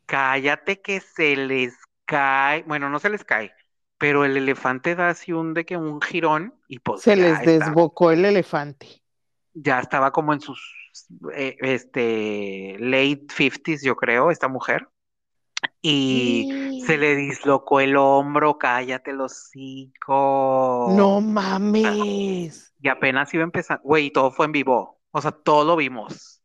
cállate 0.09 0.81
que 0.81 1.01
se 1.01 1.37
les 1.37 1.75
cae, 2.07 2.63
bueno, 2.65 2.89
no 2.89 2.99
se 2.99 3.11
les 3.11 3.23
cae, 3.25 3.53
pero 3.99 4.25
el 4.25 4.37
elefante 4.37 4.95
da 4.95 5.11
así 5.11 5.33
un 5.33 5.53
de 5.55 5.65
que 5.67 5.77
un 5.77 6.01
girón 6.01 6.55
y 6.67 6.79
pues 6.79 7.03
Se 7.03 7.15
les 7.15 7.39
está- 7.41 7.67
desbocó 7.67 8.11
el 8.11 8.25
elefante. 8.25 9.03
ya 9.55 9.81
estaba 9.81 10.11
como 10.11 10.33
en 10.33 10.41
sus 10.41 10.61
eh, 11.35 11.57
este 11.61 12.77
late 12.81 13.27
50s, 13.29 13.85
yo 13.85 13.95
creo, 13.97 14.31
esta 14.31 14.49
mujer. 14.49 14.89
Y 15.83 16.83
se 16.87 16.97
le 16.99 17.15
dislocó 17.15 17.81
el 17.81 17.97
hombro, 17.97 18.59
cállate 18.59 19.11
el 19.13 19.21
hocico. 19.21 20.89
No 20.97 21.21
mames. 21.21 22.73
Y 22.81 22.89
apenas 22.89 23.33
iba 23.35 23.43
a 23.43 23.45
empezar, 23.45 23.81
güey, 23.83 24.11
todo 24.11 24.31
fue 24.31 24.47
en 24.47 24.53
vivo. 24.53 24.99
O 25.11 25.21
sea, 25.21 25.31
todo 25.33 25.65
lo 25.65 25.77
vimos. 25.77 26.38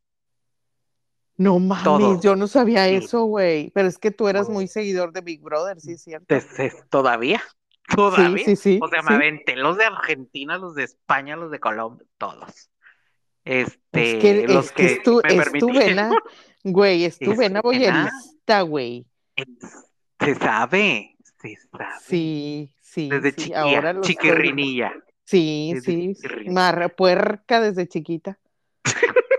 No 1.43 1.59
mames, 1.59 1.83
Todo. 1.83 2.21
yo 2.21 2.35
no 2.35 2.47
sabía 2.47 2.87
Sí. 2.87 2.95
eso, 2.95 3.25
güey. 3.25 3.69
Pero 3.71 3.87
es 3.87 3.97
que 3.97 4.11
tú 4.11 4.27
eras 4.29 4.49
muy 4.49 4.67
seguidor 4.67 5.11
de 5.11 5.21
Big 5.21 5.41
Brother, 5.41 5.79
sí, 5.81 5.97
cierto. 5.97 6.33
Des- 6.33 6.59
es- 6.59 6.89
todavía, 6.89 7.41
todavía. 7.93 8.45
sí, 8.45 8.55
sí, 8.55 8.79
O 8.81 8.87
sea, 8.87 9.01
me 9.01 9.09
sí. 9.09 9.13
aventé 9.15 9.55
los 9.55 9.77
de 9.77 9.85
Argentina, 9.85 10.57
los 10.57 10.73
de 10.75 10.83
España, 10.83 11.35
los 11.35 11.51
de 11.51 11.59
Colombia, 11.59 12.07
todos. 12.17 12.69
Este, 13.45 14.15
Es 14.17 14.21
que, 14.21 14.47
los 14.47 14.65
es 14.67 14.71
que 14.71 14.85
es 14.85 15.03
tu, 15.03 15.21
me 15.21 15.33
es 15.35 15.51
tu 15.51 15.67
vena, 15.73 16.09
güey, 16.63 17.03
es 17.03 17.19
tu 17.19 17.31
Es 17.33 17.37
vena 17.37 17.61
boyerista, 17.61 18.61
güey. 18.61 19.05
Se 20.19 20.35
sabe, 20.35 21.17
se 21.41 21.57
sabe. 21.57 21.85
Sí, 22.05 22.73
sí, 22.81 23.09
Desde 23.09 23.31
sí, 23.31 23.35
chiquilla, 23.35 23.61
ahora 23.61 23.99
chiquirrinilla. 24.01 24.93
Sí, 25.25 25.71
desde 25.73 26.15
sí, 26.15 26.49
marra, 26.49 26.87
puerca 26.89 27.59
desde 27.59 27.87
chiquita. 27.87 28.39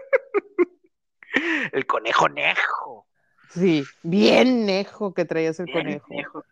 El 1.72 1.86
conejo 1.86 2.28
nejo. 2.28 3.06
Sí, 3.50 3.84
bien 4.02 4.66
nejo 4.66 5.14
que 5.14 5.24
traías 5.24 5.60
el 5.60 5.66
Bien 5.66 6.00
conejo. 6.00 6.06
nejo. 6.14 6.44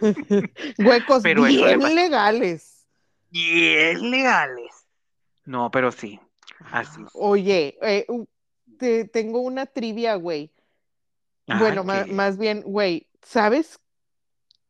Huecos 0.78 1.22
Pero 1.22 1.42
bien 1.44 1.94
legales. 1.94 2.86
Bien 3.30 4.10
legales. 4.10 4.86
No, 5.44 5.70
pero 5.70 5.92
sí. 5.92 6.18
Así. 6.72 7.00
Oye, 7.14 7.78
eh, 7.82 8.06
te, 8.78 9.04
tengo 9.04 9.40
una 9.40 9.66
trivia, 9.66 10.14
güey. 10.16 10.52
Ah, 11.48 11.58
Bueno, 11.58 11.84
ma- 11.84 12.04
¿qué? 12.04 12.12
más 12.12 12.38
bien, 12.38 12.62
güey, 12.62 13.08
¿sabes? 13.22 13.78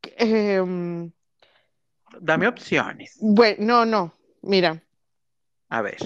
Em, 0.02 1.10
Dame 2.20 2.48
opciones. 2.48 3.16
bueno, 3.20 3.56
no, 3.64 3.86
no, 3.86 4.14
mira, 4.42 4.82
A 5.68 5.80
ver. 5.82 5.98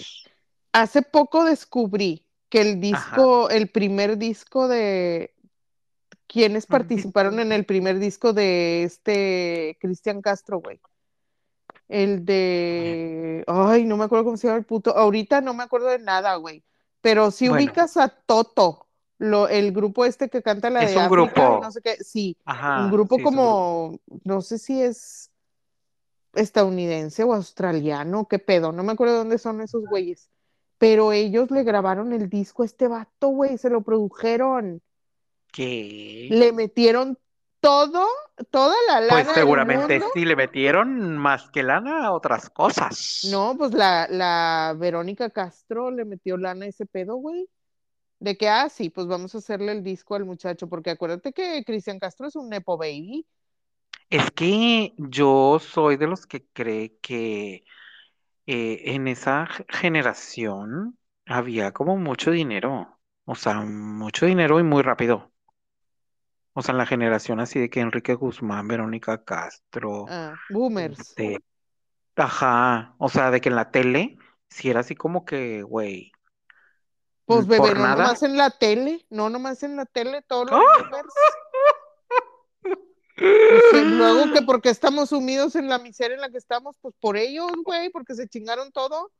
hace 0.72 1.02
poco 1.02 1.44
descubrí 1.44 2.23
que 2.54 2.60
el 2.60 2.78
disco, 2.80 3.50
el 3.50 3.68
primer 3.68 4.16
disco 4.16 4.68
de 4.68 5.34
quienes 6.28 6.66
participaron 6.66 7.40
en 7.40 7.50
el 7.50 7.66
primer 7.66 7.98
disco 7.98 8.32
de 8.32 8.84
este 8.84 9.76
Cristian 9.80 10.22
Castro, 10.22 10.60
güey. 10.60 10.78
El 11.88 12.24
de, 12.24 13.42
ay, 13.48 13.84
no 13.86 13.96
me 13.96 14.04
acuerdo 14.04 14.26
cómo 14.26 14.36
se 14.36 14.46
llama 14.46 14.58
el 14.58 14.64
puto, 14.64 14.96
ahorita 14.96 15.40
no 15.40 15.52
me 15.52 15.64
acuerdo 15.64 15.88
de 15.88 15.98
nada, 15.98 16.36
güey, 16.36 16.62
pero 17.00 17.32
si 17.32 17.48
Bueno. 17.48 17.64
ubicas 17.64 17.96
a 17.96 18.06
Toto, 18.08 18.86
lo, 19.18 19.48
el 19.48 19.72
grupo 19.72 20.04
este 20.04 20.28
que 20.28 20.40
canta 20.40 20.70
la 20.70 20.84
Es 20.84 20.92
de 20.92 20.98
un 20.98 21.02
África 21.06 21.10
grupo. 21.10 21.60
no 21.60 21.72
sé 21.72 21.80
qué, 21.82 21.96
sí, 22.04 22.36
Ajá. 22.44 22.84
un 22.84 22.92
grupo 22.92 23.16
sí, 23.16 23.22
es 23.22 23.26
un 23.26 23.32
como, 23.32 24.00
no 24.22 24.42
sé 24.42 24.58
si 24.58 24.80
es 24.80 25.32
estadounidense 26.34 27.24
o 27.24 27.34
australiano, 27.34 28.28
qué 28.28 28.38
pedo, 28.38 28.70
no 28.70 28.84
me 28.84 28.92
acuerdo 28.92 29.14
de 29.14 29.18
dónde 29.18 29.38
son 29.38 29.60
esos 29.60 29.84
güeyes, 29.88 30.30
pero 30.84 31.12
ellos 31.12 31.50
le 31.50 31.62
grabaron 31.62 32.12
el 32.12 32.28
disco 32.28 32.62
a 32.62 32.66
este 32.66 32.88
vato, 32.88 33.28
güey, 33.28 33.56
se 33.56 33.70
lo 33.70 33.80
produjeron, 33.80 34.82
¿Qué? 35.50 36.28
le 36.30 36.52
metieron 36.52 37.18
todo, 37.60 38.06
toda 38.50 38.74
la 38.88 39.00
lana 39.00 39.24
Pues 39.24 39.34
seguramente 39.34 40.02
sí 40.12 40.26
le 40.26 40.36
metieron 40.36 41.16
más 41.16 41.50
que 41.50 41.62
lana 41.62 42.04
a 42.04 42.12
otras 42.12 42.50
cosas. 42.50 43.26
No, 43.30 43.56
pues 43.56 43.72
la, 43.72 44.06
la 44.10 44.74
Verónica 44.76 45.30
Castro 45.30 45.90
le 45.90 46.04
metió 46.04 46.36
lana 46.36 46.66
a 46.66 46.68
ese 46.68 46.84
pedo, 46.84 47.16
güey. 47.16 47.48
De 48.20 48.36
que, 48.36 48.50
ah, 48.50 48.68
sí, 48.68 48.90
pues 48.90 49.06
vamos 49.06 49.34
a 49.34 49.38
hacerle 49.38 49.72
el 49.72 49.82
disco 49.82 50.16
al 50.16 50.26
muchacho, 50.26 50.68
porque 50.68 50.90
acuérdate 50.90 51.32
que 51.32 51.64
Cristian 51.64 51.98
Castro 51.98 52.26
es 52.26 52.36
un 52.36 52.50
Nepo 52.50 52.76
Baby. 52.76 53.26
Es 54.10 54.30
que 54.32 54.92
yo 54.98 55.58
soy 55.60 55.96
de 55.96 56.08
los 56.08 56.26
que 56.26 56.44
cree 56.52 56.98
que 57.00 57.64
eh, 58.46 58.82
en 58.94 59.08
esa 59.08 59.46
g- 59.46 59.66
generación 59.70 60.98
había 61.26 61.72
como 61.72 61.96
mucho 61.96 62.30
dinero. 62.30 62.98
O 63.24 63.34
sea, 63.34 63.60
mucho 63.62 64.26
dinero 64.26 64.60
y 64.60 64.62
muy 64.64 64.82
rápido. 64.82 65.32
O 66.52 66.62
sea, 66.62 66.74
la 66.74 66.86
generación 66.86 67.40
así 67.40 67.58
de 67.60 67.70
que 67.70 67.80
Enrique 67.80 68.14
Guzmán, 68.14 68.68
Verónica 68.68 69.24
Castro, 69.24 70.16
Ah, 70.16 70.38
boomers. 70.48 71.18
este, 71.18 71.38
ajá, 72.16 72.94
o 72.98 73.08
sea, 73.10 73.30
de 73.32 73.40
que 73.42 73.48
en 73.50 73.56
la 73.56 73.70
tele, 73.72 74.18
si 74.48 74.70
era 74.70 74.80
así 74.80 74.94
como 74.96 75.24
que, 75.26 75.62
güey, 75.62 76.12
Pues 77.26 77.46
bebé, 77.46 77.56
por 77.56 77.74
no 77.74 77.86
nada. 77.86 77.88
nomás 77.88 78.22
en 78.22 78.36
la 78.36 78.50
tele, 78.50 79.06
no 79.10 79.28
nomás 79.30 79.62
en 79.62 79.76
la 79.76 79.84
tele, 79.86 80.22
todos 80.22 80.46
los 80.46 80.60
¡Ah! 80.60 80.68
boomers. 80.70 81.14
Pues, 83.16 83.16
luego 83.86 84.32
que 84.32 84.42
porque 84.42 84.70
estamos 84.70 85.10
sumidos 85.10 85.56
en 85.56 85.68
la 85.68 85.78
miseria 85.78 86.14
en 86.14 86.20
la 86.20 86.30
que 86.30 86.38
estamos, 86.38 86.76
pues 86.80 86.94
por 87.00 87.16
ellos, 87.16 87.50
güey, 87.64 87.90
porque 87.90 88.14
se 88.14 88.28
chingaron 88.28 88.70
todo. 88.72 89.12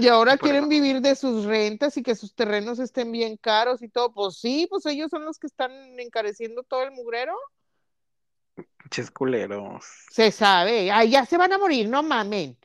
Y 0.00 0.08
ahora 0.08 0.36
quieren 0.36 0.68
vivir 0.68 1.00
de 1.00 1.14
sus 1.14 1.44
rentas 1.44 1.96
y 1.96 2.02
que 2.02 2.16
sus 2.16 2.34
terrenos 2.34 2.80
estén 2.80 3.12
bien 3.12 3.36
caros 3.36 3.82
y 3.82 3.88
todo. 3.88 4.12
Pues 4.12 4.38
sí, 4.38 4.66
pues 4.68 4.84
ellos 4.86 5.10
son 5.10 5.24
los 5.24 5.38
que 5.38 5.46
están 5.46 5.70
encareciendo 6.00 6.64
todo 6.64 6.82
el 6.82 6.90
mugrero. 6.90 7.36
Pinches 8.78 9.12
culeros. 9.12 9.84
Se 10.10 10.32
sabe. 10.32 10.90
Ay, 10.90 11.10
ya 11.10 11.24
se 11.24 11.36
van 11.36 11.52
a 11.52 11.58
morir, 11.58 11.88
no 11.88 12.02
mamen. 12.02 12.58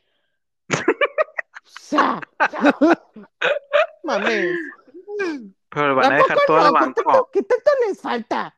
Mames. 4.02 4.58
Pero 5.70 5.94
van 5.94 6.12
a 6.12 6.14
¿A 6.14 6.18
dejar 6.18 6.38
todo 6.46 6.56
no? 6.58 6.64
al 6.64 6.72
¿Qué 6.72 6.80
banco. 6.80 7.02
tanto, 7.02 7.30
qué 7.32 7.42
tanto 7.42 7.70
les 7.86 8.00
falta? 8.00 8.56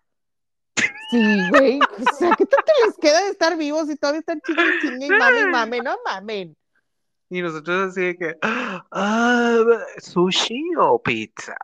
Sí, 1.11 1.49
güey. 1.51 1.79
O 1.79 2.15
sea, 2.15 2.35
¿qué 2.37 2.47
tanto 2.47 2.73
les 2.87 2.97
queda 2.97 3.23
de 3.23 3.29
estar 3.31 3.57
vivos 3.57 3.91
y 3.91 3.97
todavía 3.97 4.21
están 4.21 4.41
chingue, 4.41 4.63
chingue 4.81 5.07
y 5.07 5.11
mame, 5.11 5.41
y 5.41 5.47
mame? 5.47 5.81
No 5.83 5.97
mamen. 6.05 6.57
Y 7.29 7.43
nosotros 7.43 7.91
así 7.91 8.01
de 8.01 8.17
que, 8.17 8.39
ah, 8.43 9.63
sushi 9.99 10.63
o 10.79 11.03
pizza. 11.03 11.55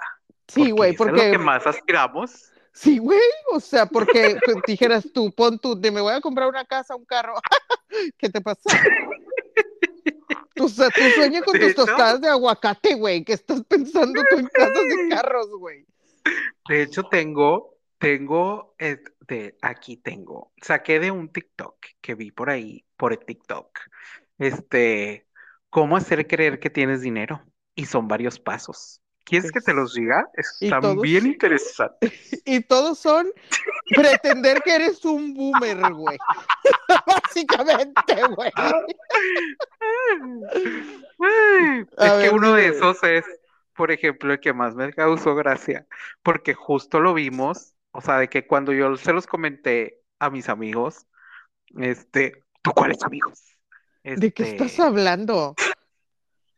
Sí, 0.49 0.71
güey, 0.71 0.95
eso 0.95 1.05
es 1.05 1.11
lo 1.11 1.17
porque. 1.17 1.31
que 1.33 1.39
más 1.39 1.67
aspiramos. 1.67 2.51
Sí, 2.73 2.99
güey. 2.99 3.21
O 3.53 3.61
sea, 3.61 3.87
porque 3.87 4.39
pues, 4.45 4.59
dijeras 4.67 5.07
tú, 5.13 5.33
pon 5.33 5.59
tú, 5.59 5.79
de 5.79 5.91
me 5.91 6.01
voy 6.01 6.15
a 6.15 6.21
comprar 6.21 6.49
una 6.49 6.65
casa, 6.65 6.95
un 6.95 7.05
carro. 7.05 7.35
¿Qué 8.19 8.29
te 8.29 8.41
pasa? 8.41 8.61
O 10.61 10.69
sea, 10.69 10.89
tú 10.91 11.01
sueñas 11.15 11.43
con 11.43 11.59
De 11.59 11.67
tus 11.67 11.75
tostadas 11.75 12.21
de 12.21 12.29
aguacate, 12.29 12.95
güey. 12.95 13.25
¿Qué 13.25 13.35
estás 13.35 13.63
pensando 13.65 14.23
tú 14.31 14.39
en 14.39 14.47
casas 14.47 14.75
de 14.75 15.09
carros, 15.09 15.49
güey? 15.59 15.87
De 16.69 16.83
hecho, 16.83 17.05
tengo, 17.05 17.79
tengo, 17.99 18.75
este, 18.79 19.57
aquí 19.63 19.97
tengo, 19.97 20.53
saqué 20.61 21.01
de 21.01 21.11
un 21.11 21.31
TikTok 21.31 21.77
que 22.01 22.15
vi 22.15 22.31
por 22.31 22.51
ahí, 22.51 22.85
por 22.97 23.13
el 23.13 23.19
TikTok, 23.19 23.79
este, 24.39 25.27
cómo 25.71 25.97
hacer 25.97 26.27
creer 26.27 26.59
que 26.61 26.71
tienes 26.71 27.01
dinero. 27.01 27.43
Y 27.75 27.87
son 27.87 28.09
varios 28.09 28.41
pasos. 28.41 29.01
¿Quieres 29.25 29.53
que 29.53 29.61
te 29.61 29.73
los 29.75 29.95
diga? 29.95 30.27
¿Y 30.61 30.65
Están 30.67 30.81
todos? 30.81 31.03
bien 31.03 31.27
interesantes. 31.27 32.11
Y 32.45 32.61
todos 32.61 32.99
son 32.99 33.31
pretender 33.95 34.63
que 34.63 34.75
eres 34.75 35.05
un 35.05 35.35
boomer, 35.35 35.93
güey. 35.93 36.19
Básicamente, 37.07 38.15
güey. 38.35 38.53
Es 41.99 42.13
que 42.23 42.31
uno 42.31 42.55
de 42.55 42.69
esos 42.69 43.03
es, 43.03 43.25
por 43.75 43.91
ejemplo, 43.91 44.33
el 44.33 44.41
que 44.41 44.53
más 44.53 44.75
me 44.75 44.93
causó 44.93 45.35
gracia, 45.35 45.87
porque 46.23 46.55
justo 46.55 47.01
lo 47.01 47.15
vimos, 47.15 47.75
o 47.93 48.01
sea, 48.01 48.19
de 48.19 48.29
que 48.29 48.47
cuando 48.47 48.73
yo 48.73 48.97
se 48.97 49.13
los 49.13 49.27
comenté 49.27 50.01
a 50.19 50.31
mis 50.31 50.49
amigos, 50.49 51.07
este, 51.77 52.45
¿tú 52.63 52.73
cuáles 52.73 53.03
amigos? 53.03 53.43
¿De 54.03 54.33
qué 54.33 54.45
Este, 54.45 54.65
estás 54.65 54.81
hablando? 54.81 55.55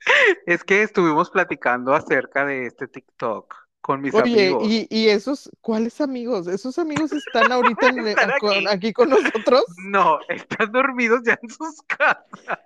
es 0.46 0.64
que 0.64 0.82
estuvimos 0.82 1.30
platicando 1.30 1.94
acerca 1.94 2.44
de 2.44 2.66
este 2.66 2.86
TikTok 2.86 3.54
con 3.90 4.02
mis 4.02 4.14
Oye, 4.14 4.46
amigos. 4.50 4.62
y, 4.68 4.86
y 4.88 5.08
esos, 5.08 5.50
¿cuáles 5.60 6.00
amigos? 6.00 6.46
¿Esos 6.46 6.78
amigos 6.78 7.10
están 7.10 7.50
ahorita 7.50 7.88
en- 7.88 8.06
Están 8.06 8.30
con- 8.38 8.68
aquí. 8.68 8.92
con 8.92 9.08
nosotros? 9.10 9.64
No, 9.84 10.20
están 10.28 10.70
dormidos 10.70 11.22
ya 11.24 11.36
en 11.42 11.48
sus 11.50 11.82
casas. 11.88 12.60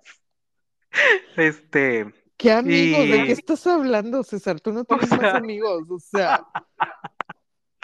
Este, 1.37 2.12
¿Qué 2.37 2.53
amigos? 2.53 3.09
¿De 3.09 3.25
qué 3.25 3.33
estás 3.33 3.66
hablando, 3.66 4.22
César? 4.22 4.61
Tú 4.61 4.70
no 4.72 4.85
tienes 4.85 5.11
más 5.12 5.20
sea- 5.20 5.37
amigos, 5.39 5.85
o 5.89 5.99
sea, 5.99 6.45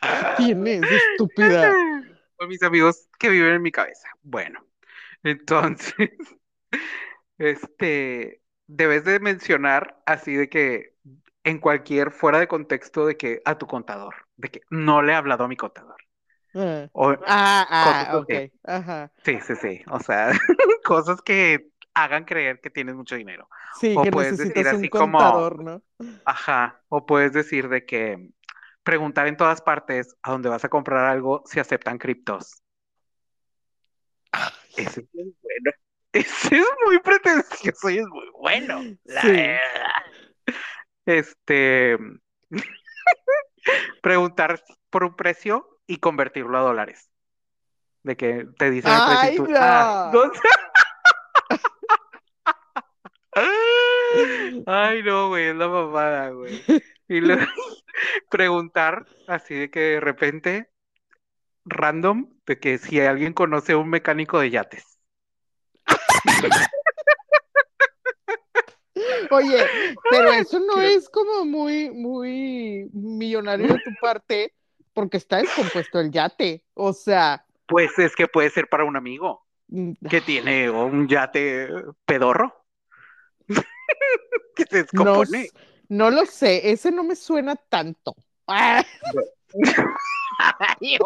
¿qué 0.02 0.08
tienes, 0.36 0.82
estúpida? 1.12 1.72
Con 2.36 2.48
mis 2.48 2.62
amigos 2.62 3.08
que 3.18 3.30
viven 3.30 3.54
en 3.54 3.62
mi 3.62 3.72
cabeza. 3.72 4.06
Bueno, 4.22 4.62
entonces, 5.22 6.10
este, 7.38 8.42
debes 8.66 9.04
de 9.04 9.18
mencionar 9.18 10.02
así 10.04 10.34
de 10.34 10.50
que 10.50 10.94
en 11.44 11.58
cualquier 11.58 12.10
fuera 12.10 12.38
de 12.38 12.48
contexto 12.48 13.06
de 13.06 13.16
que 13.16 13.42
a 13.44 13.56
tu 13.58 13.66
contador, 13.66 14.14
de 14.36 14.50
que 14.50 14.60
no 14.70 15.02
le 15.02 15.12
he 15.12 15.14
hablado 15.16 15.44
a 15.44 15.48
mi 15.48 15.56
contador. 15.56 15.96
Ah, 16.54 16.88
O, 16.92 17.10
ah, 17.26 17.66
ah, 17.70 18.08
Cosas 18.10 18.14
ok, 18.22 18.52
ajá. 18.64 19.10
sí, 19.24 19.38
sí, 19.40 19.56
sí. 19.56 19.82
O 19.90 20.00
sea, 20.00 20.30
cosas 20.84 21.22
que 21.22 21.68
hagan 21.94 22.24
creer 22.24 22.60
que 22.60 22.70
tienes 22.70 22.94
mucho 22.94 23.14
dinero. 23.16 23.48
Sí, 23.78 23.94
O 23.96 24.02
que 24.02 24.10
puedes 24.10 24.36
decir 24.38 24.66
un 24.66 24.66
así 24.66 24.88
como-. 24.88 25.50
Ajá. 26.24 26.82
O 26.88 27.06
puedes 27.06 27.32
decir 27.32 27.68
de 27.68 27.84
que 27.86 28.28
preguntar 28.82 29.26
en 29.26 29.36
todas 29.36 29.62
partes 29.62 30.16
a 30.22 30.32
dónde 30.32 30.48
vas 30.48 30.64
a 30.64 30.68
comprar 30.68 31.06
algo 31.06 31.42
si 31.46 31.60
aceptan 31.60 31.98
criptos. 31.98 32.62
Ese 34.76 35.00
es 35.00 35.06
muy 35.14 35.34
bueno. 35.42 35.70
Ese 36.12 36.56
es 36.56 36.66
muy 36.84 36.98
pretencioso 36.98 37.88
y 37.90 37.98
es 37.98 38.06
muy 38.08 38.26
bueno. 38.38 38.82
La 39.04 39.22
Sí. 39.22 39.28
verdad. 39.28 39.60
Este, 41.18 41.98
preguntar 44.02 44.62
por 44.90 45.02
un 45.02 45.16
precio 45.16 45.80
y 45.86 45.96
convertirlo 45.96 46.56
a 46.56 46.62
dólares. 46.62 47.10
De 48.02 48.16
que 48.16 48.46
te 48.56 48.70
dicen 48.70 48.92
el 48.92 49.00
precio 49.18 49.46
ah, 49.58 50.10
¿dónde? 50.12 50.38
Ay, 54.66 55.02
no, 55.02 55.28
güey, 55.28 55.48
es 55.48 55.56
la 55.56 55.68
mamada, 55.68 56.30
güey. 56.30 56.62
Y 57.08 57.20
luego 57.20 57.42
preguntar 58.30 59.04
así 59.26 59.54
de 59.54 59.70
que 59.70 59.80
de 59.80 60.00
repente, 60.00 60.70
random, 61.64 62.30
de 62.46 62.60
que 62.60 62.78
si 62.78 63.00
alguien 63.00 63.32
conoce 63.32 63.72
a 63.72 63.78
un 63.78 63.90
mecánico 63.90 64.38
de 64.38 64.50
yates. 64.50 65.00
Oye, 69.30 69.58
pero 70.10 70.32
eso 70.32 70.58
no 70.60 70.80
es 70.80 71.08
como 71.08 71.44
muy, 71.44 71.90
muy 71.90 72.88
millonario 72.92 73.74
de 73.74 73.80
tu 73.80 73.90
parte, 74.00 74.54
porque 74.92 75.16
está 75.18 75.38
descompuesto 75.38 76.00
el 76.00 76.10
yate. 76.10 76.64
O 76.74 76.92
sea, 76.92 77.44
Pues 77.66 77.98
es 77.98 78.16
que 78.16 78.26
puede 78.26 78.50
ser 78.50 78.68
para 78.68 78.84
un 78.84 78.96
amigo 78.96 79.46
mm, 79.68 79.92
que 80.08 80.20
tiene 80.20 80.70
un 80.70 81.06
yate 81.08 81.68
pedorro. 82.04 82.54
que 84.56 84.64
se 84.64 84.86
no, 84.92 85.20
descompone. 85.20 85.40
s- 85.42 85.52
no 85.88 86.10
lo 86.10 86.26
sé, 86.26 86.70
ese 86.70 86.90
no 86.92 87.02
me 87.04 87.16
suena 87.16 87.56
tanto. 87.56 88.14
Ah, 88.46 88.84
Ay. 90.80 90.90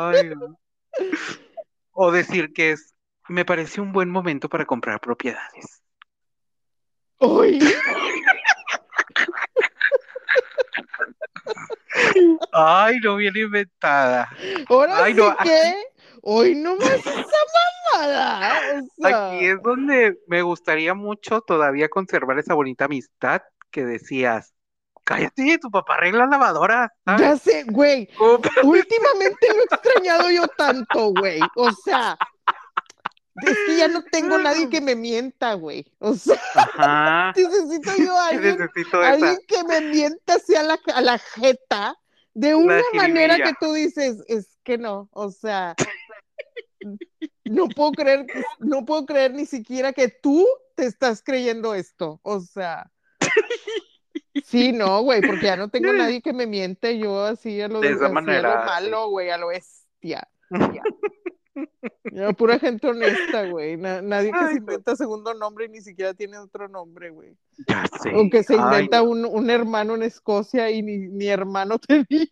Ay, 0.00 0.30
no. 0.34 0.58
O 1.92 2.12
decir 2.12 2.52
que 2.52 2.72
es, 2.72 2.94
me 3.28 3.44
parece 3.44 3.80
un 3.80 3.92
buen 3.92 4.10
momento 4.10 4.48
para 4.48 4.64
comprar 4.66 5.00
propiedades. 5.00 5.82
uy, 7.20 7.58
Ay, 12.52 12.98
no, 13.02 13.16
bien 13.16 13.36
inventada. 13.36 14.28
ahora 14.68 15.04
Ay, 15.04 15.14
sí 15.14 15.20
no, 15.20 15.36
que, 15.36 15.74
hoy 16.22 16.54
no 16.54 16.76
más 16.76 16.88
esa 17.06 17.12
mamada. 17.92 18.60
O 18.80 19.02
sea, 19.02 19.28
Aquí 19.32 19.46
es 19.46 19.62
donde 19.62 20.18
me 20.26 20.42
gustaría 20.42 20.94
mucho 20.94 21.40
todavía 21.40 21.88
conservar 21.88 22.38
esa 22.38 22.54
bonita 22.54 22.84
amistad 22.86 23.42
que 23.70 23.84
decías, 23.84 24.54
cállate, 25.04 25.58
tu 25.58 25.70
papá 25.70 25.94
arregla 25.94 26.26
lavadora, 26.26 26.92
¿sabes? 27.04 27.20
ya 27.20 27.36
sé, 27.36 27.64
güey, 27.64 28.08
últimamente 28.62 29.48
lo 29.48 29.60
he 29.60 29.64
extrañado 29.64 30.30
yo 30.30 30.46
tanto, 30.48 31.12
güey. 31.14 31.40
O 31.56 31.70
sea, 31.72 32.16
es 33.46 33.56
que 33.66 33.76
ya 33.76 33.88
no 33.88 34.02
tengo 34.04 34.38
nadie 34.38 34.68
que 34.68 34.80
me 34.80 34.94
mienta, 34.94 35.54
güey. 35.54 35.86
O 35.98 36.14
sea, 36.14 36.40
Ajá, 36.54 37.32
necesito 37.36 37.90
yo 37.98 38.16
a 38.16 38.28
alguien, 38.28 38.58
necesito 38.58 39.00
alguien 39.00 39.38
que 39.46 39.64
me 39.64 39.80
mienta 39.80 40.34
así 40.34 40.54
a 40.54 40.62
la, 40.62 40.78
a 40.94 41.00
la 41.00 41.18
jeta 41.18 41.96
de 42.34 42.54
una 42.54 42.82
manera 42.94 43.36
que 43.36 43.52
tú 43.60 43.72
dices, 43.72 44.22
es 44.28 44.58
que 44.62 44.78
no, 44.78 45.08
o 45.12 45.30
sea, 45.30 45.74
no 47.44 47.68
puedo 47.68 47.92
creer, 47.92 48.26
no 48.60 48.84
puedo 48.84 49.06
creer 49.06 49.34
ni 49.34 49.46
siquiera 49.46 49.92
que 49.92 50.08
tú 50.08 50.46
te 50.74 50.86
estás 50.86 51.22
creyendo 51.22 51.74
esto, 51.74 52.20
o 52.22 52.40
sea. 52.40 52.90
Sí, 54.44 54.72
no, 54.72 55.02
güey, 55.02 55.20
porque 55.20 55.46
ya 55.46 55.56
no 55.56 55.68
tengo 55.68 55.92
nadie 55.92 56.22
que 56.22 56.32
me 56.32 56.46
miente 56.46 56.96
yo 56.98 57.24
así 57.24 57.60
a 57.60 57.68
lo, 57.68 57.80
De 57.80 57.88
esa 57.88 57.96
así 57.96 58.04
a 58.04 58.08
lo 58.08 58.14
manera, 58.14 58.64
malo, 58.64 59.08
güey, 59.08 59.30
a 59.30 59.36
lo 59.36 59.48
bestia. 59.48 60.28
Ya, 60.50 60.82
pura 62.36 62.58
gente 62.58 62.86
honesta, 62.88 63.46
güey. 63.48 63.76
Na- 63.76 64.02
nadie 64.02 64.30
que 64.32 64.38
Ay, 64.38 64.46
se 64.46 64.52
no. 64.54 64.58
inventa 64.60 64.96
segundo 64.96 65.34
nombre 65.34 65.66
y 65.66 65.68
ni 65.68 65.80
siquiera 65.80 66.14
tiene 66.14 66.38
otro 66.38 66.68
nombre, 66.68 67.10
güey. 67.10 67.36
Ya 67.66 67.84
sé. 68.02 68.12
O 68.14 68.28
que 68.30 68.42
se 68.42 68.54
inventa 68.56 69.02
un, 69.02 69.24
un 69.24 69.50
hermano 69.50 69.94
en 69.94 70.02
Escocia 70.02 70.70
y 70.70 70.82
ni, 70.82 70.98
ni 71.08 71.26
hermano 71.28 71.78
tenía. 71.88 72.26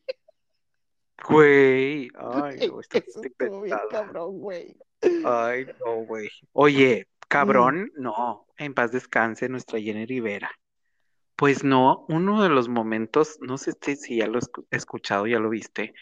Güey. 1.28 2.10
Ay, 2.18 2.68
no, 2.68 2.80
está 2.80 2.98
Eso 2.98 3.22
estuvo 3.22 3.62
bien 3.62 3.74
inventada. 3.74 3.88
cabrón, 4.04 4.38
güey. 4.38 4.76
Ay, 5.24 5.66
no, 5.84 5.94
güey. 6.06 6.28
Oye, 6.52 7.06
Mm. 7.08 7.28
cabrón, 7.28 7.92
no. 7.96 8.46
En 8.56 8.72
paz 8.74 8.92
descanse 8.92 9.48
nuestra 9.48 9.80
Jenny 9.80 10.06
Rivera. 10.06 10.50
Pues 11.34 11.64
no, 11.64 12.06
uno 12.08 12.42
de 12.42 12.48
los 12.48 12.68
momentos, 12.68 13.38
no 13.40 13.58
sé 13.58 13.72
si 13.82 13.96
si 13.96 14.16
ya 14.18 14.26
lo 14.26 14.38
has 14.38 14.48
escuchado, 14.70 15.26
ya 15.26 15.38
lo 15.38 15.50
viste, 15.50 15.92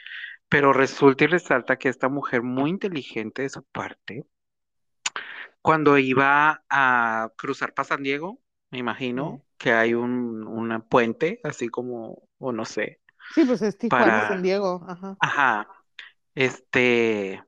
pero 0.55 0.73
resulta 0.73 1.25
y 1.25 1.27
resalta 1.27 1.77
que 1.77 1.89
esta 1.89 2.09
mujer 2.09 2.43
muy 2.43 2.71
inteligente 2.71 3.43
de 3.43 3.49
su 3.49 3.65
parte, 3.65 4.25
cuando 5.61 5.99
iba 5.99 6.65
a 6.71 7.33
cruzar 7.37 7.75
para 7.75 7.89
San 7.89 8.05
Diego, 8.05 8.41
me 8.71 8.79
imagino 8.79 9.45
que 9.59 9.73
hay 9.73 9.95
un 9.95 10.47
una 10.47 10.79
puente, 10.79 11.41
así 11.43 11.69
como, 11.69 12.29
o 12.39 12.53
no 12.53 12.65
sé, 12.67 13.01
Sí, 13.35 13.45
pues 13.45 13.63
es 13.63 13.77
Tijuana, 13.77 14.05
para, 14.05 14.29
San 14.29 14.43
Diego. 14.45 14.87
Ajá. 14.87 15.17
ajá, 15.19 15.69
este, 16.37 17.43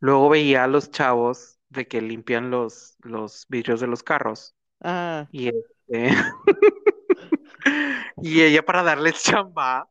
luego 0.00 0.28
veía 0.28 0.64
a 0.64 0.68
los 0.68 0.90
chavos 0.90 1.58
de 1.70 1.88
que 1.88 2.02
limpian 2.02 2.50
los, 2.50 2.98
los 3.00 3.46
vidrios 3.48 3.80
de 3.80 3.86
los 3.86 4.02
carros 4.02 4.54
Ah, 4.82 5.26
y 5.32 5.48
este, 5.48 5.62
y 8.20 8.42
ella 8.42 8.62
para 8.62 8.82
darles 8.82 9.22
chamba, 9.22 9.88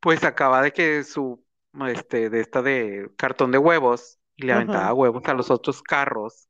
pues 0.00 0.24
acaba 0.24 0.60
de 0.60 0.72
que 0.72 1.04
su, 1.04 1.46
este, 1.88 2.30
de 2.30 2.40
esta 2.40 2.62
de 2.62 3.10
cartón 3.16 3.52
de 3.52 3.58
huevos 3.58 4.18
y 4.36 4.44
le 4.46 4.52
aventaba 4.52 4.84
ajá. 4.84 4.94
huevos 4.94 5.24
a 5.26 5.34
los 5.34 5.50
otros 5.50 5.82
carros 5.82 6.48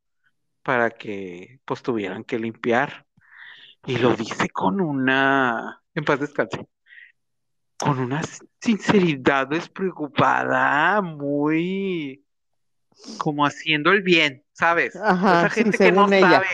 para 0.62 0.90
que 0.90 1.60
pues 1.64 1.82
tuvieran 1.82 2.24
que 2.24 2.38
limpiar. 2.38 3.06
Y 3.86 3.98
lo 3.98 4.14
dice 4.14 4.50
con 4.50 4.80
una, 4.80 5.82
en 5.94 6.04
paz 6.04 6.20
descanse, 6.20 6.68
con 7.78 7.98
una 7.98 8.22
sinceridad 8.60 9.46
despreocupada, 9.46 11.00
muy 11.00 12.24
como 13.18 13.46
haciendo 13.46 13.92
el 13.92 14.02
bien, 14.02 14.44
¿sabes? 14.52 14.94
Esa 14.94 15.48
sí, 15.50 15.62
gente 15.62 15.78
que 15.78 15.92
no 15.92 16.10
ella. 16.12 16.30
sabe, 16.30 16.46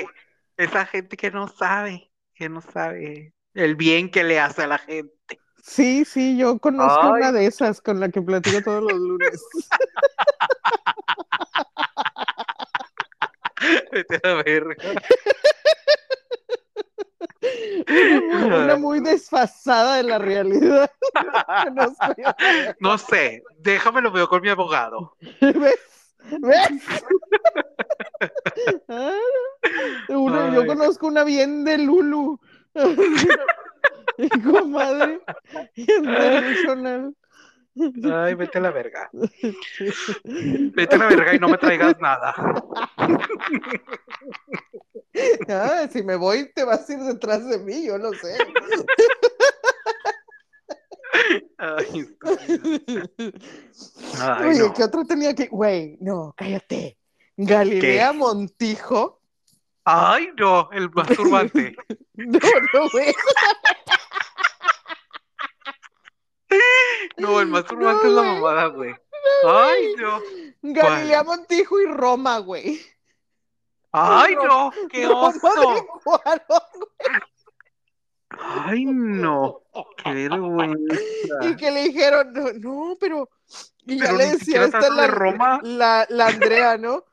esa 0.56 0.86
gente 0.86 1.16
que 1.16 1.30
no 1.30 1.48
sabe, 1.48 2.12
que 2.34 2.48
no 2.48 2.60
sabe 2.60 3.34
el 3.54 3.76
bien 3.76 4.10
que 4.10 4.24
le 4.24 4.38
hace 4.38 4.62
a 4.62 4.66
la 4.66 4.78
gente. 4.78 5.40
Sí, 5.66 6.04
sí, 6.04 6.36
yo 6.36 6.58
conozco 6.58 7.00
Ay, 7.00 7.22
una 7.22 7.32
de 7.32 7.46
esas 7.46 7.80
con 7.80 7.98
la 7.98 8.10
que 8.10 8.20
platico 8.20 8.60
todos 8.62 8.82
los 8.82 9.00
lunes. 9.00 9.42
vete 13.92 14.20
a 14.28 14.34
verga. 14.42 14.76
Una 17.88 18.20
muy, 18.20 18.44
una 18.44 18.76
muy 18.76 19.00
desfasada 19.00 19.96
de 19.96 20.02
la 20.02 20.18
realidad. 20.18 20.90
No 22.80 22.98
sé, 22.98 23.42
déjame 23.56 24.02
lo 24.02 24.12
veo 24.12 24.28
con 24.28 24.42
mi 24.42 24.50
abogado. 24.50 25.16
¿Ves? 25.40 25.80
¿Ves? 26.40 26.82
Ah, 28.88 29.16
yo 30.08 30.66
conozco 30.66 31.06
una 31.06 31.24
bien 31.24 31.64
de 31.64 31.78
Lulu. 31.78 32.38
Y 34.16 34.28
comadre. 34.42 35.20
Ay, 38.04 38.34
vete 38.34 38.58
a 38.58 38.60
la 38.60 38.70
verga. 38.70 39.10
Vete 40.24 40.94
a 40.94 40.98
la 40.98 41.08
verga 41.08 41.34
y 41.34 41.38
no 41.40 41.48
me 41.48 41.58
traigas 41.58 41.98
nada. 42.00 42.32
Ah, 45.48 45.88
si 45.90 46.02
me 46.02 46.16
voy, 46.16 46.52
te 46.54 46.64
vas 46.64 46.88
a 46.88 46.92
ir 46.92 46.98
detrás 47.00 47.48
de 47.48 47.58
mí, 47.58 47.86
yo 47.86 47.98
lo 47.98 48.12
sé. 48.12 48.36
Ay. 51.58 52.06
Ay, 54.20 54.48
Oye, 54.48 54.58
no. 54.60 54.74
¿qué 54.74 54.84
otro 54.84 55.04
tenía 55.04 55.34
que...? 55.34 55.46
Güey, 55.46 55.96
no, 56.00 56.34
cállate. 56.36 56.98
Galilea 57.36 58.12
¿Qué? 58.12 58.18
Montijo. 58.18 59.20
Ay, 59.84 60.30
no, 60.38 60.70
el 60.72 60.90
masturbante. 60.94 61.76
No, 62.14 62.38
no, 62.72 62.90
güey. 62.90 63.14
No, 67.16 67.40
el 67.40 67.48
masturbante 67.48 68.04
No, 68.04 68.08
es 68.10 68.14
la 68.14 68.22
mamada, 68.22 68.66
güey. 68.66 68.94
Ay, 69.44 69.94
no. 69.96 70.20
Galilea 70.62 71.24
Montijo 71.24 71.80
y 71.80 71.86
Roma, 71.86 72.38
güey. 72.38 72.80
Ay, 73.90 74.36
no, 74.36 74.70
qué 74.90 75.06
oso. 75.06 75.48
Ay, 78.30 78.84
no, 78.84 79.62
qué 79.96 80.12
vergüenza. 80.12 81.00
Y 81.42 81.56
que 81.56 81.70
le 81.70 81.84
dijeron, 81.84 82.32
no, 82.32 82.52
no, 82.52 82.96
pero. 83.00 83.28
Y 83.86 83.98
ya 83.98 84.12
le 84.12 84.30
decía 84.30 84.64
esta 84.64 84.80
de 84.80 84.90
la, 84.90 85.06
Roma. 85.08 85.60
la, 85.62 86.06
la 86.08 86.26
Andrea, 86.28 86.78
¿no? 86.78 87.04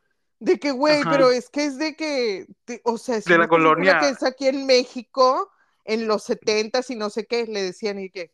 De 0.41 0.57
que, 0.59 0.71
güey, 0.71 1.03
pero 1.03 1.29
es 1.29 1.49
que 1.51 1.65
es 1.65 1.77
de 1.77 1.95
que, 1.95 2.47
te- 2.65 2.81
o 2.83 2.97
sea, 2.97 3.17
es 3.17 3.25
De 3.25 3.31
la 3.33 3.41
una 3.41 3.47
colonia. 3.47 3.99
que 3.99 4.09
es 4.09 4.23
aquí 4.23 4.47
en 4.47 4.65
México, 4.65 5.51
en 5.85 6.07
los 6.07 6.23
setentas 6.23 6.89
y 6.89 6.95
no 6.95 7.11
sé 7.11 7.27
qué, 7.27 7.45
le 7.45 7.61
decían 7.61 7.99
y 7.99 8.09
que, 8.09 8.31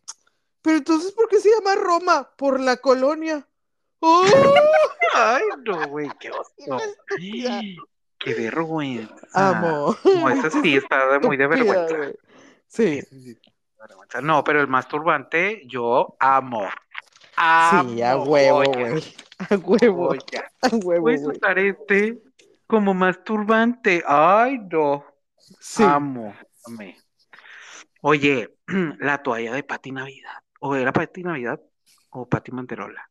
pero 0.62 0.78
entonces, 0.78 1.12
¿por 1.12 1.28
qué 1.28 1.40
se 1.42 1.50
llama 1.50 1.76
Roma? 1.76 2.30
Por 2.38 2.62
la 2.62 2.78
colonia. 2.78 3.46
¡Oh! 4.00 4.24
Ay, 5.16 5.44
no, 5.66 5.86
güey, 5.90 6.10
qué 6.20 6.32
oso. 6.32 6.78
Qué 8.20 8.34
vergüenza. 8.34 9.14
Amo. 9.34 9.96
No, 10.04 10.30
esa 10.30 10.50
sí 10.50 10.76
está 10.78 11.20
muy 11.22 11.38
de 11.38 11.46
vergüenza. 11.46 11.96
Sí. 12.68 13.04
No, 14.24 14.44
pero 14.44 14.60
el 14.62 14.68
masturbante 14.68 15.62
yo 15.68 16.16
amo. 16.20 16.68
Sí, 17.38 18.02
a 18.02 18.18
huevo, 18.18 18.64
güey. 18.64 19.04
A 19.50 19.56
huevo, 19.56 20.08
joya. 20.08 20.52
a 20.64 20.76
huevo, 20.76 21.04
Puedes 21.04 21.24
usar 21.26 21.60
este 21.60 22.20
como 22.66 22.96
masturbante. 22.96 24.04
Ay, 24.08 24.58
no. 24.72 25.06
Sí. 25.60 25.84
Amo. 25.84 26.34
amé. 26.66 26.98
Oye, 28.02 28.58
la 29.00 29.22
toalla 29.22 29.54
de 29.54 29.64
Pati 29.64 29.92
Navidad. 29.92 30.40
¿O 30.60 30.76
era 30.76 30.92
Pati 30.92 31.22
Navidad 31.22 31.62
o 32.10 32.28
Pati 32.28 32.52
Manterola? 32.52 33.08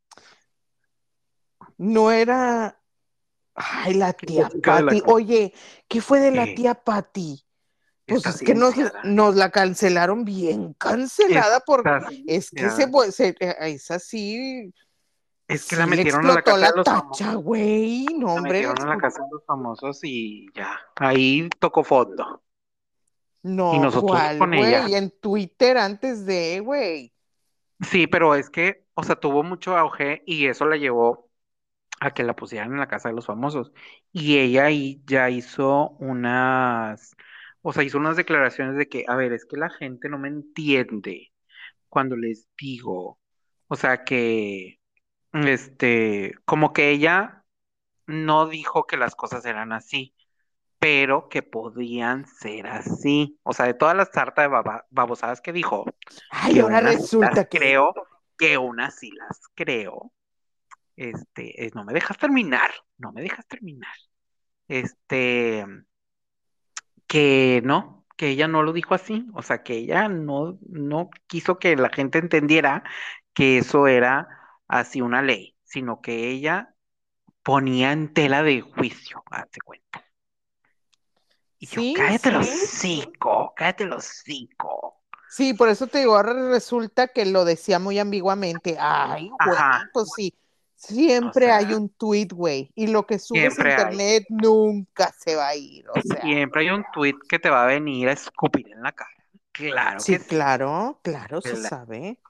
No 1.79 2.11
era. 2.11 2.77
Ay, 3.55 3.95
la 3.95 4.13
tía 4.13 4.51
co- 4.51 5.13
Oye, 5.15 5.55
¿qué 5.89 6.01
fue 6.01 6.19
de 6.21 6.33
la 6.33 6.45
tía 6.55 6.75
Patti? 6.75 7.46
Pues 8.07 8.25
es 8.27 8.41
que 8.41 8.55
nos, 8.55 8.75
nos 9.05 9.35
la 9.35 9.51
cancelaron 9.51 10.25
bien 10.25 10.75
cancelada 10.75 11.61
porque 11.67 12.25
es 12.27 12.51
que 12.51 12.71
se, 12.71 12.89
se- 13.13 13.37
eh, 13.41 13.57
es 13.61 13.91
así. 13.91 14.73
Es 15.49 15.65
que 15.67 15.77
sí 15.77 15.77
la 15.77 15.87
metieron 15.87 16.25
a 16.27 16.35
la 16.35 16.43
casa 16.43 16.59
la 16.59 16.71
de 16.71 16.77
los 16.77 16.85
famosos. 16.87 17.19
tacha, 17.19 17.35
güey. 17.35 18.07
No, 18.17 18.27
La 18.29 18.33
hombre, 18.35 18.53
le 18.63 18.69
metieron 18.69 18.89
a 18.89 18.95
la 18.95 19.01
casa 19.01 19.23
de 19.23 19.29
los 19.33 19.45
famosos 19.45 20.01
y 20.03 20.47
ya. 20.55 20.79
Ahí 20.97 21.49
tocó 21.59 21.85
fondo. 21.85 22.43
No, 23.43 23.75
y 23.75 23.79
nosotros 23.79 24.11
¿cuál, 24.11 24.39
con 24.39 24.55
ella. 24.55 24.83
güey? 24.83 24.95
En 24.95 25.11
Twitter 25.11 25.79
antes 25.79 26.27
de, 26.27 26.61
güey. 26.61 27.13
Sí, 27.81 28.07
pero 28.07 28.35
es 28.35 28.51
que, 28.51 28.87
o 28.95 29.03
sea, 29.05 29.17
tuvo 29.17 29.43
mucho 29.43 29.77
auge 29.77 30.23
y 30.27 30.47
eso 30.47 30.67
la 30.67 30.77
llevó 30.77 31.29
a 32.01 32.13
que 32.13 32.25
la 32.25 32.35
pusieran 32.35 32.73
en 32.73 32.79
la 32.79 32.89
casa 32.89 33.09
de 33.09 33.15
los 33.15 33.27
famosos. 33.27 33.73
Y 34.13 34.39
ella 34.39 34.65
ahí 34.65 35.03
ya 35.07 35.31
hizo 35.31 35.91
unas, 36.01 37.15
o 37.69 37.73
sea, 37.73 37.83
hizo 37.83 37.99
unas 37.99 38.17
declaraciones 38.17 38.77
de 38.77 38.89
que, 38.89 39.05
a 39.09 39.17
ver, 39.17 39.33
es 39.33 39.45
que 39.45 39.57
la 39.57 39.69
gente 39.69 40.09
no 40.09 40.19
me 40.19 40.29
entiende 40.29 41.33
cuando 41.89 42.15
les 42.15 42.49
digo, 42.57 43.19
o 43.67 43.75
sea, 43.75 44.05
que, 44.05 44.79
este, 45.33 46.37
como 46.45 46.73
que 46.73 46.91
ella 46.91 47.45
no 48.07 48.47
dijo 48.47 48.87
que 48.87 48.97
las 48.97 49.17
cosas 49.17 49.45
eran 49.47 49.73
así, 49.73 50.15
pero 50.79 51.29
que 51.29 51.43
podían 51.43 52.29
ser 52.29 52.69
así. 52.69 53.37
O 53.43 53.53
sea, 53.53 53.67
de 53.67 53.75
todas 53.75 53.97
las 53.97 54.11
sartas 54.13 54.45
de 54.45 54.49
baba- 54.49 54.87
babosadas 54.91 55.41
que 55.41 55.53
dijo, 55.53 55.87
Ay, 56.31 56.61
ahora 56.61 56.81
resulta 56.81 57.47
que. 57.47 57.59
creo, 57.59 57.93
que 58.39 58.59
unas 58.59 58.97
sí 58.97 59.11
las 59.11 59.41
creo. 59.57 60.13
Este, 60.95 61.69
no 61.75 61.85
me 61.85 61.95
dejas 61.95 62.17
terminar, 62.17 62.71
no 62.97 63.11
me 63.11 63.23
dejas 63.23 63.45
terminar. 63.49 63.97
Este, 64.69 65.67
que 67.07 67.61
no, 67.65 68.05
que 68.17 68.29
ella 68.31 68.49
no 68.49 68.63
lo 68.63 68.73
dijo 68.73 68.95
así, 68.95 69.29
o 69.35 69.43
sea, 69.43 69.63
que 69.63 69.75
ella 69.75 70.09
no, 70.09 70.59
no 70.69 71.11
quiso 71.27 71.59
que 71.59 71.77
la 71.77 71.91
gente 71.91 72.19
entendiera 72.19 72.85
que 73.35 73.59
eso 73.59 73.87
era 73.89 74.29
así 74.69 75.01
una 75.03 75.23
ley, 75.23 75.57
sino 75.65 76.01
que 76.01 76.31
ella 76.31 76.75
ponía 77.43 77.93
en 77.93 78.13
tela 78.15 78.43
de 78.45 78.63
juicio, 78.63 79.23
hazte 79.31 79.61
cuenta. 79.63 80.05
Y 81.59 81.67
yo, 81.67 81.83
Sí, 81.83 81.93
cállate 81.93 82.31
los 82.31 82.47
sí. 82.49 82.49
hocico, 82.49 83.53
cállate 83.55 83.85
los 83.85 84.07
hocico. 84.09 85.03
Sí, 85.29 85.55
por 85.55 85.69
eso 85.69 85.87
te 85.89 85.99
digo, 85.99 86.17
ahora 86.17 86.33
resulta 86.51 87.09
que 87.09 87.27
lo 87.27 87.45
decía 87.45 87.79
muy 87.79 87.99
ambiguamente. 87.99 88.77
Ay, 88.79 89.31
güey, 89.41 89.65
pues 89.93 90.13
sí. 90.15 90.35
Siempre 90.77 91.47
O 91.47 91.49
sea, 91.49 91.57
hay 91.57 91.75
un 91.75 91.89
tweet, 91.89 92.29
güey. 92.33 92.71
Y 92.75 92.87
lo 92.89 93.07
que 93.07 93.19
subes 93.19 93.59
a 93.59 93.63
hay. 93.69 93.71
internet 93.73 94.27
nunca 94.29 95.13
se 95.19 95.35
va 95.35 95.49
a 95.49 95.57
ir. 95.57 95.89
O 95.91 96.01
sea, 96.03 96.21
Siempre 96.23 96.63
hay 96.63 96.71
un 96.71 96.85
tweet 96.93 97.17
que 97.29 97.39
te 97.39 97.51
va 97.51 97.65
a 97.65 97.67
venir 97.67 98.09
a 98.09 98.13
escupir 98.13 98.69
en 98.71 98.83
la 98.83 98.93
cara. 98.93 99.11
Claro 99.53 100.01
sí, 100.01 100.19
que 100.19 100.25
claro, 100.27 101.01
claro, 101.03 101.41
se 101.41 101.57
sabe. 101.57 102.21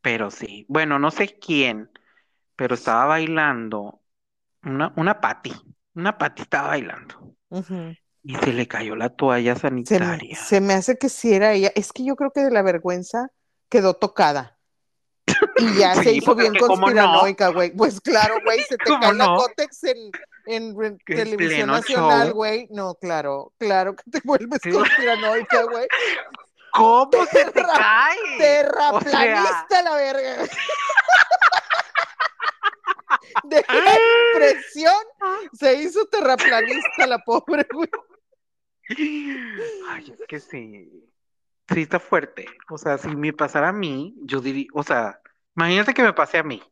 pero 0.00 0.30
sí. 0.30 0.66
Bueno, 0.68 0.98
no 0.98 1.10
sé 1.10 1.38
quién, 1.38 1.90
pero 2.56 2.74
estaba 2.74 3.06
bailando 3.06 4.02
una, 4.64 4.92
una 4.96 5.20
Pati. 5.20 5.52
Una 5.94 6.18
Pati 6.18 6.42
estaba 6.42 6.68
bailando 6.68 7.36
y 8.22 8.36
se 8.36 8.52
le 8.52 8.68
cayó 8.68 8.96
la 8.96 9.10
toalla 9.10 9.56
Se, 9.84 10.00
me- 10.00 10.20
sanitaria. 10.20 10.36
se 10.36 10.60
me 10.60 10.74
hace 10.74 10.96
que 10.98 11.08
sí 11.08 11.32
era 11.34 11.52
ella. 11.54 11.72
Es 11.74 11.92
que 11.92 12.04
yo 12.04 12.16
creo 12.16 12.32
que 12.32 12.40
de 12.40 12.50
la 12.50 12.62
vergüenza 12.62 13.28
quedó 13.68 13.94
tocada. 13.94 14.51
Y 15.56 15.78
ya 15.78 15.94
se 15.94 16.12
hizo 16.12 16.34
bien 16.34 16.52
no. 16.54 16.66
conspiranoica, 16.66 17.48
güey. 17.48 17.70
Pues 17.70 18.00
claro, 18.00 18.36
güey, 18.44 18.60
se 18.62 18.76
te 18.76 18.84
¿Cómo 18.84 19.00
cae 19.00 19.14
la 19.14 19.26
no? 19.26 19.36
cótex 19.36 19.84
en, 19.84 20.10
en 20.46 20.98
televisión 21.06 21.68
nacional, 21.70 22.32
güey. 22.32 22.66
No, 22.70 22.94
claro, 22.94 23.52
claro 23.58 23.94
que 23.96 24.10
te 24.10 24.20
vuelves 24.24 24.60
Sí. 24.62 24.70
conspiranoica, 24.70 25.62
güey. 25.64 25.86
¿Cómo 26.72 27.10
se 27.30 27.44
te 27.44 27.50
Terra-? 27.52 28.90
O 28.92 29.00
sea, 29.00 29.10
Terraplanista 29.10 29.82
la 29.82 29.94
verga. 29.96 30.36
De 33.44 33.64
la 33.68 33.98
impresión 34.34 34.94
se 35.52 35.74
hizo 35.76 36.06
terraplanista 36.06 37.06
la 37.06 37.18
pobre, 37.18 37.66
güey. 37.72 37.88
Ay, 39.88 40.12
es 40.12 40.26
que 40.28 40.40
sí. 40.40 41.08
Sí, 41.72 41.82
está 41.82 42.00
fuerte. 42.00 42.46
O 42.70 42.76
sea, 42.78 42.98
si 42.98 43.08
me 43.08 43.32
pasara 43.32 43.68
a 43.68 43.72
mí, 43.72 44.14
yo 44.22 44.40
diría, 44.40 44.66
o 44.74 44.82
sea, 44.82 45.20
imagínate 45.56 45.94
que 45.94 46.02
me 46.02 46.12
pase 46.12 46.38
a 46.38 46.42
mí. 46.42 46.62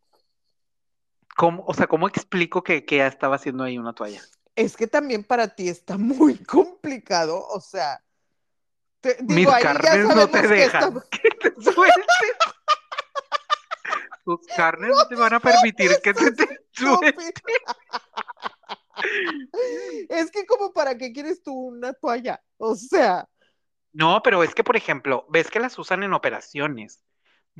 ¿Cómo, 1.36 1.64
o 1.66 1.74
sea, 1.74 1.86
¿cómo 1.86 2.08
explico 2.08 2.62
que, 2.62 2.84
que 2.84 2.98
ya 2.98 3.06
estaba 3.06 3.36
haciendo 3.36 3.64
ahí 3.64 3.78
una 3.78 3.94
toalla? 3.94 4.20
Es 4.56 4.76
que 4.76 4.86
también 4.86 5.24
para 5.24 5.48
ti 5.54 5.68
está 5.68 5.96
muy 5.96 6.36
complicado, 6.44 7.46
o 7.48 7.60
sea, 7.60 8.02
te- 9.00 9.16
Mis 9.22 9.36
digo, 9.36 9.52
ya 9.52 9.60
carnes 9.60 10.06
no 10.14 10.28
te 10.28 10.46
dejan 10.46 10.96
está- 10.96 11.06
que 11.10 11.30
te 11.30 11.62
sueltes. 11.62 12.06
Tus 14.24 14.46
carnes 14.54 14.90
no 14.90 15.08
te 15.08 15.16
van 15.16 15.32
a 15.34 15.40
permitir 15.40 15.90
que 16.02 16.12
te, 16.12 16.32
te 16.32 16.60
sueltes. 16.72 17.34
Es 20.08 20.30
que 20.30 20.44
como 20.46 20.72
para 20.72 20.96
qué 20.98 21.12
quieres 21.12 21.42
tú 21.42 21.54
una 21.54 21.94
toalla, 21.94 22.42
o 22.58 22.74
sea, 22.74 23.26
No, 23.92 24.20
pero 24.22 24.44
es 24.44 24.54
que, 24.54 24.62
por 24.62 24.76
ejemplo, 24.76 25.24
ves 25.30 25.50
que 25.50 25.58
las 25.58 25.78
usan 25.78 26.02
en 26.02 26.12
operaciones, 26.12 27.02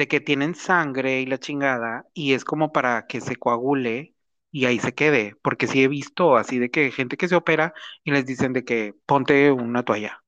de 0.01 0.09
que 0.09 0.21
tienen 0.21 0.57
sangre 0.57 1.21
y 1.23 1.27
la 1.27 1.39
chingada, 1.39 2.07
y 2.15 2.35
es 2.35 2.45
como 2.45 2.73
para 2.73 3.07
que 3.09 3.23
se 3.23 3.37
coagule 3.37 4.17
y 4.53 4.67
ahí 4.67 4.81
se 4.81 4.95
quede, 4.95 5.37
porque 5.43 5.69
sí 5.69 5.85
he 5.85 5.89
visto 5.89 6.37
así 6.39 6.59
de 6.61 6.71
que 6.73 6.93
gente 6.93 7.19
que 7.19 7.29
se 7.29 7.37
opera 7.37 7.75
y 8.05 8.13
les 8.13 8.27
dicen 8.27 8.55
de 8.55 8.65
que 8.65 8.95
ponte 9.07 9.53
una 9.53 9.85
toalla, 9.85 10.23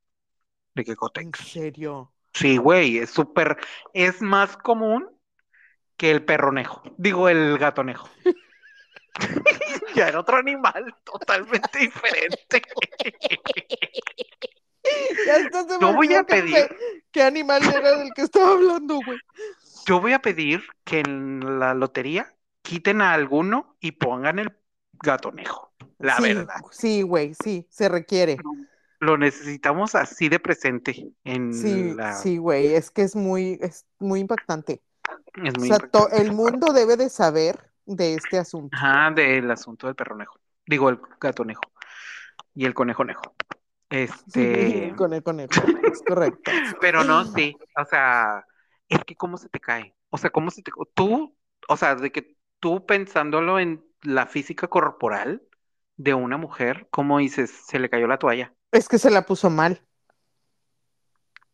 de 0.75 0.85
que 0.85 0.97
en 1.15 1.33
Cotex. 1.35 1.39
serio. 1.39 2.13
Sí, 2.35 2.57
güey, 2.59 2.99
es 2.99 3.11
súper, 3.11 3.59
es 3.95 4.23
más 4.23 4.57
común 4.57 5.09
que 5.97 6.11
el 6.13 6.25
perronejo, 6.25 6.83
digo 6.99 7.29
el 7.29 7.59
gatonejo. 7.59 8.11
Ya 9.95 10.09
era 10.09 10.21
otro 10.21 10.37
animal 10.37 10.95
totalmente 11.05 11.79
diferente. 11.79 12.63
Ya 15.25 15.39
me 15.79 15.79
Yo 15.81 15.93
voy 15.95 16.15
a 16.15 16.23
pedir. 16.25 16.69
pe- 16.69 16.77
qué 17.13 17.23
animal 17.23 17.63
era 17.69 17.97
del 17.99 18.13
que 18.15 18.23
estaba 18.23 18.53
hablando, 18.53 18.99
güey. 19.03 19.21
Yo 19.87 20.01
voy 20.01 20.13
a 20.13 20.21
pedir 20.21 20.63
que 20.85 21.01
en 21.01 21.59
la 21.59 21.75
lotería 21.75 22.35
quiten 22.63 23.01
a 23.03 23.13
alguno 23.15 23.77
y 23.81 23.93
pongan 23.93 24.39
el 24.39 24.57
gatonejo. 24.93 25.73
La 25.99 26.15
sí, 26.17 26.23
verdad. 26.23 26.61
Sí, 26.71 27.03
güey, 27.03 27.35
sí, 27.35 27.67
se 27.71 27.89
requiere. 27.89 28.47
Lo 29.01 29.19
necesitamos 29.19 29.95
así 29.95 30.29
de 30.29 30.39
presente 30.39 31.13
en 31.25 31.53
Sí, 31.53 31.95
la... 31.95 32.15
sí, 32.15 32.37
güey, 32.39 32.75
es 32.75 32.91
que 32.91 33.03
es 33.03 33.15
muy, 33.17 33.59
es 33.61 33.87
muy 33.99 34.21
impactante. 34.21 34.83
Es 35.45 35.55
O 35.57 35.59
muy 35.59 35.69
sea, 35.69 35.77
impactante. 35.77 36.17
el 36.23 36.33
mundo 36.33 36.73
debe 36.73 36.97
de 36.97 37.09
saber 37.11 37.71
de 37.87 38.15
este 38.15 38.39
asunto. 38.39 38.77
Ajá, 38.77 39.11
del 39.11 39.51
asunto 39.51 39.87
del 39.87 39.97
perronejo. 39.97 40.39
Digo, 40.67 40.89
el 40.89 41.01
gatonejo. 41.21 41.63
Y 42.55 42.67
el 42.67 42.75
conejonejo. 42.75 43.23
Este... 43.91 44.95
Con 44.97 45.13
el 45.13 45.23
conejo, 45.23 45.71
es 45.83 46.03
correcto. 46.03 46.51
Pero 46.81 47.05
no, 47.05 47.25
sí. 47.25 47.57
O 47.77 47.85
sea, 47.85 48.45
es 48.97 49.05
que 49.05 49.17
cómo 49.17 49.37
se 49.39 49.49
te 49.49 49.61
cae. 49.61 49.95
O 50.11 50.19
sea, 50.19 50.31
cómo 50.31 50.51
se 50.51 50.63
te... 50.63 50.73
Tú, 50.95 51.37
o 51.69 51.77
sea, 51.77 51.95
de 51.97 52.13
que 52.13 52.37
tú 52.61 52.87
pensándolo 52.87 53.59
en 53.59 53.85
la 54.03 54.27
física 54.27 54.69
corporal 54.69 55.43
de 55.97 56.15
una 56.15 56.37
mujer, 56.37 56.89
¿cómo 56.91 57.19
dices? 57.19 57.51
Se 57.51 57.79
le 57.79 57.91
cayó 57.91 58.07
la 58.07 58.19
toalla. 58.19 58.55
Es 58.71 58.89
que 58.89 58.99
se 58.99 59.11
la 59.11 59.25
puso 59.25 59.49
mal. 59.51 59.87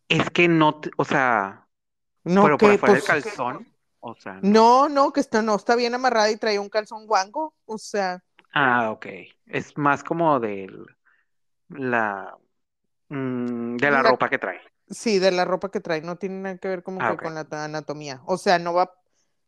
Es 0.09 0.29
que 0.31 0.47
no, 0.47 0.79
te- 0.81 0.91
o 0.97 1.05
sea, 1.05 1.67
No, 2.23 2.43
pero 2.43 2.57
por 2.57 2.71
que 2.71 2.75
afuera 2.75 2.93
del 2.95 3.03
pues, 3.03 3.05
calzón, 3.05 3.67
o 3.99 4.15
sea, 4.15 4.39
no, 4.41 4.89
no. 4.89 4.89
no, 4.89 5.11
que 5.13 5.19
está, 5.21 5.41
no 5.41 5.55
está 5.55 5.75
bien 5.75 5.95
amarrada 5.95 6.31
y 6.31 6.37
trae 6.37 6.59
un 6.59 6.69
calzón 6.69 7.05
guango. 7.07 7.53
O 7.65 7.77
sea, 7.77 8.23
Ah, 8.53 8.91
ok. 8.91 9.05
Es 9.47 9.77
más 9.77 10.03
como 10.03 10.39
de 10.39 10.69
la, 11.69 12.37
mm, 13.09 13.77
de 13.77 13.91
la 13.91 14.03
La- 14.03 14.09
ropa 14.09 14.29
que 14.29 14.39
trae. 14.39 14.61
Sí, 14.89 15.19
de 15.19 15.31
la 15.31 15.45
ropa 15.45 15.69
que 15.71 15.79
trae, 15.79 16.01
no 16.01 16.17
tiene 16.17 16.39
nada 16.41 16.57
que 16.57 16.67
ver 16.67 16.83
como 16.83 16.99
Ah, 17.01 17.11
que 17.11 17.23
con 17.23 17.33
la 17.35 17.45
anatomía. 17.51 18.21
O 18.25 18.37
sea, 18.37 18.59
no 18.59 18.73
va, 18.73 18.93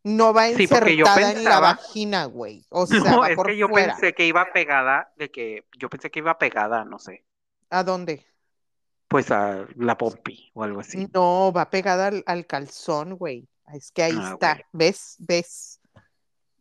no 0.03 0.33
va 0.33 0.47
Sí, 0.49 0.67
porque 0.67 0.95
yo 0.95 1.05
insertada 1.05 1.31
en 1.31 1.43
la 1.43 1.59
vagina, 1.59 2.25
güey. 2.25 2.65
O 2.69 2.85
sea, 2.87 3.11
No, 3.11 3.19
va 3.21 3.29
es 3.29 3.35
por 3.35 3.47
que 3.47 3.57
yo 3.57 3.67
fuera. 3.67 3.93
pensé 3.93 4.13
que 4.13 4.25
iba 4.25 4.51
pegada, 4.53 5.11
de 5.17 5.29
que, 5.31 5.65
yo 5.77 5.89
pensé 5.89 6.09
que 6.11 6.19
iba 6.19 6.37
pegada, 6.37 6.85
no 6.85 6.99
sé, 6.99 7.25
¿A 7.69 7.83
dónde? 7.83 8.25
pues 9.07 9.29
a 9.29 9.65
la 9.75 9.97
pompi 9.97 10.51
o 10.53 10.63
algo 10.63 10.79
así. 10.79 11.05
No, 11.13 11.51
va 11.51 11.69
pegada 11.69 12.07
al, 12.07 12.23
al 12.25 12.45
calzón, 12.47 13.15
güey. 13.17 13.45
Es 13.73 13.91
que 13.91 14.03
ahí 14.03 14.17
Ah, 14.17 14.29
está. 14.33 14.59
¿Ves? 14.71 15.17
¿Ves? 15.19 15.79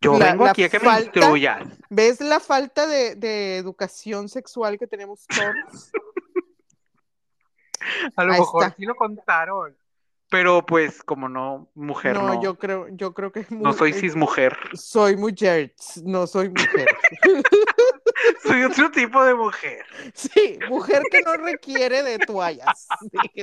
Yo 0.01 0.19
la- 0.19 0.31
vengo 0.33 0.45
la 0.47 0.51
aquí 0.51 0.65
a 0.65 0.69
que 0.69 0.79
me 0.81 0.85
falta- 0.87 1.19
instruyas. 1.21 1.63
¿Ves 1.91 2.21
la 2.21 2.41
falta 2.41 2.87
de, 2.89 3.15
de 3.15 3.57
educación 3.57 4.29
sexual 4.29 4.79
que 4.79 4.87
tenemos 4.89 5.27
todos? 5.29 5.93
A 8.17 8.25
lo 8.25 8.33
Ahí 8.33 8.41
mejor 8.41 8.63
está. 8.65 8.77
sí 8.77 8.85
lo 8.87 8.95
contaron, 8.95 9.77
pero 10.29 10.65
pues 10.65 11.03
como 11.03 11.29
no, 11.29 11.69
mujer 11.75 12.15
no, 12.15 12.35
no, 12.35 12.43
yo 12.43 12.57
creo, 12.57 12.87
yo 12.91 13.13
creo 13.15 13.33
que 13.33 13.47
no 13.51 13.71
mu- 13.71 13.73
soy 13.75 13.93
cismujer, 13.93 14.57
soy 14.75 15.17
mujer, 15.17 15.75
no 16.05 16.27
soy 16.27 16.51
mujer. 16.51 16.87
soy 18.45 18.63
otro 18.65 18.91
tipo 18.93 19.25
de 19.25 19.35
mujer. 19.35 19.85
Sí, 20.15 20.59
mujer 20.69 21.03
que 21.11 21.23
no 21.23 21.37
requiere 21.37 22.03
de 22.03 22.19
toallas. 22.19 22.87
Sí. 23.11 23.43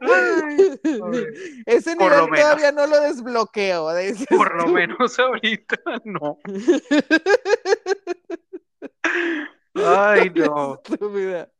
Ay. 0.00 0.80
Ese 1.66 1.96
Por 1.96 2.10
lo 2.10 2.16
nivel 2.26 2.30
menos. 2.30 2.40
todavía 2.40 2.72
no 2.72 2.86
lo 2.86 3.00
desbloqueo. 3.00 3.88
Por 4.30 4.54
lo 4.62 4.68
menos 4.68 5.18
ahorita 5.18 5.76
no. 6.04 6.38
Ay, 9.74 10.30
no. 10.34 10.80
Estúpida. 10.84 11.50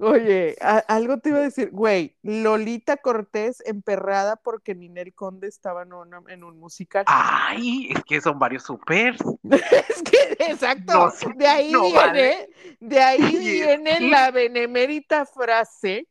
Oye, 0.00 0.56
algo 0.88 1.18
te 1.18 1.30
iba 1.30 1.38
a 1.38 1.42
decir, 1.42 1.70
güey, 1.70 2.16
Lolita 2.22 2.96
Cortés 2.98 3.62
emperrada 3.66 4.36
porque 4.36 4.74
Ninel 4.74 5.14
Conde 5.14 5.48
estaba 5.48 5.82
en, 5.82 5.92
una- 5.92 6.22
en 6.28 6.44
un 6.44 6.58
musical. 6.58 7.04
Ay, 7.06 7.90
es 7.94 8.04
que 8.04 8.20
son 8.20 8.38
varios 8.38 8.62
super. 8.64 9.16
Es 9.88 10.02
que, 10.02 10.36
exacto, 10.44 10.92
No, 10.94 11.12
de 11.36 11.46
ahí 11.46 11.72
no 11.72 11.82
viene, 11.82 11.96
vale. 11.96 12.50
de 12.80 13.00
ahí 13.00 13.38
viene 13.38 13.98
sí. 13.98 14.10
la 14.10 14.30
benemérita 14.30 15.26
frase, 15.26 16.06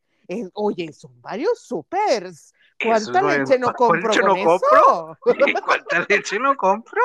oye, 0.53 0.91
son 0.93 1.21
varios 1.21 1.59
supers, 1.59 2.53
¿cuánta 2.83 3.19
Eso 3.19 3.27
leche 3.29 3.59
no 3.59 3.73
¿cuál 3.73 3.75
compro 3.75 4.09
leche 4.09 4.21
con 4.21 4.29
no 4.29 4.55
eso? 4.55 5.17
¿Cuánta 5.65 6.05
leche 6.09 6.39
no 6.39 6.55
compro? 6.55 7.01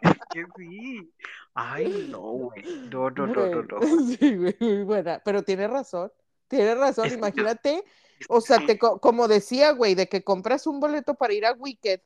Es 0.00 0.12
que 0.32 0.44
sí. 0.56 1.12
Ay, 1.54 2.08
no, 2.10 2.20
güey. 2.20 2.62
No, 2.90 3.10
no, 3.10 3.26
no, 3.26 3.46
no, 3.46 3.62
no. 3.62 3.78
Sí, 4.18 4.36
güey, 4.36 4.56
muy 4.60 4.82
buena, 4.84 5.20
pero 5.24 5.42
tiene 5.42 5.66
razón, 5.68 6.12
tiene 6.48 6.74
razón, 6.74 7.12
imagínate, 7.12 7.84
o 8.28 8.40
sea, 8.40 8.64
te 8.64 8.78
co- 8.78 9.00
como 9.00 9.28
decía, 9.28 9.72
güey, 9.72 9.94
de 9.94 10.08
que 10.08 10.22
compras 10.22 10.66
un 10.66 10.80
boleto 10.80 11.14
para 11.14 11.32
ir 11.32 11.46
a 11.46 11.52
Wicked, 11.52 12.00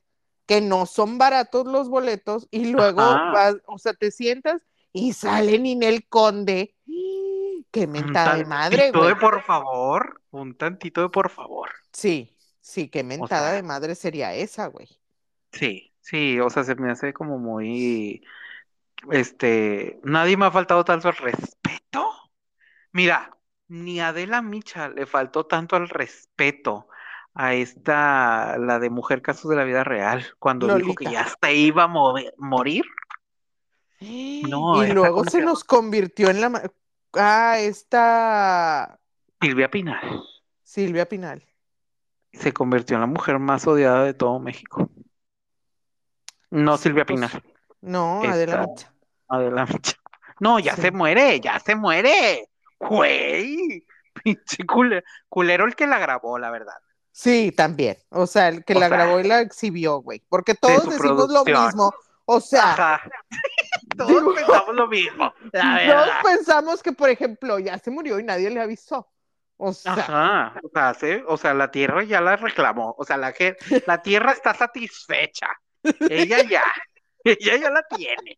que 0.45 0.61
no 0.61 0.85
son 0.85 1.17
baratos 1.17 1.65
los 1.67 1.89
boletos, 1.89 2.47
y 2.51 2.65
luego 2.71 3.01
vas, 3.01 3.55
o 3.67 3.77
sea, 3.77 3.93
te 3.93 4.11
sientas 4.11 4.61
y 4.93 5.13
sale 5.13 5.59
Ninel 5.59 6.07
Conde. 6.07 6.75
Qué 7.71 7.85
Un 7.85 7.91
mentada 7.91 8.35
de 8.37 8.45
madre, 8.45 8.77
tantito 8.77 8.99
güey. 8.99 9.13
de 9.13 9.19
por 9.19 9.41
favor. 9.43 10.21
Un 10.31 10.55
tantito 10.55 11.01
de 11.01 11.09
por 11.09 11.29
favor. 11.29 11.69
Sí, 11.91 12.37
sí, 12.61 12.87
qué 12.87 13.03
mentada 13.03 13.49
sea- 13.49 13.55
de 13.55 13.63
madre 13.63 13.95
sería 13.95 14.33
esa, 14.33 14.67
güey. 14.67 14.87
Sí, 15.51 15.91
sí, 15.99 16.39
o 16.39 16.49
sea, 16.49 16.63
se 16.63 16.75
me 16.75 16.91
hace 16.91 17.11
como 17.11 17.37
muy, 17.37 18.23
este, 19.11 19.99
nadie 20.03 20.37
me 20.37 20.45
ha 20.45 20.51
faltado 20.51 20.83
tanto 20.85 21.07
al 21.07 21.15
respeto. 21.15 22.11
Mira, 22.91 23.37
ni 23.67 23.99
Adela 23.99 24.41
Micha 24.41 24.89
le 24.89 25.05
faltó 25.05 25.45
tanto 25.45 25.75
al 25.75 25.89
respeto 25.89 26.87
a 27.33 27.53
esta, 27.53 28.57
la 28.57 28.79
de 28.79 28.89
Mujer 28.89 29.21
Casos 29.21 29.49
de 29.49 29.57
la 29.57 29.65
Vida 29.65 29.83
Real, 29.83 30.25
cuando 30.39 30.73
dijo 30.75 30.95
que 30.95 31.05
ya 31.05 31.27
se 31.27 31.53
iba 31.53 31.83
a 31.83 31.87
mover- 31.87 32.33
morir. 32.37 32.85
No, 33.99 34.85
y 34.85 34.91
luego 34.91 35.23
se 35.25 35.41
nos 35.41 35.63
convirtió 35.63 36.29
en 36.29 36.41
la... 36.41 36.71
Ah, 37.13 37.59
esta 37.59 38.99
Silvia 39.39 39.71
Pinal 39.71 40.21
Silvia 40.63 41.07
Pinal. 41.07 41.43
se 42.33 42.51
convirtió 42.51 42.95
en 42.95 43.01
la 43.01 43.07
mujer 43.07 43.39
más 43.39 43.65
odiada 43.67 44.03
de 44.03 44.13
todo 44.13 44.37
México. 44.39 44.89
No 46.49 46.77
Silvia 46.77 47.05
pues, 47.05 47.15
Pinal, 47.15 47.43
No, 47.85 48.21
Esta- 48.23 48.33
Adela 48.33 48.67
Micha. 48.67 48.93
Adela 49.27 49.65
Micha. 49.65 49.93
No, 50.39 50.59
ya 50.59 50.75
Sí. 50.75 50.81
se 50.83 50.91
muere, 50.91 51.39
ya 51.39 51.59
se 51.59 51.75
muere. 51.75 52.49
Güey, 52.79 53.85
pinche 54.23 54.65
culero, 54.65 55.05
culero 55.29 55.65
el 55.65 55.75
que 55.75 55.87
la 55.87 55.97
grabó, 55.99 56.37
la 56.37 56.49
verdad. 56.51 56.73
Sí, 57.11 57.53
también. 57.55 57.97
O 58.09 58.27
sea, 58.27 58.49
el 58.49 58.65
que 58.65 58.73
O 58.75 58.79
la 58.79 58.89
sea, 58.89 58.97
grabó 58.97 59.19
y 59.19 59.23
la 59.23 59.39
exhibió, 59.39 59.99
güey. 60.01 60.21
Porque 60.27 60.53
todos 60.55 60.89
decimos 60.89 61.29
lo 61.31 61.45
mismo. 61.45 61.93
O 62.25 62.41
sea, 62.41 62.71
Ajá. 62.71 63.01
Todos 63.97 64.09
digo- 64.09 64.33
pensamos 64.33 64.75
lo 64.75 64.87
mismo, 64.87 65.33
la 65.53 65.81
todos 65.87 66.09
pensamos 66.23 66.83
que, 66.83 66.91
por 66.91 67.09
ejemplo, 67.09 67.59
ya 67.59 67.77
se 67.77 67.91
murió 67.91 68.19
y 68.19 68.23
nadie 68.23 68.49
le 68.49 68.59
avisó. 68.59 69.07
O 69.57 69.71
sea, 69.71 69.93
Ajá, 69.93 70.53
o 70.63 70.69
sea, 70.73 70.93
sí, 70.95 71.23
o 71.27 71.37
sea, 71.37 71.53
la 71.53 71.71
tierra 71.71 72.03
ya 72.03 72.19
la 72.19 72.35
reclamó, 72.35 72.93
o 72.97 73.05
sea, 73.05 73.15
la, 73.15 73.33
la 73.87 74.01
tierra 74.01 74.33
está 74.33 74.53
satisfecha, 74.53 75.47
ella 76.09 76.41
ya, 76.43 76.63
ella 77.39 77.57
ya 77.57 77.69
la 77.71 77.83
tiene. 77.83 78.37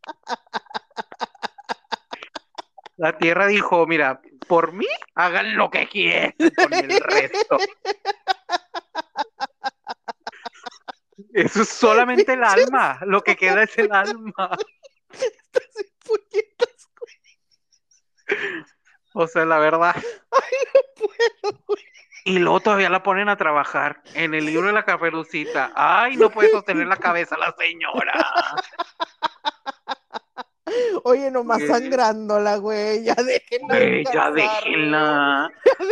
La 2.96 3.18
tierra 3.18 3.48
dijo, 3.48 3.86
mira, 3.86 4.22
por 4.48 4.72
mí 4.72 4.88
hagan 5.14 5.56
lo 5.56 5.70
que 5.70 5.88
quieran 5.88 6.34
con 6.56 6.74
el 6.74 7.00
resto. 7.00 7.58
Eso 11.34 11.62
es 11.62 11.70
solamente 11.70 12.34
el 12.34 12.44
alma, 12.44 13.00
lo 13.06 13.22
que 13.22 13.36
queda 13.36 13.64
es 13.64 13.78
el 13.78 13.92
alma. 13.92 14.58
O 19.14 19.28
sea, 19.28 19.46
la 19.46 19.60
verdad. 19.60 19.96
puedo, 20.96 21.64
güey. 21.68 21.87
Y 22.28 22.40
luego 22.40 22.60
todavía 22.60 22.90
la 22.90 23.04
ponen 23.04 23.30
a 23.30 23.38
trabajar 23.38 24.02
en 24.14 24.34
el 24.34 24.46
libro 24.46 24.68
de 24.68 24.74
la 24.74 24.84
caperucita. 24.84 25.72
Ay, 25.76 26.18
no 26.18 26.30
puede 26.30 26.50
sostener 26.52 26.86
la 26.88 26.98
cabeza 26.98 27.38
la 27.38 27.56
señora. 27.58 28.14
Oye, 31.04 31.32
nomás 31.32 31.60
Güey. 31.60 31.70
sangrándola, 31.70 32.58
güey. 32.58 33.04
Ya 33.06 33.16
déjenla. 33.16 33.68
Güey, 33.78 34.04
ya 34.14 34.32
déjenla. 34.32 35.52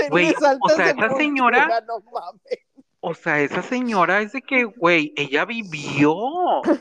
güey. 0.10 0.34
O 0.62 0.70
sea, 0.70 0.90
esa 0.90 1.10
señora- 1.16 1.82
no 1.88 2.00
mames. 2.12 2.60
O 3.00 3.14
sea, 3.14 3.40
esa 3.40 3.62
señora 3.62 4.22
es 4.22 4.34
de 4.34 4.42
que, 4.42 4.66
güey, 4.66 5.14
ella 5.16 5.46
vivió 5.46 6.18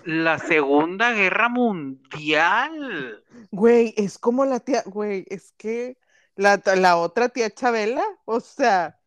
la 0.05 0.39
Segunda 0.39 1.13
Guerra 1.13 1.49
Mundial. 1.49 3.23
Güey, 3.53 3.95
es 3.97 4.19
como 4.19 4.45
la 4.47 4.59
tía, 4.59 4.83
güey, 4.87 5.27
es 5.29 5.53
que 5.59 5.97
la, 6.35 6.61
la 6.77 6.97
otra 6.97 7.29
tía 7.29 7.51
Chabela, 7.51 8.03
o 8.25 8.41
sea, 8.41 8.99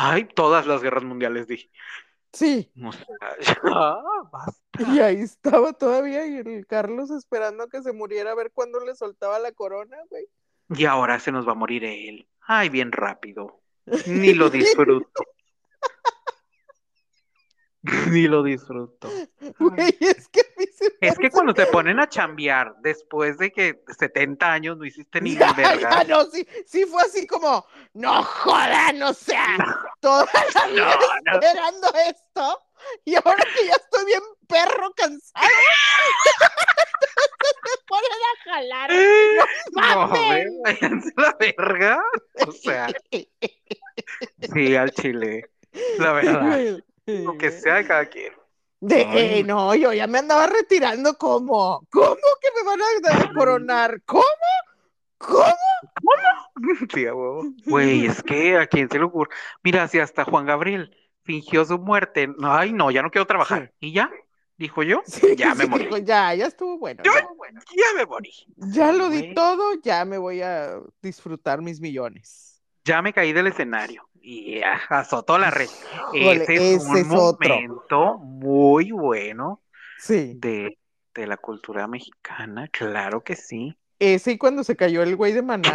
Ay, 0.00 0.24
todas 0.26 0.66
las 0.66 0.82
guerras 0.82 1.04
mundiales, 1.04 1.46
dije. 1.48 1.70
sí, 2.32 2.70
O 2.84 2.92
sea, 2.92 3.06
ya, 3.40 3.60
basta. 4.32 4.62
y 4.78 5.00
ahí 5.00 5.16
estaba 5.20 5.72
todavía 5.72 6.26
y 6.26 6.36
el 6.36 6.66
Carlos 6.66 7.10
esperando 7.10 7.64
a 7.64 7.68
que 7.68 7.82
se 7.82 7.92
muriera 7.92 8.32
a 8.32 8.34
ver 8.34 8.52
cuándo 8.52 8.80
le 8.80 8.94
soltaba 8.94 9.38
la 9.38 9.52
corona, 9.52 9.96
güey. 10.10 10.26
Y 10.70 10.84
ahora 10.84 11.18
se 11.18 11.32
nos 11.32 11.46
va 11.48 11.52
a 11.52 11.54
morir 11.54 11.84
él. 11.84 12.28
Ay, 12.42 12.68
bien 12.68 12.92
rápido. 12.92 13.60
Ni 14.06 14.34
lo 14.34 14.50
disfruto. 14.50 15.22
Ni 18.10 18.26
lo 18.28 18.42
disfruto. 18.42 19.08
Güey, 19.58 19.96
es 20.00 20.28
que 20.28 20.40
a 20.40 20.44
mí 20.58 20.64
se 20.76 20.84
me 21.00 21.08
Es 21.08 21.18
que 21.18 21.30
cuando 21.30 21.54
te 21.54 21.66
ponen 21.66 21.98
a 22.00 22.08
chambear 22.08 22.74
después 22.82 23.38
de 23.38 23.50
que 23.52 23.82
70 23.98 24.52
años 24.52 24.76
no 24.76 24.84
hiciste 24.84 25.20
ni 25.20 25.34
Ya, 25.38 25.52
verga. 25.52 26.02
ya, 26.02 26.04
no, 26.04 26.24
sí, 26.26 26.46
sí 26.66 26.84
fue 26.84 27.02
así 27.02 27.26
como, 27.26 27.64
no 27.94 28.22
jodan, 28.22 29.02
o 29.02 29.14
sea, 29.14 29.56
toda 30.00 30.26
la 30.54 30.66
vida 30.68 30.96
No, 31.24 31.32
no. 31.32 31.40
esperando 31.40 31.88
esto, 32.08 32.62
y 33.04 33.14
ahora 33.16 33.44
que 33.44 33.66
ya 33.66 33.72
estoy 33.74 34.04
bien 34.06 34.22
perro 34.46 34.92
cansado, 34.96 35.46
me 37.64 37.70
ponen 37.86 38.10
a 38.12 38.50
jalar. 38.50 38.90
No, 39.72 40.06
mames. 40.08 40.46
váyanse 40.64 41.12
la 41.16 41.36
verga. 41.38 42.02
O 42.46 42.52
sea, 42.52 42.88
sí, 44.52 44.76
al 44.76 44.90
chile. 44.92 45.44
La 45.98 46.12
verdad. 46.12 46.78
Lo 47.24 47.36
que 47.36 47.50
sea 47.50 47.76
de 47.76 47.86
cada 47.86 48.06
quien. 48.06 48.32
De, 48.80 49.38
eh, 49.40 49.44
no, 49.44 49.74
yo 49.74 49.92
ya 49.92 50.06
me 50.06 50.18
andaba 50.18 50.46
retirando 50.46 51.14
como, 51.18 51.84
¿cómo 51.90 52.14
que 52.40 52.48
me 52.56 52.62
van 52.70 52.80
a 52.80 53.32
coronar? 53.34 54.02
¿Cómo? 54.04 54.22
¿Cómo? 55.18 55.44
Sí, 56.92 57.06
a 57.06 57.14
huevo. 57.14 57.42
Güey, 57.66 58.06
es 58.06 58.22
que 58.22 58.56
a 58.58 58.66
quién 58.66 58.88
se 58.88 58.98
le 58.98 59.04
ocurre. 59.04 59.30
Mira, 59.62 59.86
si 59.88 59.98
hasta 59.98 60.24
Juan 60.24 60.46
Gabriel 60.46 60.96
fingió 61.24 61.64
su 61.64 61.78
muerte. 61.78 62.26
no, 62.28 62.52
Ay, 62.54 62.72
no, 62.72 62.90
ya 62.90 63.02
no 63.02 63.10
quiero 63.10 63.26
trabajar. 63.26 63.72
¿Y 63.80 63.92
ya? 63.92 64.10
Dijo 64.56 64.82
yo. 64.82 65.02
Sí, 65.06 65.36
Ya 65.36 65.54
me 65.54 65.64
sí, 65.64 65.70
morí. 65.70 65.84
dijo, 65.84 65.98
ya, 65.98 66.34
ya 66.34 66.46
estuvo 66.46 66.78
bueno. 66.78 67.02
Yo, 67.04 67.12
ya. 67.12 67.20
ya 67.76 67.94
me 67.96 68.06
morí. 68.06 68.30
Ya 68.56 68.92
lo 68.92 69.08
di 69.10 69.34
todo, 69.34 69.74
ya 69.82 70.04
me 70.04 70.18
voy 70.18 70.42
a 70.42 70.80
disfrutar 71.00 71.62
mis 71.62 71.80
millones. 71.80 72.62
Ya 72.84 73.02
me 73.02 73.12
caí 73.12 73.32
del 73.32 73.46
escenario 73.46 74.07
y 74.30 74.60
azotó 74.90 75.38
la 75.38 75.50
red. 75.50 75.68
Ese 76.12 76.54
es 76.74 76.82
ese 76.82 76.90
un 76.90 76.96
es 76.98 77.06
otro. 77.10 77.48
momento 77.48 78.18
muy 78.18 78.92
bueno 78.92 79.62
Sí, 79.98 80.34
de, 80.36 80.76
de 81.14 81.26
la 81.26 81.38
cultura 81.38 81.86
mexicana, 81.86 82.68
claro 82.68 83.22
que 83.22 83.36
sí. 83.36 83.76
ese 83.98 84.32
y 84.32 84.38
cuando 84.38 84.64
se 84.64 84.76
cayó 84.76 85.02
el 85.02 85.16
güey 85.16 85.32
de 85.32 85.42
Maná. 85.42 85.74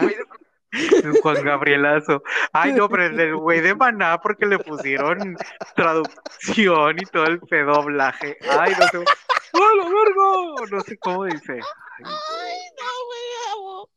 Juan 1.22 1.44
Gabrielazo. 1.44 2.24
Ay, 2.52 2.74
no, 2.74 2.90
pero 2.90 3.06
el 3.06 3.18
del 3.18 3.36
güey 3.36 3.62
de 3.62 3.76
Maná 3.76 4.20
porque 4.22 4.46
le 4.46 4.60
pusieron 4.60 5.36
traducción 5.76 6.98
y 7.00 7.06
todo 7.06 7.26
el 7.26 7.40
pedoblaje. 7.40 8.38
Ay, 8.60 8.74
no 8.80 8.88
sé. 8.88 9.06
¡Oh, 9.54 9.76
la 9.78 9.84
verga! 9.84 10.72
No 10.72 10.82
sé 10.82 10.98
cómo 10.98 11.26
dice. 11.26 11.54
Ay, 11.54 12.06
Ay, 12.06 12.60
no, 12.80 13.88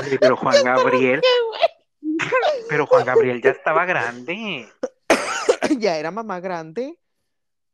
Oye, 0.00 0.18
pero 0.18 0.36
Juan 0.36 0.62
Gabriel, 0.64 1.20
güey. 1.20 1.73
Pero 2.68 2.86
Juan 2.86 3.04
Gabriel 3.04 3.40
ya 3.42 3.50
estaba 3.50 3.84
grande. 3.84 4.68
Ya 5.78 5.96
era 5.96 6.10
mamá 6.10 6.40
grande. 6.40 6.98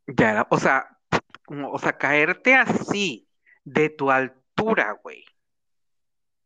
Ya 0.06 0.30
era, 0.30 0.46
o 0.48 0.58
sea, 0.58 0.96
como- 1.44 1.72
o 1.72 1.78
sea, 1.78 1.98
caerte 1.98 2.54
así 2.54 3.28
de 3.64 3.90
tu 3.90 4.10
altura, 4.10 4.96
güey. 5.02 5.24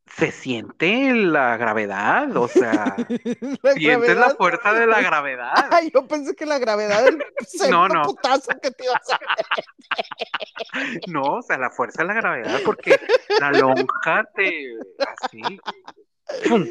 Se 0.07 0.33
siente 0.33 1.13
la 1.15 1.57
gravedad, 1.57 2.35
o 2.37 2.49
sea, 2.49 2.97
La 3.63 3.73
sientes 3.73 4.17
la 4.17 4.31
fuerza 4.31 4.73
de 4.73 4.87
la 4.87 5.01
gravedad. 5.03 5.53
Ay, 5.71 5.91
yo 5.95 6.07
pensé 6.07 6.35
que 6.35 6.47
la 6.47 6.59
gravedad 6.59 7.05
del 7.05 7.19
No, 7.71 7.85
sexto 7.87 7.89
no. 7.89 8.03
putazo 8.03 8.53
que 8.63 8.71
te 8.71 8.85
ibas 8.85 9.11
a 9.13 9.19
No, 11.09 11.23
o 11.37 11.43
sea, 11.43 11.59
la 11.59 11.71
fuerza 11.71 12.03
de 12.03 12.09
la 12.09 12.15
gravedad, 12.15 12.61
porque 12.65 12.99
la 13.41 13.51
lonja 13.53 14.25
te 14.35 14.77
así. 15.23 15.43
¡pum! 16.49 16.67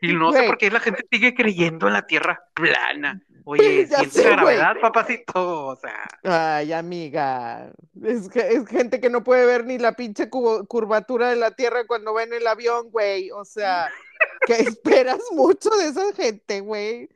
Y 0.00 0.12
no 0.14 0.32
sé 0.32 0.44
por 0.44 0.58
qué 0.58 0.70
la 0.70 0.80
gente 0.80 1.04
sigue 1.10 1.34
creyendo 1.34 1.86
en 1.88 1.92
la 1.94 2.06
tierra 2.06 2.40
plana. 2.54 3.22
Oye, 3.44 3.86
güey. 3.86 4.24
gravedad, 4.24 4.76
papacito. 4.80 5.66
O 5.66 5.76
sea, 5.76 6.06
Ay, 6.22 6.72
amiga. 6.72 7.72
Es, 8.00 8.30
gente 8.68 9.00
que 9.00 9.10
no 9.10 9.24
puede 9.24 9.46
ver 9.46 9.64
ni 9.64 9.78
la 9.78 9.92
pinche 9.94 10.30
cubo- 10.30 10.64
curvatura 10.68 11.28
de 11.30 11.34
la 11.36 11.50
Tierra 11.50 11.84
cuando 11.88 12.14
va 12.14 12.22
en 12.22 12.32
el 12.34 12.46
avión, 12.46 12.90
güey. 12.92 13.32
O 13.32 13.44
sea, 13.44 13.90
que 14.46 14.52
esperas 14.54 15.18
mucho 15.32 15.70
de 15.70 15.88
esa 15.88 16.12
gente, 16.14 16.60
güey. 16.60 17.08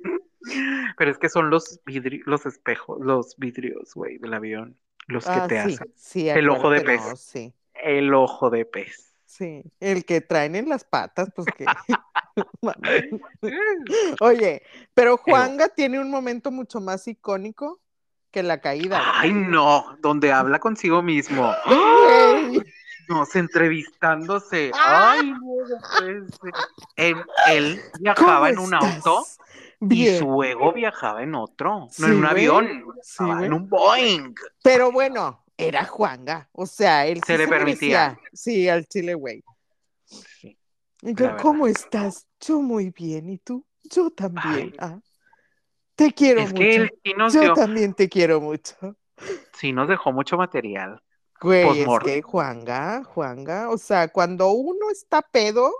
pero 0.98 1.10
es 1.12 1.18
que 1.18 1.28
son 1.28 1.48
los 1.48 1.80
vidri- 1.84 2.22
los 2.26 2.44
espejos, 2.44 2.98
los 3.00 3.36
vidrios, 3.36 3.94
güey, 3.94 4.18
del 4.18 4.34
avión, 4.34 4.76
los 5.06 5.24
que 5.26 5.30
Ah, 5.30 5.46
te 5.46 5.62
sí, 5.62 5.74
hacen. 5.74 5.92
sí, 5.94 6.28
El 6.28 6.48
ojo 6.50 6.70
de 6.70 6.80
pez. 6.80 7.02
no, 7.02 7.14
sí, 7.16 7.54
El 7.74 8.12
ojo 8.14 8.50
de 8.50 8.64
pez. 8.64 9.14
sí. 9.26 9.62
El 9.78 10.04
que 10.04 10.20
traen 10.22 10.56
en 10.56 10.68
las 10.68 10.82
patas, 10.84 11.30
pues 11.36 11.46
que. 11.56 11.66
Oye, 14.20 14.62
pero 14.94 15.16
Juanga 15.16 15.68
tiene 15.68 15.98
un 16.00 16.10
momento 16.10 16.50
mucho 16.50 16.80
más 16.80 17.06
icónico 17.08 17.80
que 18.30 18.42
la 18.42 18.60
caída. 18.60 19.02
Ay, 19.14 19.32
no, 19.32 19.96
donde 20.00 20.32
habla 20.32 20.58
consigo 20.58 21.02
mismo. 21.02 21.52
güey. 21.66 22.62
No, 23.08 23.24
se 23.24 23.38
entrevistándose. 23.38 24.72
Ah. 24.74 25.14
Ay. 25.20 25.32
Él, 26.96 27.16
él 27.48 27.80
viajaba 28.00 28.38
¿Cómo 28.38 28.46
en 28.48 28.58
un 28.58 28.74
estás? 28.74 29.06
auto 29.06 29.26
y 29.90 30.18
su 30.18 30.42
ego 30.42 30.72
viajaba 30.72 31.22
en 31.22 31.34
otro, 31.34 31.88
no 31.98 32.06
en 32.06 32.14
un 32.14 32.24
avión, 32.24 32.84
Sí, 33.02 33.22
en 33.22 33.52
un 33.52 33.68
Boeing. 33.68 34.34
Pero 34.62 34.90
bueno, 34.90 35.44
era 35.56 35.84
Juanga. 35.84 36.48
O 36.52 36.66
sea, 36.66 37.06
él 37.06 37.20
Se 37.24 37.34
sí 37.34 37.38
le 37.38 37.46
permitía. 37.48 38.08
merecía. 38.08 38.30
Sí, 38.32 38.68
al 38.68 38.86
chile, 38.86 39.14
güey. 39.14 39.44
Sí. 40.04 40.58
Yo. 41.02 41.36
¿cómo 41.40 41.66
estás? 41.66 42.26
Yo 42.40 42.60
muy 42.60 42.90
bien. 42.90 43.28
¿Y 43.30 43.38
tú? 43.38 43.64
Yo 43.84 44.10
también. 44.10 44.74
Ah, 44.78 44.98
Te 45.94 46.12
quiero 46.12 46.40
Es 46.40 46.48
mucho. 46.52 46.58
que 46.60 46.74
él 46.76 46.90
sí 47.04 47.14
nos 47.16 47.32
Yo 47.34 47.40
dio, 47.40 47.54
también 47.54 47.94
te 47.94 48.08
quiero 48.08 48.40
mucho. 48.40 48.74
sí 49.52 49.72
nos 49.72 49.88
dejó 49.88 50.12
mucho 50.12 50.36
material. 50.36 51.02
Güey, 51.40 51.80
es 51.82 51.88
que 52.02 52.22
Juanga, 52.22 53.04
Juanga, 53.04 53.68
o 53.70 53.76
sea, 53.78 54.08
cuando 54.08 54.50
uno 54.52 54.90
está 54.90 55.20
pedo, 55.22 55.70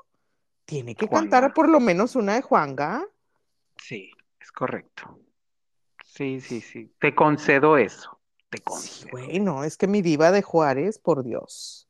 tiene 0.67 0.95
que 0.95 1.09
cantar 1.09 1.41
Juanga. 1.45 1.55
por 1.55 1.69
lo 1.71 1.81
menos 1.81 2.15
una 2.15 2.35
de 2.35 2.43
Juanga. 2.43 3.07
Sí, 3.77 4.11
es 4.39 4.53
correcto. 4.53 5.19
Sí, 6.05 6.41
sí, 6.41 6.61
sí. 6.61 6.93
Te 6.99 7.15
concedo 7.15 7.79
eso. 7.79 8.21
Te 8.51 8.59
Sí, 8.59 8.65
concedo. 8.65 9.11
güey, 9.11 9.41
no, 9.41 9.65
es 9.65 9.77
que 9.77 9.87
mi 9.87 10.03
diva 10.03 10.31
de 10.31 10.43
Juárez, 10.43 10.99
por 10.99 11.25
Dios. 11.25 11.89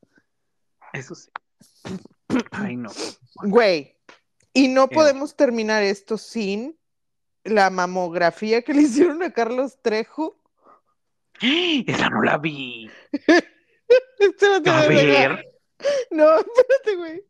Eso 0.93 1.15
sí. 1.15 1.31
Ay, 2.51 2.77
no. 2.77 2.91
Güey, 3.43 3.97
y 4.53 4.69
no 4.69 4.85
Eh. 4.85 4.89
podemos 4.93 5.37
terminar 5.37 5.83
esto 5.83 6.17
sin 6.19 6.79
la 7.45 7.71
mamografía 7.71 8.63
que 8.63 8.75
le 8.75 8.83
hicieron 8.83 9.23
a 9.23 9.33
Carlos 9.33 9.79
Trejo. 9.83 10.41
Esa 11.41 12.11
no 12.11 12.23
la 12.23 12.39
vi. 12.39 12.91
Espérate, 14.19 14.71
A 14.71 14.89
ver. 14.89 15.53
No, 16.11 16.25
espérate, 16.39 16.97
güey. 16.97 17.23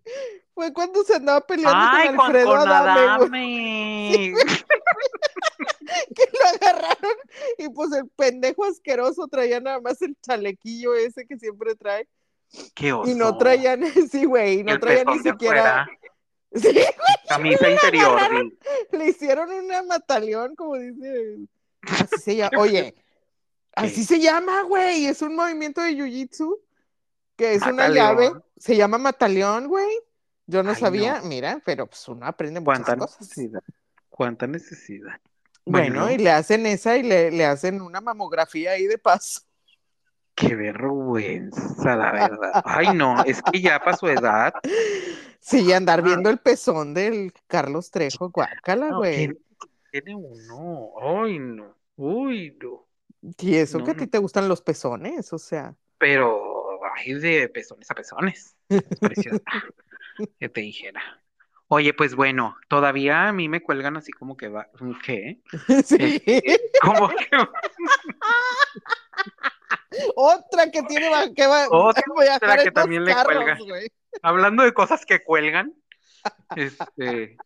Fue 0.55 0.73
cuando 0.73 1.03
se 1.03 1.17
andaba 1.17 1.41
peleando 1.45 1.77
Ay, 1.79 2.07
con 2.09 2.17
con, 2.17 2.27
Alfredo 2.27 2.47
con 2.51 2.69
Adame, 2.69 3.27
güey. 3.29 4.33
Adame. 4.33 4.35
que 6.15 6.25
lo 6.33 6.47
agarraron 6.49 7.17
y 7.59 7.69
pues 7.71 7.93
el 7.93 8.09
pendejo 8.11 8.65
asqueroso 8.65 9.27
traía 9.29 9.61
nada 9.61 9.81
más 9.81 10.01
el 10.03 10.17
chalequillo 10.23 10.95
ese 10.95 11.27
que 11.27 11.37
siempre 11.39 11.75
trae 11.75 12.09
Qué 12.75 12.93
oso. 12.93 13.11
y 13.11 13.15
no 13.15 13.37
traían, 13.39 13.83
sí, 14.11 14.25
güey, 14.25 14.63
no 14.65 14.79
traían 14.79 15.07
ni 15.09 15.19
siquiera, 15.19 15.87
sí, 16.55 16.73
güey, 16.73 16.85
Camisa 17.29 17.71
interior. 17.71 18.21
le 18.93 19.09
hicieron 19.09 19.51
una 19.51 19.83
mataleón, 19.83 20.55
como 20.57 20.77
dice, 20.77 21.39
así 21.83 22.17
se 22.23 22.37
llama, 22.37 22.59
oye, 22.59 22.95
así 23.75 24.05
se 24.05 24.21
llama, 24.21 24.63
güey, 24.63 25.07
es 25.07 25.21
un 25.23 25.35
movimiento 25.37 25.81
de 25.83 25.93
jiu-jitsu 25.93 26.59
que 27.37 27.55
es 27.55 27.63
una 27.63 27.89
llave, 27.91 28.33
se 28.57 28.77
llama 28.77 28.97
mataleón, 28.97 29.69
güey, 29.69 29.89
yo 30.47 30.63
no 30.63 30.71
Ay, 30.71 30.77
sabía, 30.77 31.19
no. 31.21 31.27
mira, 31.27 31.61
pero 31.67 31.87
pues 31.87 32.07
uno 32.09 32.25
aprende 32.27 32.61
muchas 32.61 32.85
¿Cuánta 32.85 32.97
cosas. 32.97 33.21
necesidad? 33.21 33.63
¿Cuánta 34.09 34.47
necesidad? 34.47 35.21
Bueno, 35.67 36.03
Bueno. 36.05 36.11
y 36.13 36.19
le 36.25 36.31
hacen 36.31 36.65
esa 36.65 36.97
y 36.97 37.03
le, 37.03 37.31
le 37.33 37.45
hacen 37.45 37.83
una 37.83 38.01
mamografía 38.01 38.71
ahí 38.71 38.87
de 38.87 38.97
paso. 38.97 39.43
Qué 40.37 40.55
vergüenza, 40.55 41.97
la 41.97 42.13
verdad. 42.13 42.63
Ay, 42.65 42.89
no, 42.95 43.25
es 43.25 43.43
que 43.43 43.61
ya 43.61 43.81
para 43.81 43.97
su 43.97 44.07
edad. 44.09 44.53
Sí, 45.39 45.73
andar 45.73 46.03
viendo 46.03 46.29
el 46.29 46.39
pezón 46.39 46.93
del 46.93 47.33
Carlos 47.47 47.93
Trejo, 47.93 48.31
guácala, 48.31 48.91
No, 48.91 48.97
güey. 48.99 49.17
tiene, 49.17 49.37
tiene 49.93 50.15
uno. 50.17 50.91
Ay, 51.01 51.39
no. 51.39 51.73
Uy, 51.95 52.59
no. 52.61 52.85
Y 53.39 53.55
eso 53.55 53.79
no, 53.79 53.85
que 53.85 53.93
a 53.93 53.95
ti 53.95 54.07
no. 54.07 54.11
te 54.11 54.19
gustan 54.19 54.49
los 54.49 54.61
pezones, 54.61 55.33
o 55.33 55.39
sea. 55.39 55.73
Pero, 55.99 56.81
ay, 56.97 57.15
de 57.15 57.49
pezones 57.49 57.89
a 57.91 57.95
pezones. 57.95 58.57
Es 58.69 58.83
preciosa. 59.01 59.41
Que 60.41 60.49
te 60.49 60.63
dijera. 60.63 61.01
Oye, 61.69 61.93
pues 61.95 62.15
bueno, 62.17 62.57
todavía 62.69 63.29
a 63.29 63.33
mí 63.33 63.49
me 63.49 63.63
cuelgan 63.63 63.97
así 63.97 64.11
como 64.13 64.37
que 64.37 64.49
va. 64.49 64.69
¿Qué? 65.05 65.43
Sí. 65.85 65.97
Este, 66.27 66.61
como 66.83 67.09
que 67.09 67.27
Otra 70.17 70.71
que 70.71 70.83
tiene 70.83 71.35
que 71.35 71.47
va 71.47 71.67
Otra 71.71 72.03
a 72.17 72.23
viajar 72.23 72.61
que 72.63 72.69
en 72.69 72.75
también 72.75 73.05
dos 73.05 73.07
le 73.07 73.15
carros, 73.15 73.35
cuelga. 73.35 73.59
hablando 74.23 74.63
de 74.63 74.75
cosas 74.75 75.05
que 75.07 75.23
cuelgan, 75.23 75.75
este, 76.55 77.37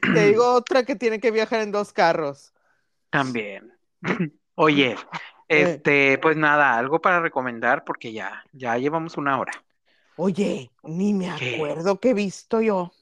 Te 0.00 0.26
digo 0.28 0.52
otra 0.54 0.84
que 0.84 0.96
tiene 0.96 1.20
que 1.20 1.30
viajar 1.30 1.60
en 1.60 1.72
dos 1.72 1.92
carros. 1.92 2.52
también. 3.10 3.72
Oye, 4.54 4.96
este, 5.48 6.18
pues 6.18 6.36
nada, 6.36 6.76
algo 6.78 7.00
para 7.00 7.20
recomendar 7.20 7.84
porque 7.84 8.12
ya, 8.12 8.44
ya 8.52 8.76
llevamos 8.78 9.16
una 9.16 9.38
hora. 9.38 9.52
Oye, 10.16 10.70
ni 10.84 11.12
me 11.14 11.34
¿Qué? 11.38 11.54
acuerdo 11.56 11.98
que 12.00 12.10
he 12.10 12.14
visto 12.14 12.60
yo. 12.60 12.92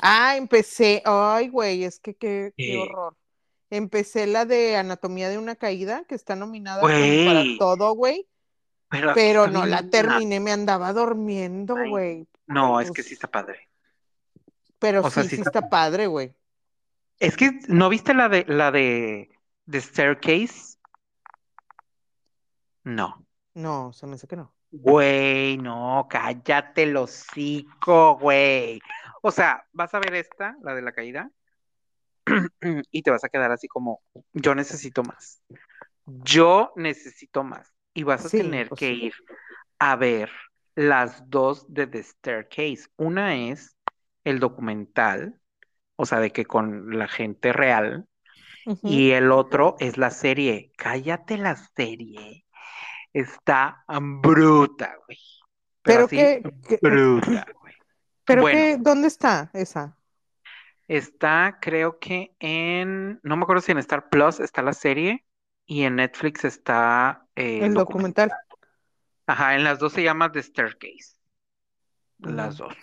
Ah, 0.00 0.36
empecé. 0.36 1.02
Ay, 1.04 1.48
güey, 1.48 1.84
es 1.84 1.98
que 2.00 2.14
qué, 2.14 2.54
qué 2.56 2.64
¿Qué? 2.72 2.78
horror. 2.78 3.16
Empecé 3.70 4.26
la 4.26 4.44
de 4.44 4.76
Anatomía 4.76 5.28
de 5.28 5.38
una 5.38 5.56
caída, 5.56 6.04
que 6.04 6.14
está 6.14 6.36
nominada 6.36 6.82
para 6.82 7.44
todo, 7.58 7.94
güey. 7.94 8.28
Pero, 9.14 9.46
no 9.48 9.66
la 9.66 9.88
terminé, 9.88 10.38
me 10.40 10.52
andaba 10.52 10.92
durmiendo, 10.92 11.76
Ay, 11.76 11.90
güey. 11.90 12.28
No, 12.46 12.80
es 12.80 12.88
Pues- 12.88 12.96
que 12.96 13.02
sí 13.02 13.14
está 13.14 13.28
padre. 13.28 13.68
Pero 14.78 15.00
O 15.02 15.10
sea, 15.10 15.22
sí, 15.22 15.30
sí 15.30 15.36
sí 15.36 15.42
está 15.42 15.60
está 15.60 15.70
padre, 15.70 16.06
güey. 16.06 16.34
Es 17.18 17.36
que, 17.36 17.60
¿no 17.68 17.88
viste 17.88 18.12
la 18.12 18.28
de 18.28 18.44
la 18.46 18.70
de, 18.70 19.30
de 19.66 19.80
Staircase? 19.80 20.78
No. 22.82 23.26
No, 23.54 23.92
se 23.92 24.06
me 24.06 24.14
hace 24.16 24.26
que 24.26 24.36
no. 24.36 24.54
Güey, 24.70 25.56
no, 25.58 26.06
cállate 26.10 26.82
el 26.82 26.96
hocico, 26.96 28.18
güey. 28.18 28.80
O 29.22 29.30
sea, 29.30 29.64
vas 29.72 29.94
a 29.94 30.00
ver 30.00 30.14
esta, 30.16 30.56
la 30.62 30.74
de 30.74 30.82
la 30.82 30.92
caída, 30.92 31.30
y 32.90 33.02
te 33.02 33.10
vas 33.10 33.24
a 33.24 33.28
quedar 33.28 33.52
así 33.52 33.68
como, 33.68 34.02
yo 34.32 34.54
necesito 34.54 35.02
más. 35.02 35.42
Yo 36.06 36.72
necesito 36.76 37.44
más. 37.44 37.72
Y 37.94 38.02
vas 38.02 38.24
a 38.24 38.28
Sí, 38.28 38.38
tener 38.38 38.68
pues 38.68 38.80
que 38.80 38.88
sí. 38.88 39.06
ir 39.06 39.14
a 39.78 39.96
ver 39.96 40.30
las 40.74 41.28
dos 41.30 41.72
de 41.72 41.86
The 41.86 42.02
Staircase. 42.02 42.86
Una 42.96 43.36
es 43.36 43.76
el 44.24 44.40
documental, 44.40 45.40
o 45.96 46.06
sea, 46.06 46.20
de 46.20 46.30
que 46.32 46.44
con 46.44 46.98
la 46.98 47.08
gente 47.08 47.52
real, 47.52 48.06
y 48.82 49.12
el 49.12 49.30
otro 49.32 49.76
es 49.78 49.98
la 49.98 50.10
serie. 50.10 50.72
Cállate 50.76 51.38
la 51.38 51.56
serie. 51.56 52.44
Está 53.12 53.84
bruta, 53.88 54.96
güey. 55.06 55.18
Pero 55.82 56.06
así, 56.06 56.16
qué, 56.16 56.42
qué- 56.68 56.78
bruta, 56.80 57.46
güey. 57.60 57.74
pero 58.24 58.42
Bueno. 58.42 58.58
qué, 58.60 58.76
¿dónde 58.78 59.08
está 59.08 59.50
esa? 59.54 59.96
Está, 60.88 61.58
creo 61.60 61.98
que 61.98 62.34
en, 62.38 63.20
no 63.22 63.36
me 63.36 63.42
acuerdo 63.42 63.62
si 63.62 63.72
en 63.72 63.78
Star 63.78 64.08
Plus 64.08 64.40
está 64.40 64.62
la 64.62 64.72
serie 64.72 65.24
y 65.66 65.82
en 65.82 65.96
Netflix 65.96 66.44
está 66.44 67.26
eh, 67.36 67.60
El 67.62 67.74
documental. 67.74 68.32
Ajá, 69.26 69.54
en 69.54 69.64
las 69.64 69.78
dos 69.78 69.92
se 69.92 70.02
llama 70.02 70.30
The 70.30 70.42
Staircase. 70.42 71.16
Las 72.18 72.58
dos. 72.58 72.74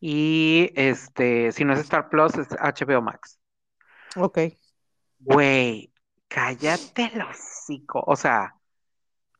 Y 0.00 0.72
este, 0.74 1.52
si 1.52 1.64
no 1.64 1.74
es 1.74 1.80
Star 1.80 2.08
Plus, 2.08 2.34
es 2.36 2.48
HBO 2.52 3.02
Max. 3.02 3.38
Ok. 4.16 4.38
Güey, 5.18 5.92
cállate 6.28 7.10
el 7.12 7.20
hocico. 7.22 8.02
O 8.06 8.16
sea, 8.16 8.54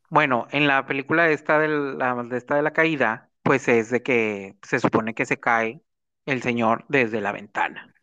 bueno, 0.09 0.47
en 0.51 0.67
la 0.67 0.85
película 0.85 1.29
esta 1.29 1.57
de 1.57 1.67
la, 1.67 2.13
de 2.23 2.37
esta 2.37 2.55
de 2.55 2.61
la 2.61 2.73
caída, 2.73 3.31
pues 3.41 3.67
es 3.67 3.89
de 3.89 4.03
que 4.03 4.57
se 4.61 4.79
supone 4.79 5.15
que 5.15 5.25
se 5.25 5.39
cae 5.39 5.81
el 6.25 6.41
señor 6.41 6.85
desde 6.89 7.21
la 7.21 7.31
ventana. 7.31 7.93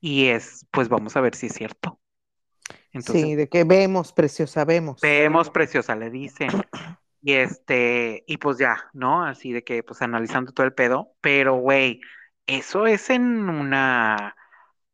Y 0.00 0.28
es, 0.28 0.66
pues 0.72 0.88
vamos 0.88 1.16
a 1.16 1.20
ver 1.22 1.34
si 1.36 1.46
es 1.48 1.54
cierto. 1.54 2.00
Entonces, 2.92 3.30
Sí, 3.30 3.34
de 3.36 3.48
que 3.48 3.64
vemos, 3.64 4.12
preciosa, 4.12 4.64
vemos. 4.64 5.00
vemos 5.00 5.50
preciosa, 5.50 5.96
le 5.96 6.10
dicen. 6.10 6.66
Y 7.22 7.34
este, 7.34 8.24
y 8.26 8.38
pues 8.38 8.58
ya, 8.58 8.90
¿no? 8.92 9.24
Así 9.24 9.52
de 9.52 9.64
que, 9.64 9.82
pues 9.82 10.02
analizando 10.02 10.52
todo 10.52 10.66
el 10.66 10.74
pedo. 10.74 11.14
Pero, 11.20 11.56
güey, 11.56 12.00
eso 12.46 12.86
es 12.86 13.10
en 13.10 13.48
una, 13.48 14.36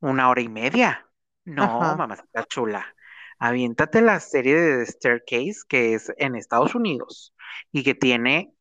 una 0.00 0.28
hora 0.30 0.40
y 0.42 0.48
media. 0.48 1.08
No, 1.44 1.64
Ajá. 1.64 1.94
mamacita 1.94 2.44
chula. 2.46 2.94
Aviéntate 3.38 4.02
la 4.02 4.20
serie 4.20 4.56
de 4.60 4.84
The 4.84 4.92
Staircase, 4.92 5.60
que 5.68 5.94
es 5.94 6.12
en 6.18 6.36
Estados 6.36 6.74
Unidos, 6.74 7.34
y 7.72 7.82
que 7.84 7.94
tiene, 7.94 8.54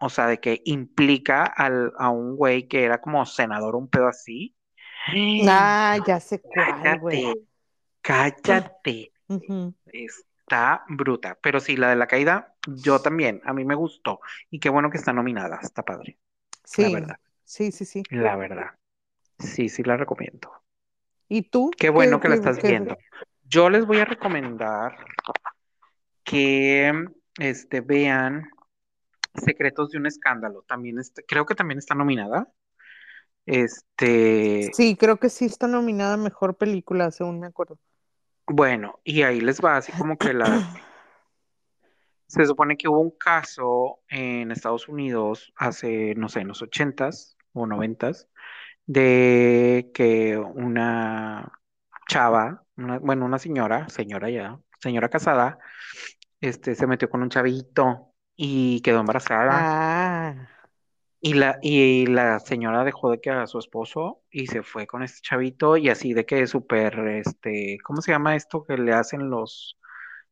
o 0.00 0.08
sea, 0.10 0.26
de 0.26 0.40
que 0.40 0.62
implica 0.64 1.44
al, 1.44 1.92
a 1.98 2.10
un 2.10 2.36
güey 2.36 2.68
que 2.68 2.84
era 2.84 3.00
como 3.00 3.24
senador, 3.26 3.76
un 3.76 3.88
pedo 3.88 4.08
así. 4.08 4.56
Ah, 5.46 5.98
ya 6.06 6.20
sé 6.20 6.40
cuál, 6.42 6.98
güey. 7.00 7.20
Cállate. 8.02 9.12
Está 9.92 10.84
bruta, 10.88 11.38
pero 11.42 11.60
sí, 11.60 11.76
la 11.76 11.90
de 11.90 11.96
la 11.96 12.06
caída, 12.08 12.54
yo 12.66 13.00
también, 13.02 13.40
a 13.44 13.52
mí 13.54 13.64
me 13.64 13.74
gustó. 13.74 14.20
Y 14.50 14.60
qué 14.60 14.68
bueno 14.70 14.90
que 14.90 14.98
está 14.98 15.12
nominada, 15.12 15.60
está 15.62 15.84
padre, 15.84 16.18
la 16.76 16.88
Sí, 16.88 16.90
verdad, 16.90 17.16
sí, 17.44 17.72
sí, 17.72 17.84
sí. 17.84 18.02
la 18.10 18.36
verdad. 18.36 18.72
Sí, 19.38 19.68
sí 19.68 19.82
la 19.84 19.96
recomiendo. 19.96 20.52
¿Y 21.28 21.42
tú? 21.42 21.70
Qué 21.78 21.90
bueno 21.90 22.20
que 22.20 22.28
la 22.28 22.34
estás 22.34 22.58
qué- 22.58 22.68
viendo. 22.68 22.96
Yo 23.44 23.70
les 23.70 23.86
voy 23.86 23.98
a 23.98 24.04
recomendar 24.04 24.96
que 26.24 26.92
este, 27.38 27.80
vean 27.80 28.48
Secretos 29.34 29.90
de 29.90 29.98
un 29.98 30.06
Escándalo. 30.06 30.62
También 30.62 30.98
este, 30.98 31.24
creo 31.24 31.46
que 31.46 31.54
también 31.54 31.78
está 31.78 31.94
nominada. 31.94 32.48
Este, 33.46 34.70
Sí, 34.74 34.96
creo 34.96 35.16
que 35.16 35.28
sí 35.28 35.46
está 35.46 35.66
nominada 35.66 36.14
a 36.14 36.18
mejor 36.18 36.56
película, 36.56 37.10
según 37.10 37.40
me 37.40 37.46
acuerdo. 37.46 37.78
bueno, 38.46 39.00
y 39.04 39.22
ahí 39.22 39.40
les 39.40 39.60
va 39.60 39.76
así 39.76 39.92
como 39.92 40.16
que 40.16 40.32
las 40.34 40.50
Se 42.26 42.46
supone 42.46 42.76
que 42.76 42.88
hubo 42.88 43.00
un 43.00 43.10
caso 43.10 44.02
en 44.08 44.52
Estados 44.52 44.86
Unidos 44.88 45.52
hace, 45.56 46.14
no 46.14 46.28
sé, 46.28 46.40
en 46.40 46.46
los 46.48 46.62
ochentas 46.62 47.36
o 47.52 47.66
noventas, 47.66 48.28
de 48.86 49.90
que 49.92 50.38
una 50.38 51.50
chava 52.08 52.62
una- 52.76 53.00
bueno, 53.00 53.24
una 53.26 53.40
señora, 53.40 53.88
señora 53.88 54.30
ya, 54.30 54.60
señora 54.78 55.08
casada, 55.08 55.58
este, 56.40 56.76
se 56.76 56.86
metió 56.86 57.10
con 57.10 57.20
un 57.22 57.30
chavito 57.30 58.09
y 58.42 58.80
quedó 58.80 59.00
embarazada. 59.00 59.68
Ah, 59.68 60.46
Y 61.22 61.34
la, 61.34 61.58
y 61.62 62.06
la 62.06 62.38
señora 62.40 62.82
dejó 62.84 63.10
de 63.10 63.20
que 63.20 63.30
a 63.30 63.46
su 63.46 63.58
esposo 63.58 64.22
y 64.30 64.46
se 64.46 64.62
fue 64.62 64.86
con 64.86 65.02
este 65.02 65.20
chavito 65.20 65.76
y 65.76 65.90
así 65.90 66.14
de 66.14 66.24
que 66.24 66.46
súper, 66.46 66.98
este, 67.08 67.76
¿cómo 67.84 68.00
se 68.00 68.12
llama 68.12 68.36
esto 68.36 68.64
que 68.64 68.78
le 68.78 68.94
hacen 68.94 69.28
los, 69.28 69.78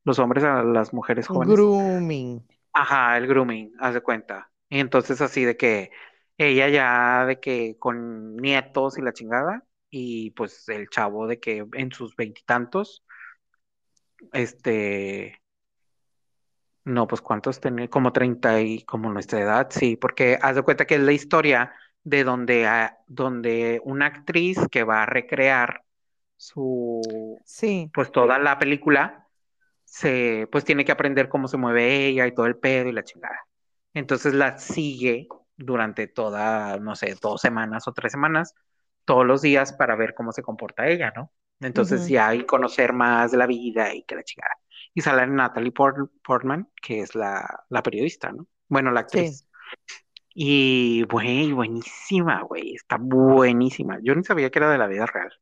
los 0.05 0.19
hombres 0.19 0.45
a 0.45 0.63
las 0.63 0.95
mujeres 0.95 1.29
jóvenes? 1.29 1.69
grooming. 1.69 2.43
Ajá, 2.73 3.17
el 3.17 3.27
grooming, 3.27 3.73
haz 3.81 3.95
de 3.95 4.01
cuenta. 4.03 4.51
Y 4.69 4.79
entonces 4.81 5.21
así 5.21 5.45
de 5.45 5.57
que 5.57 5.91
ella 6.37 6.69
ya 6.69 7.27
de 7.27 7.41
que 7.41 7.77
con 7.79 8.37
nietos 8.37 8.99
y 8.99 9.03
la 9.03 9.13
chingada 9.13 9.65
y 9.91 10.31
pues 10.33 10.69
el 10.69 10.89
chavo 10.89 11.27
de 11.27 11.41
que 11.41 11.67
en 11.75 11.93
sus 11.93 12.15
veintitantos, 12.17 13.05
este, 14.33 15.41
no, 16.89 17.07
pues 17.07 17.20
cuántos 17.20 17.61
tenía, 17.61 17.89
como 17.89 18.12
treinta 18.12 18.61
y 18.61 18.82
como 18.84 19.11
nuestra 19.12 19.41
edad, 19.41 19.68
sí, 19.70 19.97
porque 19.97 20.39
haz 20.43 20.57
de 20.57 20.62
cuenta 20.62 20.86
que 20.86 20.97
es 20.97 21.01
la 21.03 21.12
historia 21.12 21.72
de 22.05 22.24
donde, 22.24 22.91
donde 23.07 23.80
una 23.84 24.07
actriz 24.07 24.59
que 24.70 24.84
va 24.84 25.03
a 25.03 25.07
recrear 25.07 25.82
su, 26.36 27.43
Sí, 27.45 27.93
pues 27.93 28.12
toda 28.12 28.39
la 28.39 28.59
película, 28.59 29.28
se, 29.84 30.49
pues 30.53 30.64
tiene 30.64 30.84
que 30.84 30.93
aprender 30.93 31.28
cómo 31.28 31.49
se 31.49 31.57
mueve 31.59 32.07
ella 32.07 32.26
y 32.26 32.34
todo 32.34 32.47
el 32.47 32.57
pedo 32.59 32.89
y 32.89 32.93
la 32.93 33.05
chingada. 33.05 33.41
Entonces 33.95 34.34
la 34.34 34.59
sigue 34.59 35.28
durante 35.57 36.09
toda, 36.09 36.78
no 36.78 36.97
sé, 36.97 37.16
dos 37.22 37.41
semanas 37.41 37.89
o 37.89 37.93
tres 37.93 38.12
semanas, 38.12 38.55
todos 39.05 39.26
los 39.26 39.43
días 39.43 39.72
para 39.74 39.97
ver 39.97 40.14
cómo 40.14 40.32
se 40.32 40.43
comporta 40.43 40.89
ella, 40.89 41.12
¿no? 41.16 41.32
Entonces 41.61 42.07
Ujú. 42.07 42.09
ya 42.09 42.34
y 42.34 42.47
conocer 42.47 42.93
más 42.93 43.32
de 43.32 43.39
la 43.39 43.47
vida 43.47 43.95
y 43.95 44.05
que 44.05 44.14
la 44.16 44.24
chingada. 44.24 44.55
Y 44.99 45.01
sale 45.01 45.28
Natalie 45.28 45.70
Port- 45.70 46.11
Portman, 46.24 46.68
que 46.82 46.99
es 47.03 47.14
la, 47.14 47.64
la 47.68 47.84
periodista, 47.84 48.32
¿no? 48.32 48.49
Bueno, 48.66 48.90
la 48.90 49.03
sí. 49.03 49.05
actriz. 49.05 49.49
Y, 50.34 51.05
güey, 51.09 51.53
buenísima, 51.53 52.42
güey, 52.42 52.74
está 52.74 52.96
buenísima. 53.01 54.01
Yo 54.03 54.16
ni 54.16 54.24
sabía 54.24 54.51
que 54.51 54.59
era 54.59 54.72
de 54.72 54.78
la 54.78 54.88
vida 54.88 55.07
real. 55.07 55.32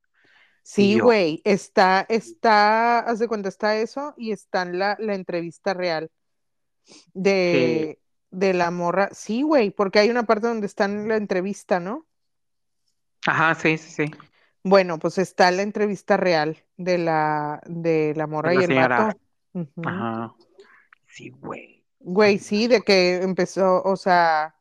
Sí, 0.62 0.98
güey, 0.98 1.40
está, 1.44 2.04
está, 2.06 2.98
haz 2.98 3.18
de 3.18 3.28
cuenta, 3.28 3.48
está 3.48 3.76
eso 3.76 4.12
y 4.18 4.32
está 4.32 4.60
en 4.60 4.78
la, 4.78 4.94
la 5.00 5.14
entrevista 5.14 5.72
real 5.72 6.10
de, 7.14 7.98
de 8.30 8.52
la 8.52 8.70
morra. 8.70 9.08
Sí, 9.12 9.40
güey, 9.40 9.70
porque 9.70 10.00
hay 10.00 10.10
una 10.10 10.24
parte 10.24 10.48
donde 10.48 10.66
está 10.66 10.84
en 10.84 11.08
la 11.08 11.16
entrevista, 11.16 11.80
¿no? 11.80 12.06
Ajá, 13.26 13.54
sí, 13.54 13.78
sí, 13.78 14.06
sí. 14.06 14.12
Bueno, 14.62 14.98
pues 14.98 15.16
está 15.16 15.50
la 15.50 15.62
entrevista 15.62 16.18
real 16.18 16.58
de 16.76 16.98
la, 16.98 17.62
de 17.64 18.12
la 18.16 18.26
morra 18.26 18.52
y 18.52 18.58
el 18.58 18.66
señora. 18.66 18.98
vato. 18.98 19.20
Ajá. 19.84 20.34
Sí, 21.06 21.30
güey. 21.30 21.84
Güey, 22.00 22.38
sí, 22.38 22.68
de 22.68 22.82
que 22.82 23.16
empezó, 23.22 23.82
o 23.82 23.96
sea, 23.96 24.54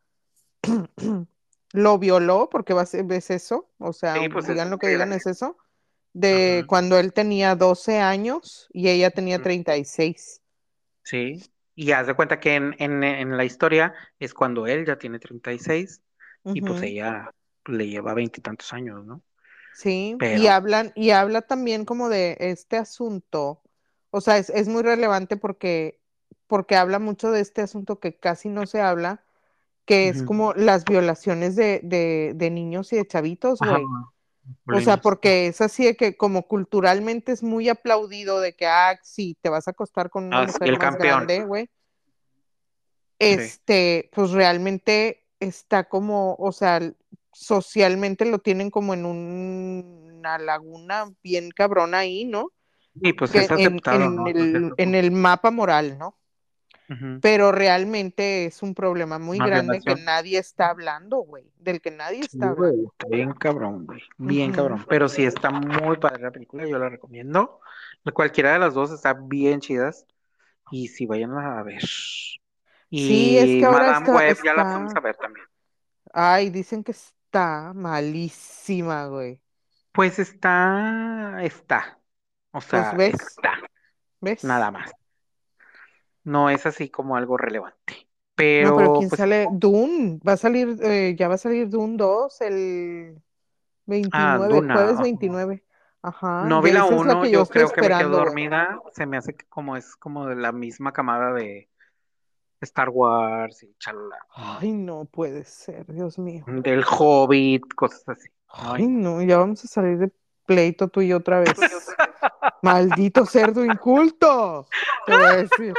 lo 1.74 2.00
violó, 2.00 2.50
porque 2.52 2.74
va 2.74 2.84
a 2.84 2.86
ser- 2.86 3.06
ves 3.06 3.30
eso, 3.32 3.72
o 3.80 3.94
sea, 3.94 4.14
Sí, 4.14 4.30
pues 4.30 4.48
digan 4.48 4.70
es 4.70 4.72
lo 4.72 4.80
que 4.80 4.88
digan, 4.88 5.14
es 5.14 5.28
eso, 5.28 5.58
de 6.14 6.66
Ajá. 6.66 6.68
cuando 6.70 7.00
él 7.00 7.14
tenía 7.14 7.56
12 7.56 8.00
años 8.00 8.70
y 8.74 8.90
ella 8.90 9.12
tenía 9.12 9.40
Ujú. 9.40 9.44
36. 9.44 10.42
Sí, 11.04 11.42
y 11.76 11.92
haz 11.92 12.08
de 12.08 12.16
cuenta 12.16 12.40
que 12.40 12.56
en, 12.56 12.76
en, 12.80 13.04
en 13.04 13.38
la 13.38 13.46
historia 13.46 13.94
es 14.20 14.34
cuando 14.34 14.68
él 14.68 14.86
ya 14.86 14.98
tiene 14.98 15.20
36 15.20 16.02
y 16.52 16.62
pues 16.62 16.82
ella 16.84 17.32
le 17.66 17.88
lleva 17.88 18.14
veintitantos 18.14 18.74
años, 18.74 19.06
¿no? 19.06 19.24
Sí, 19.72 20.18
y 20.32 20.48
hablan, 20.48 20.92
y 20.96 21.10
habla 21.12 21.42
también 21.42 21.86
como 21.86 22.10
de 22.10 22.38
este 22.40 22.78
asunto, 22.78 23.62
o 24.16 24.22
sea, 24.22 24.38
es, 24.38 24.50
es 24.50 24.68
muy 24.68 24.84
relevante 24.84 25.38
porque, 25.38 26.02
porque 26.48 26.76
habla 26.76 27.00
mucho 27.00 27.32
de 27.32 27.42
este 27.42 27.62
asunto 27.62 28.00
que 28.00 28.18
casi 28.18 28.50
no 28.50 28.66
se 28.68 28.82
habla, 28.82 29.24
que 29.86 30.10
es 30.10 30.24
como 30.24 30.54
las 30.54 30.86
violaciones 30.86 31.56
de, 31.56 31.82
de, 31.84 32.34
de 32.36 32.52
niños 32.52 32.94
y 32.94 32.98
de 32.98 33.08
chavitos, 33.08 33.62
ajá, 33.62 33.80
güey. 33.80 33.86
O 34.68 34.82
sea, 34.82 34.98
porque 34.98 35.48
es 35.48 35.62
así 35.62 35.86
de 35.86 35.96
que 35.96 36.18
como 36.18 36.48
culturalmente 36.48 37.32
es 37.32 37.44
muy 37.44 37.70
aplaudido 37.70 38.40
de 38.42 38.56
que, 38.56 38.68
ah, 38.68 39.00
sí, 39.04 39.38
te 39.42 39.50
vas 39.50 39.68
a 39.68 39.72
acostar 39.72 40.10
con 40.10 40.24
una 40.26 40.38
Ah, 40.40 40.46
mujer 40.48 40.70
el 40.70 40.78
más 40.78 40.80
campeón. 40.80 41.20
grande, 41.20 41.46
güey. 41.46 41.70
Sí, 43.20 43.26
Este, 43.28 44.10
pues 44.14 44.32
realmente 44.32 45.26
está 45.40 45.88
como, 45.88 46.36
o 46.36 46.52
sea, 46.52 46.82
socialmente 47.32 48.26
lo 48.26 48.40
tienen 48.40 48.70
como 48.72 48.94
en 48.94 49.06
un- 49.06 50.12
una 50.18 50.38
laguna 50.40 51.12
bien 51.24 51.52
cabrona 51.52 52.00
ahí, 52.00 52.26
¿no? 52.26 52.52
Y 52.96 53.14
pues 53.14 53.32
Que 53.32 53.40
es 53.40 53.52
en, 53.52 53.52
aceptado, 53.52 54.06
en 54.26 54.28
el, 54.28 54.76
en 54.78 55.14
mapa 55.14 55.52
moral, 55.52 55.98
¿no? 55.98 56.18
Pero 57.20 57.52
realmente 57.52 58.46
es 58.46 58.62
un 58.64 58.74
problema 58.76 59.20
muy 59.20 59.40
Una 59.40 59.48
grande 59.50 59.82
que 59.82 59.96
nadie 59.96 60.38
está 60.40 60.70
hablando, 60.70 61.18
güey, 61.20 61.52
del 61.58 61.82
que 61.82 61.92
nadie 61.92 62.24
Sí, 62.32 62.40
está 62.40 62.50
hablando. 62.50 62.94
bien 63.10 63.34
cabrón, 63.34 63.86
güey, 63.86 64.02
bien 64.18 64.52
cabrón. 64.52 64.86
Pero 64.90 65.10
sí 65.10 65.24
está 65.26 65.52
muy 65.52 65.98
padre 65.98 66.24
la 66.24 66.32
película, 66.32 66.66
yo 66.68 66.80
la 66.80 66.90
recomiendo. 66.90 67.60
Cualquiera 68.14 68.54
de 68.54 68.60
las 68.60 68.74
dos 68.74 68.92
está 68.92 69.14
bien 69.14 69.60
chidas 69.62 70.06
y 70.72 70.90
sí, 70.90 71.06
vayan 71.08 71.34
a 71.38 71.64
ver. 71.64 71.82
Sí, 72.94 73.38
es 73.38 73.56
Y 73.58 73.58
que 73.58 73.66
ahora 73.66 73.92
Madame 73.92 73.92
está, 73.92 74.18
Web 74.18 74.38
ya 74.44 74.54
la 74.54 74.66
está, 74.66 74.96
a 74.96 75.00
ver 75.02 75.16
también. 75.18 75.46
ay, 76.14 76.50
dicen 76.50 76.84
que 76.84 76.92
está 76.92 77.74
malísima, 77.76 79.08
güey. 79.08 79.42
Pues 79.92 80.20
está, 80.20 81.40
está, 81.44 82.00
o 82.56 82.62
Pues 82.62 82.66
sea, 82.70 82.94
ves, 82.94 83.16
está, 83.16 83.54
ves. 84.22 84.44
nada 84.44 84.72
más. 84.72 84.92
No 86.24 86.50
es 86.50 86.66
así 86.66 86.90
como 86.90 87.16
algo 87.16 87.38
relevante. 87.38 88.08
No, 88.60 88.76
pero 88.76 88.76
Pero, 88.78 88.94
¿quién 88.94 89.10
pues, 89.10 89.20
sale? 89.20 89.48
Dune, 89.52 90.20
va 90.28 90.34
a 90.34 90.38
salir, 90.38 90.78
eh, 90.82 91.16
ya 91.18 91.28
va 91.28 91.36
a 91.36 91.38
salir 91.38 91.70
Dune 91.70 91.98
2 91.98 92.42
el 92.42 93.22
ah, 94.12 94.38
29, 94.40 94.48
Duna. 94.48 94.74
jueves 94.76 94.94
ajá. 94.94 95.04
29. 95.04 95.64
Ajá, 96.02 96.46
No 96.46 96.62
vi 96.62 96.72
la 96.72 96.86
esa 96.86 96.96
es 96.96 97.06
la 97.06 97.16
uno, 97.16 97.22
que 97.24 97.32
yo 97.32 97.40
yo 97.40 97.42
estoy 97.44 97.54
creo 97.54 97.72
que 97.72 97.82
me 97.82 97.88
quedo 97.88 98.10
dormida. 98.10 98.80
Se 98.94 99.06
me 99.06 99.18
hace 99.18 99.36
que 99.36 99.46
como 99.48 99.76
es 99.78 99.96
como 99.96 100.28
de 100.28 100.36
la 100.36 100.52
misma 100.52 100.92
camada 100.94 101.34
de 101.34 101.70
Star 102.62 102.90
Wars 102.90 103.64
y 103.64 103.76
chalala. 103.80 104.18
Ay, 104.30 104.72
no 104.72 105.06
puede 105.06 105.46
ser, 105.46 105.86
Dios 105.94 106.18
mío. 106.20 106.44
Del 106.48 106.84
Hobbit, 106.88 107.74
cosas 107.76 108.08
así. 108.10 108.30
Ay, 108.50 108.84
Ay, 108.84 108.88
no. 108.88 109.16
no, 109.16 109.22
ya 109.24 109.38
vamos 109.38 109.64
a 109.64 109.68
salir 109.68 109.98
de 109.98 110.12
pleito 110.46 110.88
tú 110.90 111.02
y 111.02 111.08
yo 111.10 111.18
otra 111.18 111.40
vez. 111.40 111.54
Maldito 112.66 113.26
cerdo 113.26 113.64
inculto, 113.64 114.68
te 115.06 115.16
voy 115.16 115.24
a 115.26 115.38
decir. 115.38 115.74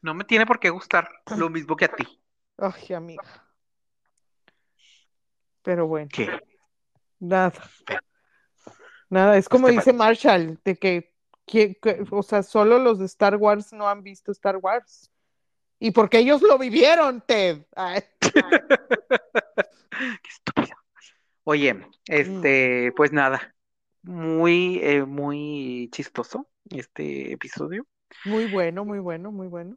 No 0.00 0.14
me 0.14 0.24
tiene 0.24 0.46
por 0.46 0.60
qué 0.60 0.70
gustar 0.70 1.08
lo 1.36 1.50
mismo 1.50 1.76
que 1.76 1.86
a 1.86 1.94
ti. 1.94 2.06
Ay, 2.58 2.94
amiga. 2.94 3.22
Pero 5.62 5.86
bueno, 5.86 6.08
¿Qué? 6.12 6.28
nada, 7.18 7.52
nada, 9.08 9.36
es 9.38 9.48
como 9.48 9.68
te 9.68 9.72
dice 9.72 9.92
Marshall, 9.94 10.60
de 10.62 10.76
que, 10.76 11.14
que- 11.46 11.78
que- 11.80 12.04
o 12.10 12.22
sea, 12.22 12.42
solo 12.42 12.78
los 12.78 12.98
de 12.98 13.06
Star 13.06 13.36
Wars 13.36 13.72
no 13.72 13.88
han 13.88 14.02
visto 14.02 14.30
Star 14.30 14.58
Wars. 14.58 15.10
Y 15.78 15.90
porque 15.90 16.18
ellos 16.18 16.42
lo 16.42 16.58
vivieron, 16.58 17.22
Ted. 17.22 17.64
Ay, 17.74 18.02
Qué 19.90 20.28
estúpido. 20.28 20.76
Oye, 21.44 21.86
este, 22.06 22.92
pues 22.96 23.12
nada, 23.12 23.53
muy, 24.04 24.78
eh, 24.82 25.04
muy 25.04 25.88
chistoso 25.92 26.48
este 26.70 27.32
episodio. 27.32 27.86
muy 28.22 28.44
bueno, 28.46 28.84
muy 28.84 28.98
bueno, 28.98 29.32
muy 29.32 29.46
bueno. 29.48 29.76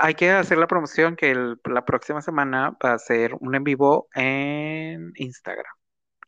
Hay 0.00 0.14
que 0.14 0.30
hacer 0.30 0.58
la 0.58 0.66
promoción 0.66 1.16
que 1.16 1.30
el- 1.32 1.58
la 1.64 1.84
próxima 1.84 2.22
semana 2.22 2.76
va 2.84 2.92
a 2.94 2.98
ser 2.98 3.34
un 3.40 3.54
en 3.54 3.64
vivo 3.64 4.08
en 4.14 5.12
Instagram. 5.16 5.72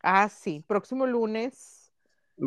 Ah, 0.02 0.28
sí, 0.28 0.60
próximo 0.66 1.06
lunes. 1.06 1.93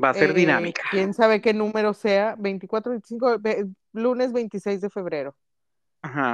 Va 0.06 0.10
a 0.14 0.18
ser 0.22 0.34
eh, 0.34 0.40
dinámica. 0.40 0.90
quién 0.90 1.14
sabe 1.14 1.42
qué 1.42 1.54
número 1.54 1.94
sea, 1.94 2.36
24, 2.40 2.92
25, 2.92 3.40
ve- 3.40 3.68
lunes 3.94 4.34
26 4.34 4.82
de 4.82 4.90
febrero. 4.90 5.36
Ajá, 6.08 6.26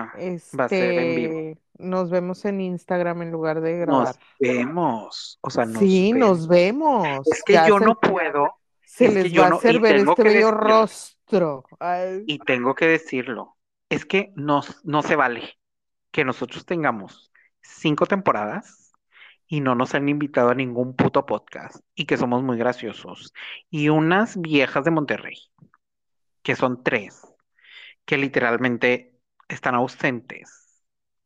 va 0.61 0.65
a 0.65 0.69
ser 0.69 0.97
en 0.99 1.13
vivo. 1.13 1.45
Nos 1.77 2.09
vemos 2.09 2.45
en 2.45 2.61
Instagram 2.61 3.21
en 3.23 3.31
lugar 3.31 3.61
de 3.61 3.79
Nos 3.85 4.13
grabar. 4.13 4.15
vemos, 4.39 5.39
o 5.41 5.49
sea, 5.49 5.65
nos 5.65 5.89
Sí, 5.89 6.13
nos 6.13 6.47
vemos. 6.47 7.27
Es 7.31 7.43
que 7.43 7.53
Ya 7.53 7.67
yo 7.67 7.79
se, 7.79 7.85
no 7.85 7.99
puedo, 7.99 8.55
se 8.83 9.07
es 9.07 9.13
les 9.13 9.33
va 9.37 9.47
a 9.47 9.49
hacer 9.49 9.79
ver 9.79 9.95
este 9.97 10.23
bello 10.23 10.51
decirlo, 10.51 10.51
rostro. 10.51 11.65
Ay, 11.79 12.23
y 12.25 12.39
tengo 12.39 12.75
que 12.75 12.87
decirlo, 12.87 13.57
es 13.89 14.05
que 14.05 14.31
nos, 14.35 14.83
no 14.85 15.01
se 15.03 15.15
vale 15.15 15.59
que 16.11 16.25
nosotros 16.25 16.65
tengamos 16.65 17.31
cinco 17.61 18.05
temporadas 18.05 18.93
y 19.47 19.61
no 19.61 19.75
nos 19.75 19.93
han 19.95 20.09
invitado 20.09 20.49
a 20.49 20.55
ningún 20.55 20.95
puto 20.95 21.25
podcast 21.25 21.77
y 21.95 22.05
que 22.05 22.17
somos 22.17 22.43
muy 22.43 22.57
graciosos. 22.57 23.33
Y 23.69 23.89
unas 23.89 24.39
viejas 24.39 24.85
de 24.85 24.91
Monterrey, 24.91 25.37
que 26.43 26.55
son 26.55 26.83
tres, 26.83 27.21
que 28.05 28.17
literalmente 28.17 29.13
están 29.47 29.75
ausentes, 29.75 30.64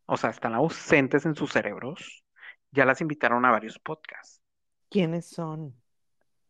o 0.09 0.17
sea, 0.17 0.31
están 0.31 0.55
ausentes 0.55 1.25
en 1.25 1.35
sus 1.35 1.51
cerebros, 1.51 2.23
ya 2.71 2.85
las 2.85 3.01
invitaron 3.01 3.45
a 3.45 3.51
varios 3.51 3.79
podcasts. 3.79 4.41
¿quiénes 4.89 5.27
son? 5.27 5.75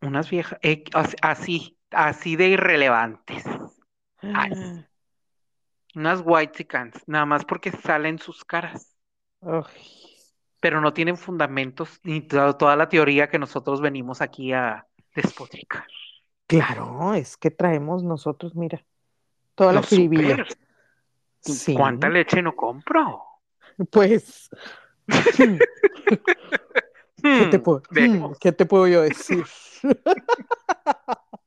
Unas 0.01 0.29
viejas, 0.29 0.59
eh, 0.61 0.83
as- 0.93 1.15
así, 1.21 1.77
así 1.91 2.35
de 2.35 2.49
irrelevantes. 2.49 3.43
Ay. 4.21 4.51
Unas 5.95 6.21
white 6.23 6.67
nada 7.07 7.25
más 7.25 7.45
porque 7.45 7.71
salen 7.71 8.19
sus 8.19 8.45
caras, 8.45 8.95
pero 10.59 10.81
no 10.81 10.93
tienen 10.93 11.17
fundamentos 11.17 11.99
ni 12.03 12.21
to- 12.21 12.55
toda 12.55 12.75
la 12.75 12.87
teoría 12.89 13.29
que 13.29 13.39
nosotros 13.39 13.81
venimos 13.81 14.21
aquí 14.21 14.53
a 14.53 14.87
despotricar. 15.15 15.85
claro, 16.47 17.13
es 17.13 17.37
que 17.37 17.51
traemos 17.51 18.03
nosotros, 18.03 18.55
mira, 18.55 18.85
toda 19.55 19.73
la 19.73 19.79
Los. 19.79 19.89
Sí, 21.41 21.73
¿Cuánta 21.73 22.09
leche 22.09 22.41
no 22.41 22.55
compro? 22.55 23.28
Pues, 23.85 24.49
¿qué 25.37 25.59
te 27.51 27.57
Hmm, 27.59 27.63
puedo, 27.63 27.81
veremos. 27.91 28.39
¿qué 28.39 28.51
te 28.51 28.65
puedo 28.65 28.87
yo 28.87 29.01
decir? 29.01 29.45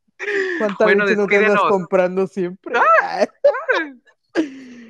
¿Cuánta 0.59 0.85
Bueno, 0.85 1.05
leche 1.05 1.17
no 1.17 1.27
te 1.27 1.37
andas 1.37 1.61
comprando 1.63 2.27
siempre? 2.27 2.75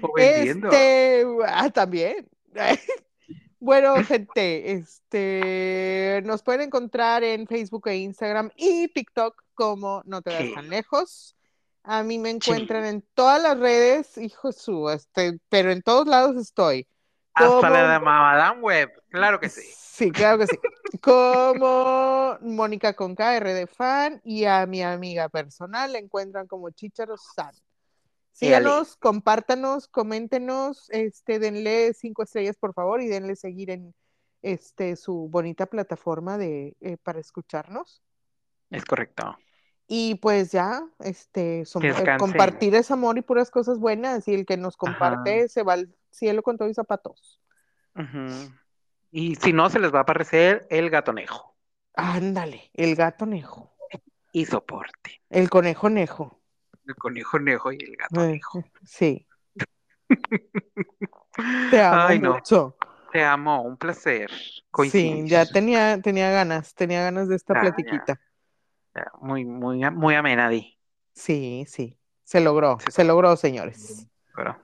O 0.05 0.13
vendiendo. 0.17 0.67
Este, 0.69 1.25
ah, 1.47 1.71
también. 1.71 2.29
Bueno, 3.61 4.03
gente, 4.03 4.73
este, 4.73 6.21
nos 6.25 6.43
pueden 6.43 6.63
encontrar 6.63 7.23
en 7.23 7.47
Facebook 7.47 7.87
e 7.87 7.99
Instagram 7.99 8.51
y 8.57 8.89
TikTok 8.89 9.41
como 9.55 10.03
No 10.05 10.21
te 10.21 10.31
veas 10.31 10.47
Sí. 10.49 10.53
tan 10.53 10.69
lejos. 10.69 11.37
A 11.85 12.03
mí 12.03 12.19
me 12.19 12.31
Sí. 12.31 12.37
encuentran 12.37 12.85
en 12.85 13.05
todas 13.15 13.41
las 13.41 13.57
redes, 13.57 14.19
hijo 14.19 14.51
su, 14.51 14.91
este, 14.91 15.39
pero 15.49 15.71
en 15.71 15.81
todos 15.83 16.09
lados 16.09 16.35
estoy. 16.37 16.89
Hasta 17.35 17.71
la 17.71 17.93
de 17.93 18.01
Madame 18.01 18.61
Web, 18.61 19.03
claro 19.11 19.41
que 19.41 19.49
sí. 19.49 19.63
Sí, 19.63 20.11
claro 20.11 20.39
que 20.39 20.47
sí. 20.47 20.57
Como 21.01 22.39
Mónica 22.41 22.95
con 22.95 23.15
KR 23.15 23.53
de 23.53 23.67
fan 23.67 24.21
y 24.25 24.45
a 24.45 24.67
mi 24.67 24.83
amiga 24.83 25.29
personal 25.29 25.93
la 25.93 25.99
encuentran 25.99 26.47
como 26.47 26.71
Chicharo 26.71 27.17
San. 27.17 27.55
Síganos, 28.33 28.97
compártanos, 28.97 29.89
coméntenos, 29.89 30.89
este, 30.91 31.39
denle 31.39 31.93
cinco 31.95 32.23
estrellas 32.23 32.57
por 32.57 32.73
favor 32.73 33.03
y 33.03 33.09
denle 33.09 33.37
seguir 33.37 33.71
en 33.71 33.95
este 34.41 34.97
su 34.97 35.29
bonita 35.31 35.67
plataforma 35.67 36.39
de 36.39 36.75
eh, 36.81 36.97
para 37.03 37.21
escucharnos. 37.21 38.03
Es 38.71 38.85
correcto. 38.85 39.37
Y 39.89 40.15
pues 40.17 40.53
ya, 40.53 40.83
este, 41.01 41.63
som- 41.65 41.83
eh, 41.85 42.19
compartir 42.19 42.75
es 42.75 42.91
amor 42.91 43.19
y 43.19 43.23
puras 43.23 43.51
cosas 43.51 43.79
buenas 43.79 44.27
y 44.29 44.35
el 44.35 44.47
que 44.47 44.57
nos 44.57 44.77
comparte 44.77 45.49
se 45.49 45.63
va 45.63 45.75
al 45.75 45.95
cielo 46.11 46.43
con 46.43 46.57
todo 46.57 46.69
y 46.69 46.75
zapatos. 46.75 47.41
Y 49.11 49.35
si 49.37 49.53
no, 49.53 49.69
se 49.69 49.79
les 49.79 49.93
va 49.93 49.99
a 49.99 50.03
aparecer 50.03 50.67
el 50.71 50.89
gatonejo 50.89 51.55
Ándale, 51.95 52.71
el 52.73 52.97
gato 52.97 53.27
nejo, 53.27 53.71
y 54.33 54.47
soporte. 54.47 55.21
el 55.29 55.51
conejo 55.51 55.91
nejo. 55.91 56.41
El 56.87 56.95
conejo 56.97 57.39
nejo 57.39 57.73
y 57.73 57.79
el 57.83 57.97
gatonejo. 57.97 58.59
Eh, 58.61 58.65
Sí, 58.85 59.27
te 61.71 61.81
amo 61.83 62.07
Ay, 62.09 62.19
no. 62.19 62.35
mucho. 62.35 62.77
Te 63.13 63.23
amo, 63.23 63.63
un 63.63 63.77
placer. 63.77 64.31
Sí, 64.91 65.25
ya 65.27 65.45
tenía, 65.45 66.01
tenía 66.01 66.31
ganas, 66.31 66.75
tenía 66.75 67.03
ganas 67.03 67.29
de 67.29 67.37
esta 67.37 67.53
Ah, 67.55 67.75
ya. 67.77 68.21
Muy, 69.21 69.45
muy, 69.45 69.79
muy 69.91 70.15
amena, 70.15 70.49
Di. 70.49 70.79
Sí, 71.15 71.65
sí, 71.69 71.99
se 72.25 72.41
logró, 72.41 72.79
Sí. 72.81 72.91
se 72.93 73.05
logró, 73.05 73.37
señores. 73.37 74.07
Pero, 74.35 74.57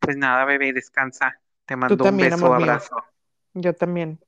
pues 0.00 0.16
nada, 0.16 0.44
bebé, 0.44 0.72
descansa. 0.72 1.40
Te 1.64 1.74
mando 1.76 1.94
un 2.04 2.10
también, 2.10 2.30
beso, 2.30 2.46
amor 2.46 2.58
mío. 2.58 2.70
abrazo. 2.70 2.96
Yo 3.54 3.74
también. 3.74 4.20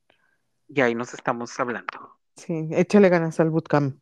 Y 0.67 0.81
ahí 0.81 0.93
nos 0.95 1.13
estamos 1.13 1.57
hablando. 1.59 2.17
Sí, 2.35 2.69
échale 2.71 3.09
ganas 3.09 3.39
al 3.39 3.49
bootcamp. 3.49 3.99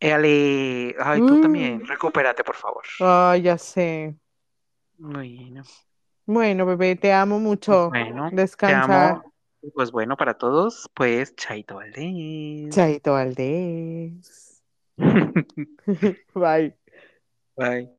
Éale, 0.00 0.94
ay, 1.00 1.20
tú 1.22 1.34
Mm. 1.38 1.40
también, 1.42 1.86
recupérate, 1.86 2.44
por 2.44 2.54
favor. 2.56 2.84
Ay, 3.00 3.42
ya 3.42 3.56
sé. 3.58 4.16
Bueno, 4.98 5.62
Bueno, 6.26 6.66
bebé, 6.66 6.96
te 6.96 7.12
amo 7.12 7.38
mucho. 7.38 7.88
bueno, 7.90 8.28
te 8.30 8.36
Descansa. 8.36 9.10
amo. 9.10 9.32
Y 9.62 9.70
Pues 9.70 9.90
bueno, 9.90 10.16
para 10.16 10.34
todos, 10.34 10.90
pues 10.94 11.34
Chaito 11.36 11.76
Valdés. 11.76 12.74
Chaito 12.74 13.12
Valdés. 13.12 14.45
Bye. 16.34 16.74
Bye. 17.56 17.95